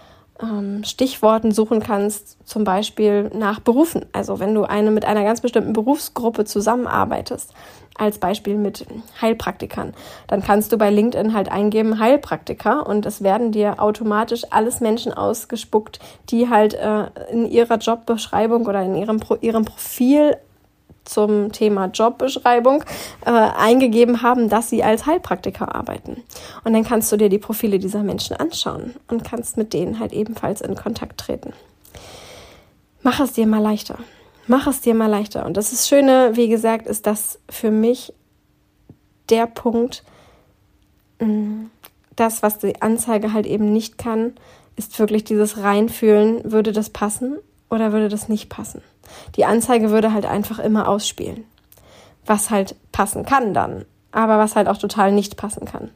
ähm, 0.42 0.84
Stichworten 0.84 1.52
suchen 1.52 1.82
kannst, 1.82 2.38
zum 2.48 2.64
Beispiel 2.64 3.30
nach 3.34 3.60
Berufen. 3.60 4.06
Also 4.14 4.40
wenn 4.40 4.54
du 4.54 4.64
eine 4.64 4.92
mit 4.92 5.06
einer 5.06 5.24
ganz 5.24 5.42
bestimmten 5.42 5.74
Berufsgruppe 5.74 6.46
zusammenarbeitest, 6.46 7.54
als 7.96 8.18
Beispiel 8.18 8.56
mit 8.56 8.86
Heilpraktikern, 9.22 9.94
dann 10.28 10.42
kannst 10.42 10.72
du 10.72 10.78
bei 10.78 10.90
LinkedIn 10.90 11.34
halt 11.34 11.52
eingeben 11.52 12.00
Heilpraktiker 12.00 12.88
und 12.88 13.06
es 13.06 13.22
werden 13.22 13.52
dir 13.52 13.82
automatisch 13.82 14.44
alles 14.52 14.80
Menschen 14.80 15.14
ausgespuckt, 15.14 16.00
die 16.30 16.50
halt 16.50 16.74
äh, 16.76 17.08
in 17.32 17.46
ihrer 17.46 17.78
Jobbeschreibung 17.78 18.66
oder 18.66 18.82
in 18.84 18.96
ihrem, 18.96 19.20
Pro 19.20 19.36
ihrem 19.42 19.66
Profil 19.66 20.38
zum 21.10 21.52
Thema 21.52 21.88
Jobbeschreibung 21.88 22.84
äh, 23.26 23.32
eingegeben 23.32 24.22
haben, 24.22 24.50
dass 24.50 24.70
sie 24.70 24.84
als 24.84 25.06
Heilpraktiker 25.06 25.74
arbeiten. 25.76 26.24
Und 26.64 26.74
dann 26.74 26.84
kannst 26.84 27.12
du 27.12 27.18
dir 27.18 27.30
die 27.30 27.40
Profile 27.40 27.80
dieser 27.80 28.04
Menschen 28.04 28.36
anschauen 28.36 28.96
und 29.08 29.24
kannst 29.24 29.58
mit 29.58 29.74
denen 29.74 30.00
halt 30.00 30.14
ebenfalls 30.14 30.62
in 30.62 30.76
Kontakt 30.76 31.20
treten. 31.20 31.54
Mach 33.02 33.20
es 33.20 33.34
dir 33.34 33.48
mal 33.48 33.62
leichter. 33.62 33.98
Mach 34.48 34.68
es 34.68 34.82
dir 34.82 34.94
mal 34.94 35.08
leichter. 35.08 35.46
Und 35.46 35.58
das 35.58 35.74
ist 35.74 35.88
Schöne, 35.88 36.32
wie 36.34 36.50
gesagt, 36.50 36.88
ist 36.88 37.08
das 37.08 37.40
für 37.50 37.72
mich 37.72 38.14
der 39.30 39.46
Punkt, 39.48 40.04
mm, 41.20 41.66
das, 42.16 42.44
was 42.44 42.58
die 42.58 42.82
Anzeige 42.82 43.34
halt 43.34 43.46
eben 43.46 43.72
nicht 43.72 43.98
kann, 43.98 44.34
ist 44.76 44.98
wirklich 45.00 45.24
dieses 45.24 45.58
Reinfühlen, 45.58 46.52
würde 46.52 46.72
das 46.72 46.90
passen 46.90 47.38
oder 47.70 47.92
würde 47.92 48.10
das 48.10 48.30
nicht 48.30 48.50
passen? 48.50 48.82
Die 49.36 49.46
Anzeige 49.46 49.90
würde 49.90 50.14
halt 50.14 50.26
einfach 50.26 50.60
immer 50.60 50.88
ausspielen. 50.88 51.46
Was 52.26 52.50
halt 52.50 52.76
passen 52.92 53.26
kann 53.26 53.54
dann, 53.54 53.86
aber 54.12 54.38
was 54.38 54.56
halt 54.56 54.68
auch 54.68 54.78
total 54.78 55.12
nicht 55.12 55.38
passen 55.38 55.66
kann. 55.66 55.92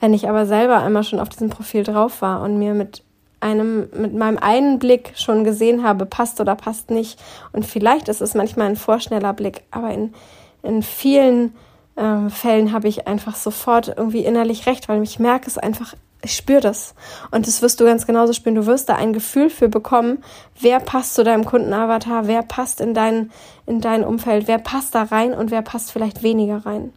Wenn 0.00 0.14
ich 0.14 0.28
aber 0.28 0.46
selber 0.46 0.78
einmal 0.78 1.04
schon 1.04 1.20
auf 1.20 1.28
diesem 1.28 1.48
Profil 1.48 1.84
drauf 1.84 2.22
war 2.22 2.42
und 2.42 2.58
mir 2.58 2.74
mit 2.74 3.02
einem, 3.42 3.88
mit 3.94 4.14
meinem 4.14 4.38
einen 4.38 4.78
Blick 4.78 5.12
schon 5.16 5.44
gesehen 5.44 5.82
habe, 5.82 6.06
passt 6.06 6.40
oder 6.40 6.54
passt 6.54 6.90
nicht. 6.90 7.20
Und 7.52 7.66
vielleicht 7.66 8.08
ist 8.08 8.20
es 8.20 8.34
manchmal 8.34 8.68
ein 8.68 8.76
vorschneller 8.76 9.32
Blick, 9.32 9.62
aber 9.70 9.92
in, 9.92 10.14
in 10.62 10.82
vielen 10.82 11.54
äh, 11.96 12.28
Fällen 12.30 12.72
habe 12.72 12.88
ich 12.88 13.06
einfach 13.06 13.36
sofort 13.36 13.88
irgendwie 13.88 14.24
innerlich 14.24 14.66
recht, 14.66 14.88
weil 14.88 15.02
ich 15.02 15.18
merke 15.18 15.48
es 15.48 15.58
einfach 15.58 15.94
ich 16.24 16.36
spüre 16.36 16.60
das. 16.60 16.94
Und 17.30 17.46
das 17.46 17.62
wirst 17.62 17.80
du 17.80 17.84
ganz 17.84 18.06
genauso 18.06 18.32
spüren. 18.32 18.54
Du 18.54 18.66
wirst 18.66 18.88
da 18.88 18.94
ein 18.94 19.12
Gefühl 19.12 19.50
für 19.50 19.68
bekommen, 19.68 20.22
wer 20.60 20.78
passt 20.80 21.14
zu 21.14 21.24
deinem 21.24 21.44
Kundenavatar, 21.44 22.26
wer 22.26 22.42
passt 22.42 22.80
in 22.80 22.94
dein, 22.94 23.30
in 23.66 23.80
dein 23.80 24.04
Umfeld, 24.04 24.46
wer 24.46 24.58
passt 24.58 24.94
da 24.94 25.02
rein 25.02 25.34
und 25.34 25.50
wer 25.50 25.62
passt 25.62 25.90
vielleicht 25.90 26.22
weniger 26.22 26.64
rein. 26.64 26.92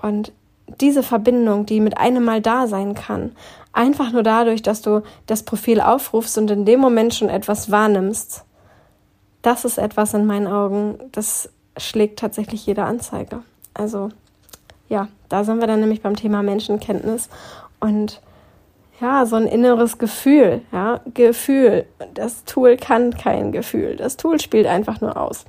Und 0.00 0.32
diese 0.80 1.02
Verbindung, 1.02 1.66
die 1.66 1.80
mit 1.80 1.98
einem 1.98 2.24
Mal 2.24 2.40
da 2.40 2.66
sein 2.66 2.94
kann, 2.94 3.32
einfach 3.72 4.12
nur 4.12 4.22
dadurch, 4.22 4.62
dass 4.62 4.80
du 4.80 5.02
das 5.26 5.42
Profil 5.42 5.80
aufrufst 5.80 6.38
und 6.38 6.50
in 6.50 6.64
dem 6.64 6.80
Moment 6.80 7.14
schon 7.14 7.28
etwas 7.28 7.70
wahrnimmst, 7.70 8.44
das 9.42 9.64
ist 9.64 9.76
etwas 9.76 10.14
in 10.14 10.24
meinen 10.24 10.46
Augen, 10.46 10.98
das 11.12 11.50
schlägt 11.76 12.18
tatsächlich 12.18 12.64
jede 12.64 12.84
Anzeige. 12.84 13.42
Also 13.74 14.10
ja, 14.88 15.08
da 15.28 15.42
sind 15.42 15.60
wir 15.60 15.66
dann 15.66 15.80
nämlich 15.80 16.02
beim 16.02 16.16
Thema 16.16 16.42
Menschenkenntnis 16.42 17.30
und 17.82 18.20
ja, 19.00 19.26
so 19.26 19.34
ein 19.34 19.46
inneres 19.46 19.98
Gefühl, 19.98 20.62
ja, 20.70 21.00
Gefühl. 21.12 21.86
Das 22.14 22.44
Tool 22.44 22.76
kann 22.76 23.12
kein 23.12 23.50
Gefühl. 23.50 23.96
Das 23.96 24.16
Tool 24.16 24.40
spielt 24.40 24.68
einfach 24.68 25.00
nur 25.00 25.16
aus. 25.16 25.44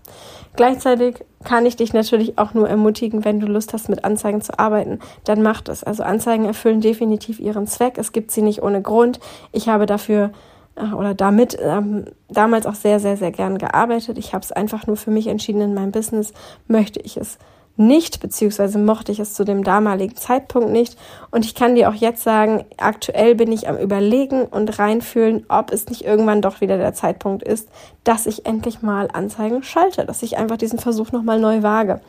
Gleichzeitig 0.55 1.23
kann 1.43 1.67
ich 1.67 1.75
dich 1.75 1.93
natürlich 1.93 2.39
auch 2.39 2.55
nur 2.55 2.67
ermutigen, 2.67 3.23
wenn 3.25 3.39
du 3.39 3.45
Lust 3.45 3.73
hast, 3.73 3.89
mit 3.89 4.03
Anzeigen 4.03 4.41
zu 4.41 4.57
arbeiten, 4.57 4.99
dann 5.23 5.43
mach 5.43 5.61
das. 5.61 5.83
Also 5.83 6.01
Anzeigen 6.01 6.45
erfüllen 6.45 6.81
definitiv 6.81 7.39
ihren 7.39 7.67
Zweck. 7.67 7.97
Es 7.97 8.11
gibt 8.11 8.31
sie 8.31 8.41
nicht 8.41 8.63
ohne 8.63 8.81
Grund. 8.81 9.19
Ich 9.51 9.69
habe 9.69 9.85
dafür 9.85 10.31
äh, 10.75 10.91
oder 10.93 11.13
damit 11.13 11.55
ähm, 11.61 12.05
damals 12.29 12.65
auch 12.65 12.75
sehr, 12.75 12.99
sehr, 12.99 13.17
sehr 13.17 13.31
gern 13.31 13.59
gearbeitet. 13.59 14.17
Ich 14.17 14.33
habe 14.33 14.43
es 14.43 14.51
einfach 14.51 14.87
nur 14.87 14.97
für 14.97 15.11
mich 15.11 15.27
entschieden 15.27 15.61
in 15.61 15.73
meinem 15.75 15.91
Business, 15.91 16.33
möchte 16.67 16.99
ich 17.01 17.17
es 17.17 17.37
nicht, 17.75 18.19
beziehungsweise 18.19 18.77
mochte 18.77 19.11
ich 19.11 19.19
es 19.19 19.33
zu 19.33 19.43
dem 19.43 19.63
damaligen 19.63 20.15
Zeitpunkt 20.15 20.69
nicht. 20.69 20.95
Und 21.31 21.43
ich 21.43 21.55
kann 21.55 21.73
dir 21.73 21.89
auch 21.89 21.95
jetzt 21.95 22.23
sagen, 22.23 22.65
aktuell 22.77 23.33
bin 23.33 23.51
ich 23.51 23.67
am 23.67 23.77
Überlegen 23.77 24.43
und 24.45 24.77
reinfühlen, 24.77 25.45
ob 25.49 25.71
es 25.71 25.87
nicht 25.87 26.05
irgendwann 26.05 26.41
doch 26.41 26.61
wieder 26.61 26.77
der 26.77 26.93
Zeitpunkt 26.93 27.41
ist, 27.41 27.67
dass 28.03 28.27
ich 28.27 28.45
endlich 28.45 28.83
mal 28.83 29.09
Anzeigen 29.11 29.63
schalte, 29.63 30.05
dass 30.05 30.21
ich 30.21 30.37
einfach 30.37 30.57
diesen 30.57 30.77
Versuch 30.77 31.11
nochmal 31.11 31.39
neu 31.39 31.63
wage. 31.63 31.99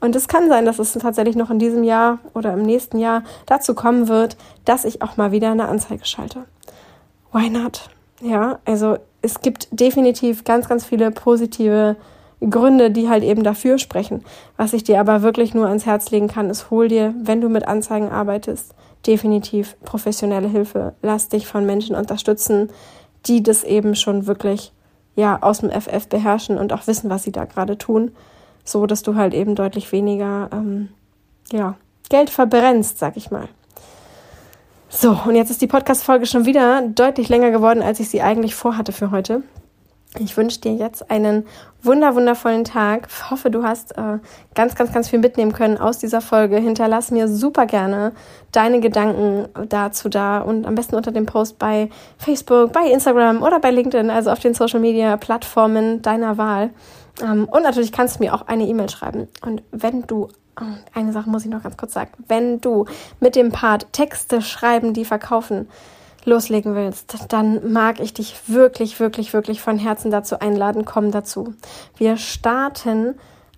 Und 0.00 0.14
es 0.14 0.28
kann 0.28 0.48
sein, 0.48 0.66
dass 0.66 0.78
es 0.78 0.92
tatsächlich 0.92 1.36
noch 1.36 1.50
in 1.50 1.58
diesem 1.58 1.82
Jahr 1.82 2.18
oder 2.34 2.52
im 2.52 2.62
nächsten 2.62 2.98
Jahr 2.98 3.22
dazu 3.46 3.74
kommen 3.74 4.08
wird, 4.08 4.36
dass 4.66 4.84
ich 4.84 5.00
auch 5.00 5.16
mal 5.16 5.32
wieder 5.32 5.50
eine 5.50 5.68
Anzeige 5.68 6.04
schalte. 6.04 6.44
Why 7.32 7.48
not? 7.48 7.88
Ja, 8.20 8.58
also 8.66 8.98
es 9.22 9.40
gibt 9.40 9.68
definitiv 9.70 10.44
ganz, 10.44 10.68
ganz 10.68 10.84
viele 10.84 11.10
positive 11.10 11.96
Gründe, 12.40 12.90
die 12.90 13.08
halt 13.08 13.24
eben 13.24 13.42
dafür 13.42 13.78
sprechen. 13.78 14.24
Was 14.56 14.72
ich 14.72 14.84
dir 14.84 15.00
aber 15.00 15.22
wirklich 15.22 15.54
nur 15.54 15.66
ans 15.66 15.86
Herz 15.86 16.10
legen 16.10 16.28
kann, 16.28 16.50
ist, 16.50 16.70
hol 16.70 16.88
dir, 16.88 17.14
wenn 17.22 17.40
du 17.40 17.48
mit 17.48 17.66
Anzeigen 17.66 18.10
arbeitest, 18.10 18.74
definitiv 19.06 19.76
professionelle 19.84 20.48
Hilfe. 20.48 20.94
Lass 21.02 21.28
dich 21.28 21.46
von 21.46 21.64
Menschen 21.64 21.96
unterstützen, 21.96 22.70
die 23.26 23.42
das 23.42 23.64
eben 23.64 23.94
schon 23.94 24.26
wirklich 24.26 24.72
ja 25.14 25.42
aus 25.42 25.60
dem 25.60 25.70
FF 25.70 26.08
beherrschen 26.08 26.58
und 26.58 26.72
auch 26.72 26.86
wissen, 26.86 27.08
was 27.08 27.22
sie 27.22 27.32
da 27.32 27.46
gerade 27.46 27.78
tun, 27.78 28.12
so 28.64 28.86
dass 28.86 29.02
du 29.02 29.14
halt 29.14 29.32
eben 29.32 29.54
deutlich 29.54 29.90
weniger 29.92 30.50
ähm, 30.52 30.90
ja 31.50 31.76
Geld 32.10 32.30
verbrennst, 32.30 32.98
sag 32.98 33.16
ich 33.16 33.30
mal. 33.30 33.48
So, 34.88 35.18
und 35.26 35.34
jetzt 35.34 35.50
ist 35.50 35.60
die 35.60 35.66
Podcast-Folge 35.66 36.26
schon 36.26 36.46
wieder 36.46 36.82
deutlich 36.82 37.28
länger 37.28 37.50
geworden, 37.50 37.82
als 37.82 37.98
ich 37.98 38.08
sie 38.08 38.22
eigentlich 38.22 38.54
vorhatte 38.54 38.92
für 38.92 39.10
heute. 39.10 39.42
Ich 40.20 40.36
wünsche 40.36 40.60
dir 40.60 40.74
jetzt 40.74 41.10
einen 41.10 41.46
wunder 41.82 42.14
wundervollen 42.14 42.64
Tag. 42.64 43.08
Ich 43.08 43.30
hoffe, 43.30 43.50
du 43.50 43.62
hast 43.62 43.96
äh, 43.96 44.18
ganz, 44.54 44.74
ganz, 44.74 44.92
ganz 44.92 45.08
viel 45.08 45.18
mitnehmen 45.18 45.52
können 45.52 45.78
aus 45.78 45.98
dieser 45.98 46.20
Folge. 46.20 46.56
Hinterlass 46.56 47.10
mir 47.10 47.28
super 47.28 47.66
gerne 47.66 48.12
deine 48.52 48.80
Gedanken 48.80 49.48
dazu 49.68 50.08
da 50.08 50.38
und 50.38 50.66
am 50.66 50.74
besten 50.74 50.96
unter 50.96 51.12
dem 51.12 51.26
Post 51.26 51.58
bei 51.58 51.90
Facebook, 52.18 52.72
bei 52.72 52.90
Instagram 52.90 53.42
oder 53.42 53.60
bei 53.60 53.70
LinkedIn, 53.70 54.10
also 54.10 54.30
auf 54.30 54.40
den 54.40 54.54
Social 54.54 54.80
Media 54.80 55.16
Plattformen 55.16 56.02
deiner 56.02 56.38
Wahl. 56.38 56.70
Ähm, 57.22 57.48
und 57.50 57.62
natürlich 57.62 57.92
kannst 57.92 58.16
du 58.16 58.24
mir 58.24 58.34
auch 58.34 58.46
eine 58.46 58.66
E-Mail 58.66 58.88
schreiben. 58.88 59.28
Und 59.42 59.62
wenn 59.70 60.06
du 60.06 60.28
äh, 60.60 60.98
eine 60.98 61.12
Sache 61.12 61.30
muss 61.30 61.44
ich 61.44 61.50
noch 61.50 61.62
ganz 61.62 61.76
kurz 61.76 61.92
sagen. 61.92 62.10
Wenn 62.28 62.60
du 62.60 62.86
mit 63.20 63.36
dem 63.36 63.52
Part 63.52 63.92
Texte 63.92 64.42
schreiben, 64.42 64.92
die 64.92 65.04
verkaufen, 65.04 65.68
loslegen 66.26 66.74
willst, 66.74 67.32
dann 67.32 67.72
mag 67.72 68.00
ich 68.00 68.12
dich 68.12 68.48
wirklich, 68.48 69.00
wirklich, 69.00 69.32
wirklich 69.32 69.62
von 69.62 69.78
Herzen 69.78 70.10
dazu 70.10 70.38
einladen. 70.40 70.84
Komm 70.84 71.10
dazu. 71.10 71.54
Wir 71.96 72.16
starten 72.16 73.14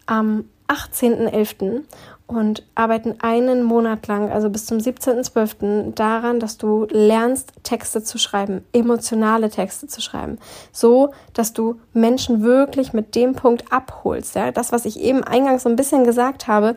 am 0.06 0.44
18.11. 0.68 1.82
und 2.26 2.62
arbeiten 2.74 3.16
einen 3.20 3.62
Monat 3.62 4.06
lang, 4.06 4.30
also 4.30 4.50
bis 4.50 4.66
zum 4.66 4.78
17.12. 4.78 5.94
daran, 5.94 6.40
dass 6.40 6.58
du 6.58 6.86
lernst, 6.90 7.52
Texte 7.62 8.02
zu 8.02 8.18
schreiben, 8.18 8.64
emotionale 8.72 9.48
Texte 9.48 9.86
zu 9.86 10.02
schreiben, 10.02 10.38
so, 10.70 11.12
dass 11.32 11.54
du 11.54 11.80
Menschen 11.94 12.42
wirklich 12.42 12.92
mit 12.92 13.14
dem 13.14 13.34
Punkt 13.34 13.72
abholst. 13.72 14.34
Ja? 14.34 14.52
Das, 14.52 14.72
was 14.72 14.84
ich 14.84 15.00
eben 15.00 15.24
eingangs 15.24 15.62
so 15.62 15.70
ein 15.70 15.76
bisschen 15.76 16.04
gesagt 16.04 16.46
habe, 16.46 16.76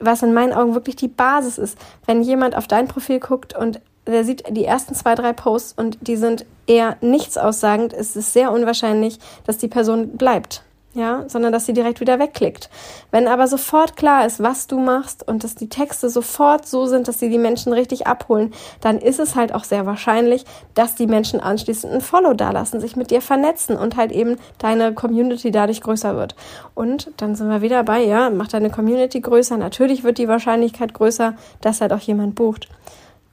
was 0.00 0.22
in 0.22 0.32
meinen 0.32 0.54
Augen 0.54 0.74
wirklich 0.74 0.96
die 0.96 1.08
Basis 1.08 1.58
ist. 1.58 1.78
Wenn 2.06 2.22
jemand 2.22 2.56
auf 2.56 2.66
dein 2.66 2.88
Profil 2.88 3.20
guckt 3.20 3.54
und 3.54 3.80
der 4.10 4.24
sieht 4.24 4.44
die 4.48 4.64
ersten 4.64 4.94
zwei, 4.94 5.14
drei 5.14 5.32
Posts 5.32 5.74
und 5.76 5.98
die 6.00 6.16
sind 6.16 6.44
eher 6.66 6.96
nichts 7.00 7.36
aussagend, 7.36 7.92
ist 7.92 8.16
es 8.16 8.32
sehr 8.32 8.52
unwahrscheinlich, 8.52 9.18
dass 9.44 9.58
die 9.58 9.68
Person 9.68 10.16
bleibt. 10.16 10.62
Ja, 10.92 11.22
sondern 11.28 11.52
dass 11.52 11.66
sie 11.66 11.72
direkt 11.72 12.00
wieder 12.00 12.18
wegklickt. 12.18 12.68
Wenn 13.12 13.28
aber 13.28 13.46
sofort 13.46 13.96
klar 13.96 14.26
ist, 14.26 14.42
was 14.42 14.66
du 14.66 14.80
machst 14.80 15.26
und 15.26 15.44
dass 15.44 15.54
die 15.54 15.68
Texte 15.68 16.10
sofort 16.10 16.66
so 16.66 16.86
sind, 16.86 17.06
dass 17.06 17.20
sie 17.20 17.30
die 17.30 17.38
Menschen 17.38 17.72
richtig 17.72 18.08
abholen, 18.08 18.52
dann 18.80 18.98
ist 18.98 19.20
es 19.20 19.36
halt 19.36 19.54
auch 19.54 19.62
sehr 19.62 19.86
wahrscheinlich, 19.86 20.44
dass 20.74 20.96
die 20.96 21.06
Menschen 21.06 21.38
anschließend 21.38 21.92
ein 21.92 22.00
Follow 22.00 22.34
dalassen, 22.34 22.80
sich 22.80 22.96
mit 22.96 23.12
dir 23.12 23.22
vernetzen 23.22 23.76
und 23.76 23.96
halt 23.96 24.10
eben 24.10 24.36
deine 24.58 24.92
Community 24.92 25.52
dadurch 25.52 25.80
größer 25.80 26.16
wird. 26.16 26.34
Und 26.74 27.12
dann 27.18 27.36
sind 27.36 27.48
wir 27.48 27.62
wieder 27.62 27.84
bei, 27.84 28.02
ja, 28.02 28.28
mach 28.28 28.48
deine 28.48 28.70
Community 28.70 29.20
größer. 29.20 29.56
Natürlich 29.58 30.02
wird 30.02 30.18
die 30.18 30.26
Wahrscheinlichkeit 30.26 30.92
größer, 30.92 31.34
dass 31.60 31.80
halt 31.80 31.92
auch 31.92 32.00
jemand 32.00 32.34
bucht. 32.34 32.66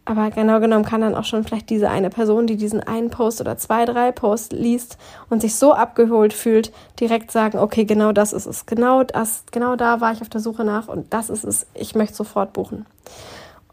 Aber 0.09 0.31
genau 0.31 0.61
genommen 0.61 0.85
kann 0.85 1.01
dann 1.01 1.15
auch 1.15 1.25
schon 1.25 1.43
vielleicht 1.43 1.69
diese 1.69 1.89
eine 1.89 2.09
Person, 2.09 2.47
die 2.47 2.55
diesen 2.55 2.81
einen 2.81 3.09
Post 3.09 3.41
oder 3.41 3.57
zwei, 3.57 3.83
drei 3.83 4.13
Posts 4.13 4.53
liest 4.53 4.97
und 5.29 5.41
sich 5.41 5.55
so 5.55 5.73
abgeholt 5.73 6.31
fühlt, 6.31 6.71
direkt 6.97 7.29
sagen, 7.29 7.59
okay, 7.59 7.83
genau 7.83 8.13
das 8.13 8.31
ist 8.31 8.45
es. 8.45 8.65
Genau 8.65 9.03
das, 9.03 9.43
genau 9.51 9.75
da 9.75 9.99
war 9.99 10.13
ich 10.13 10.21
auf 10.21 10.29
der 10.29 10.39
Suche 10.39 10.63
nach 10.63 10.87
und 10.87 11.13
das 11.13 11.29
ist 11.29 11.43
es. 11.43 11.67
Ich 11.73 11.93
möchte 11.93 12.15
sofort 12.15 12.53
buchen. 12.53 12.85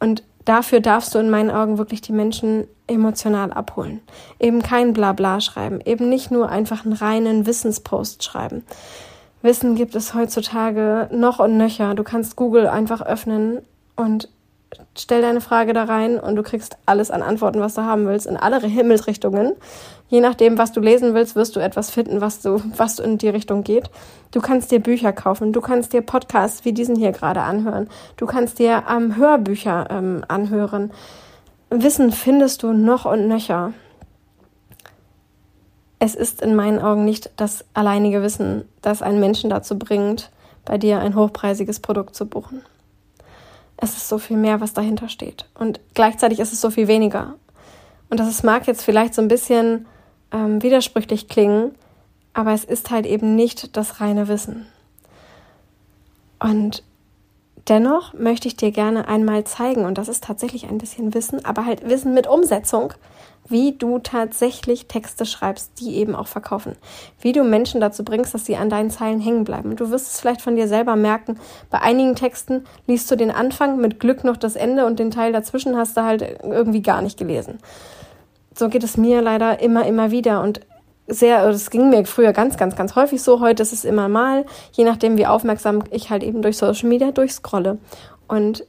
Und 0.00 0.24
dafür 0.44 0.80
darfst 0.80 1.14
du 1.14 1.20
in 1.20 1.30
meinen 1.30 1.52
Augen 1.52 1.78
wirklich 1.78 2.00
die 2.00 2.12
Menschen 2.12 2.66
emotional 2.88 3.52
abholen. 3.52 4.00
Eben 4.40 4.60
kein 4.60 4.92
Blabla 4.92 5.40
schreiben, 5.40 5.80
eben 5.84 6.08
nicht 6.08 6.32
nur 6.32 6.48
einfach 6.48 6.84
einen 6.84 6.94
reinen 6.94 7.46
Wissenspost 7.46 8.24
schreiben. 8.24 8.64
Wissen 9.40 9.76
gibt 9.76 9.94
es 9.94 10.14
heutzutage 10.14 11.08
noch 11.12 11.38
und 11.38 11.56
nöcher. 11.56 11.94
Du 11.94 12.02
kannst 12.02 12.34
Google 12.34 12.66
einfach 12.66 13.02
öffnen 13.02 13.60
und 13.94 14.28
stell 14.96 15.22
deine 15.22 15.40
Frage 15.40 15.72
da 15.72 15.84
rein 15.84 16.18
und 16.18 16.36
du 16.36 16.42
kriegst 16.42 16.76
alles 16.86 17.10
an 17.10 17.22
Antworten, 17.22 17.60
was 17.60 17.74
du 17.74 17.82
haben 17.82 18.06
willst, 18.06 18.26
in 18.26 18.36
alle 18.36 18.60
Himmelsrichtungen. 18.60 19.52
Je 20.08 20.20
nachdem, 20.20 20.58
was 20.58 20.72
du 20.72 20.80
lesen 20.80 21.14
willst, 21.14 21.34
wirst 21.34 21.56
du 21.56 21.60
etwas 21.60 21.90
finden, 21.90 22.20
was 22.20 22.40
du, 22.40 22.62
was 22.76 22.98
in 22.98 23.18
die 23.18 23.28
Richtung 23.28 23.64
geht. 23.64 23.90
Du 24.30 24.40
kannst 24.40 24.70
dir 24.70 24.80
Bücher 24.80 25.12
kaufen, 25.12 25.52
du 25.52 25.60
kannst 25.60 25.92
dir 25.92 26.02
Podcasts 26.02 26.64
wie 26.64 26.72
diesen 26.72 26.96
hier 26.96 27.12
gerade 27.12 27.40
anhören, 27.40 27.88
du 28.16 28.26
kannst 28.26 28.58
dir 28.58 28.84
ähm, 28.90 29.16
Hörbücher 29.16 29.88
ähm, 29.90 30.24
anhören. 30.28 30.92
Wissen 31.70 32.12
findest 32.12 32.62
du 32.62 32.72
noch 32.72 33.04
und 33.04 33.26
nöcher. 33.26 33.72
Es 35.98 36.14
ist 36.14 36.42
in 36.42 36.54
meinen 36.54 36.80
Augen 36.80 37.04
nicht 37.04 37.30
das 37.36 37.64
alleinige 37.72 38.22
Wissen, 38.22 38.68
das 38.82 39.00
einen 39.00 39.20
Menschen 39.20 39.48
dazu 39.48 39.78
bringt, 39.78 40.30
bei 40.64 40.78
dir 40.78 40.98
ein 40.98 41.14
hochpreisiges 41.14 41.80
Produkt 41.80 42.14
zu 42.14 42.26
buchen 42.26 42.62
es 43.76 43.96
ist 43.96 44.08
so 44.08 44.18
viel 44.18 44.36
mehr, 44.36 44.60
was 44.60 44.72
dahinter 44.72 45.08
steht. 45.08 45.46
Und 45.54 45.80
gleichzeitig 45.94 46.40
ist 46.40 46.52
es 46.52 46.60
so 46.60 46.70
viel 46.70 46.88
weniger. 46.88 47.34
Und 48.10 48.20
das 48.20 48.42
mag 48.42 48.66
jetzt 48.66 48.82
vielleicht 48.82 49.14
so 49.14 49.22
ein 49.22 49.28
bisschen 49.28 49.86
ähm, 50.32 50.62
widersprüchlich 50.62 51.28
klingen, 51.28 51.74
aber 52.32 52.52
es 52.52 52.64
ist 52.64 52.90
halt 52.90 53.06
eben 53.06 53.34
nicht 53.34 53.76
das 53.76 54.00
reine 54.00 54.28
Wissen. 54.28 54.66
Und 56.38 56.82
dennoch 57.68 58.12
möchte 58.12 58.48
ich 58.48 58.56
dir 58.56 58.70
gerne 58.70 59.08
einmal 59.08 59.44
zeigen, 59.44 59.84
und 59.84 59.98
das 59.98 60.08
ist 60.08 60.24
tatsächlich 60.24 60.68
ein 60.68 60.78
bisschen 60.78 61.14
Wissen, 61.14 61.44
aber 61.44 61.64
halt 61.64 61.88
Wissen 61.88 62.14
mit 62.14 62.26
Umsetzung, 62.26 62.92
wie 63.48 63.72
du 63.72 63.98
tatsächlich 63.98 64.86
Texte 64.86 65.26
schreibst, 65.26 65.80
die 65.80 65.96
eben 65.96 66.14
auch 66.14 66.26
verkaufen. 66.26 66.76
Wie 67.20 67.32
du 67.32 67.44
Menschen 67.44 67.80
dazu 67.80 68.04
bringst, 68.04 68.32
dass 68.34 68.46
sie 68.46 68.56
an 68.56 68.70
deinen 68.70 68.90
Zeilen 68.90 69.20
hängen 69.20 69.44
bleiben. 69.44 69.76
Du 69.76 69.90
wirst 69.90 70.12
es 70.12 70.20
vielleicht 70.20 70.40
von 70.40 70.56
dir 70.56 70.68
selber 70.68 70.96
merken. 70.96 71.38
Bei 71.70 71.80
einigen 71.80 72.14
Texten 72.14 72.64
liest 72.86 73.10
du 73.10 73.16
den 73.16 73.30
Anfang, 73.30 73.78
mit 73.78 74.00
Glück 74.00 74.24
noch 74.24 74.36
das 74.36 74.56
Ende 74.56 74.86
und 74.86 74.98
den 74.98 75.10
Teil 75.10 75.32
dazwischen 75.32 75.76
hast 75.76 75.96
du 75.96 76.02
halt 76.02 76.22
irgendwie 76.42 76.82
gar 76.82 77.02
nicht 77.02 77.18
gelesen. 77.18 77.58
So 78.54 78.68
geht 78.68 78.84
es 78.84 78.96
mir 78.96 79.20
leider 79.20 79.60
immer, 79.60 79.84
immer 79.84 80.10
wieder. 80.10 80.40
Und 80.40 80.60
sehr, 81.06 81.46
es 81.48 81.70
ging 81.70 81.90
mir 81.90 82.06
früher 82.06 82.32
ganz, 82.32 82.56
ganz, 82.56 82.76
ganz 82.76 82.96
häufig 82.96 83.22
so. 83.22 83.40
Heute 83.40 83.62
ist 83.62 83.72
es 83.72 83.84
immer 83.84 84.08
mal, 84.08 84.46
je 84.72 84.84
nachdem, 84.84 85.18
wie 85.18 85.26
aufmerksam 85.26 85.84
ich 85.90 86.08
halt 86.10 86.22
eben 86.22 86.40
durch 86.40 86.56
Social 86.56 86.88
Media 86.88 87.10
durchscrolle. 87.10 87.78
Und 88.26 88.64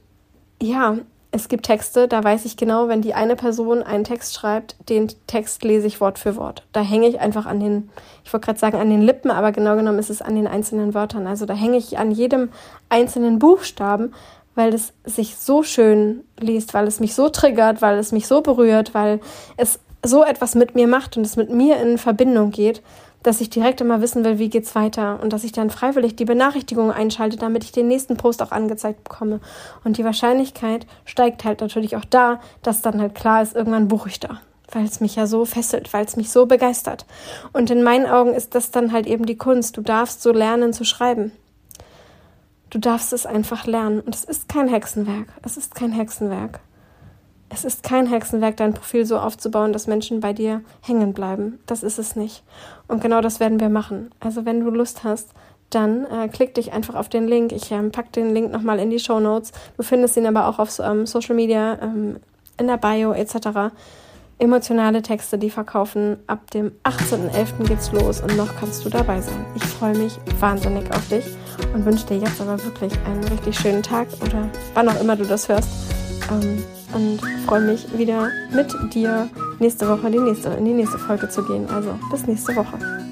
ja, 0.60 0.98
es 1.36 1.48
gibt 1.48 1.66
Texte, 1.66 2.08
da 2.08 2.24
weiß 2.24 2.44
ich 2.44 2.56
genau, 2.56 2.88
wenn 2.88 3.02
die 3.02 3.14
eine 3.14 3.36
Person 3.36 3.82
einen 3.82 4.04
Text 4.04 4.34
schreibt, 4.34 4.76
den 4.88 5.08
Text 5.26 5.62
lese 5.62 5.86
ich 5.86 6.00
Wort 6.00 6.18
für 6.18 6.36
Wort. 6.36 6.64
Da 6.72 6.80
hänge 6.80 7.08
ich 7.08 7.20
einfach 7.20 7.46
an 7.46 7.60
den, 7.60 7.90
ich 8.24 8.32
wollte 8.32 8.46
gerade 8.46 8.58
sagen 8.58 8.78
an 8.78 8.90
den 8.90 9.02
Lippen, 9.02 9.30
aber 9.30 9.52
genau 9.52 9.76
genommen 9.76 9.98
ist 9.98 10.10
es 10.10 10.22
an 10.22 10.34
den 10.34 10.46
einzelnen 10.46 10.94
Wörtern. 10.94 11.26
Also 11.26 11.46
da 11.46 11.54
hänge 11.54 11.76
ich 11.76 11.98
an 11.98 12.10
jedem 12.10 12.50
einzelnen 12.88 13.38
Buchstaben, 13.38 14.12
weil 14.54 14.74
es 14.74 14.92
sich 15.04 15.36
so 15.36 15.62
schön 15.62 16.24
liest, 16.38 16.74
weil 16.74 16.86
es 16.86 16.98
mich 16.98 17.14
so 17.14 17.28
triggert, 17.28 17.82
weil 17.82 17.98
es 17.98 18.10
mich 18.10 18.26
so 18.26 18.40
berührt, 18.40 18.94
weil 18.94 19.20
es 19.56 19.78
so 20.04 20.24
etwas 20.24 20.54
mit 20.54 20.74
mir 20.74 20.88
macht 20.88 21.16
und 21.16 21.24
es 21.24 21.36
mit 21.36 21.50
mir 21.50 21.76
in 21.80 21.98
Verbindung 21.98 22.50
geht 22.50 22.82
dass 23.26 23.40
ich 23.40 23.50
direkt 23.50 23.80
immer 23.80 24.00
wissen 24.00 24.24
will, 24.24 24.38
wie 24.38 24.48
geht's 24.48 24.76
weiter 24.76 25.18
und 25.20 25.32
dass 25.32 25.42
ich 25.42 25.50
dann 25.50 25.68
freiwillig 25.68 26.14
die 26.14 26.24
Benachrichtigung 26.24 26.92
einschalte, 26.92 27.36
damit 27.36 27.64
ich 27.64 27.72
den 27.72 27.88
nächsten 27.88 28.16
Post 28.16 28.40
auch 28.40 28.52
angezeigt 28.52 29.02
bekomme. 29.02 29.40
Und 29.82 29.98
die 29.98 30.04
Wahrscheinlichkeit 30.04 30.86
steigt 31.04 31.44
halt 31.44 31.60
natürlich 31.60 31.96
auch 31.96 32.04
da, 32.04 32.40
dass 32.62 32.82
dann 32.82 33.00
halt 33.00 33.16
klar 33.16 33.42
ist, 33.42 33.56
irgendwann 33.56 33.88
buche 33.88 34.10
ich 34.10 34.20
da, 34.20 34.40
weil 34.70 34.84
es 34.84 35.00
mich 35.00 35.16
ja 35.16 35.26
so 35.26 35.44
fesselt, 35.44 35.92
weil 35.92 36.04
es 36.04 36.16
mich 36.16 36.30
so 36.30 36.46
begeistert. 36.46 37.04
Und 37.52 37.68
in 37.70 37.82
meinen 37.82 38.06
Augen 38.06 38.32
ist 38.32 38.54
das 38.54 38.70
dann 38.70 38.92
halt 38.92 39.08
eben 39.08 39.26
die 39.26 39.36
Kunst. 39.36 39.76
Du 39.76 39.80
darfst 39.80 40.22
so 40.22 40.30
lernen 40.30 40.72
zu 40.72 40.84
schreiben. 40.84 41.32
Du 42.70 42.78
darfst 42.78 43.12
es 43.12 43.26
einfach 43.26 43.66
lernen. 43.66 44.02
Und 44.02 44.14
es 44.14 44.22
ist 44.22 44.48
kein 44.48 44.68
Hexenwerk. 44.68 45.26
Es 45.42 45.56
ist 45.56 45.74
kein 45.74 45.90
Hexenwerk. 45.90 46.60
Es 47.48 47.64
ist 47.64 47.82
kein 47.82 48.06
Hexenwerk, 48.06 48.56
dein 48.56 48.74
Profil 48.74 49.06
so 49.06 49.18
aufzubauen, 49.18 49.72
dass 49.72 49.86
Menschen 49.86 50.20
bei 50.20 50.32
dir 50.32 50.62
hängen 50.82 51.12
bleiben. 51.12 51.60
Das 51.66 51.82
ist 51.82 51.98
es 51.98 52.16
nicht. 52.16 52.42
Und 52.88 53.00
genau 53.00 53.20
das 53.20 53.40
werden 53.40 53.60
wir 53.60 53.68
machen. 53.68 54.10
Also 54.20 54.44
wenn 54.44 54.60
du 54.60 54.70
Lust 54.70 55.04
hast, 55.04 55.30
dann 55.70 56.04
äh, 56.06 56.28
klick 56.28 56.54
dich 56.54 56.72
einfach 56.72 56.94
auf 56.94 57.08
den 57.08 57.26
Link. 57.26 57.52
Ich 57.52 57.70
ähm, 57.70 57.90
pack 57.92 58.12
den 58.12 58.32
Link 58.32 58.52
nochmal 58.52 58.78
in 58.78 58.90
die 58.90 58.98
Show 58.98 59.20
Notes. 59.20 59.52
Du 59.76 59.82
findest 59.82 60.16
ihn 60.16 60.26
aber 60.26 60.48
auch 60.48 60.58
auf 60.58 60.78
ähm, 60.78 61.06
Social 61.06 61.34
Media, 61.34 61.78
ähm, 61.80 62.18
in 62.58 62.66
der 62.66 62.78
Bio 62.78 63.12
etc. 63.12 63.72
Emotionale 64.38 65.02
Texte, 65.02 65.38
die 65.38 65.50
verkaufen. 65.50 66.18
Ab 66.26 66.50
dem 66.50 66.72
18.11. 66.84 67.66
geht's 67.66 67.92
los 67.92 68.20
und 68.20 68.36
noch 68.36 68.54
kannst 68.56 68.84
du 68.84 68.90
dabei 68.90 69.20
sein. 69.20 69.46
Ich 69.54 69.64
freue 69.64 69.96
mich 69.96 70.18
wahnsinnig 70.40 70.90
auf 70.92 71.08
dich 71.08 71.24
und 71.74 71.84
wünsche 71.84 72.06
dir 72.06 72.18
jetzt 72.18 72.40
aber 72.40 72.62
wirklich 72.64 72.92
einen 73.06 73.24
richtig 73.24 73.58
schönen 73.58 73.82
Tag 73.82 74.08
oder 74.22 74.48
wann 74.74 74.88
auch 74.88 75.00
immer 75.00 75.16
du 75.16 75.24
das 75.24 75.48
hörst. 75.48 75.68
Ähm, 76.30 76.62
und 76.94 77.20
freue 77.46 77.60
mich 77.60 77.86
wieder 77.96 78.30
mit 78.52 78.74
dir 78.94 79.28
nächste 79.58 79.88
Woche 79.88 80.10
die 80.10 80.18
nächste, 80.18 80.50
in 80.50 80.64
die 80.64 80.72
nächste 80.72 80.98
Folge 80.98 81.28
zu 81.28 81.42
gehen. 81.44 81.68
Also 81.70 81.98
bis 82.10 82.26
nächste 82.26 82.54
Woche. 82.56 83.05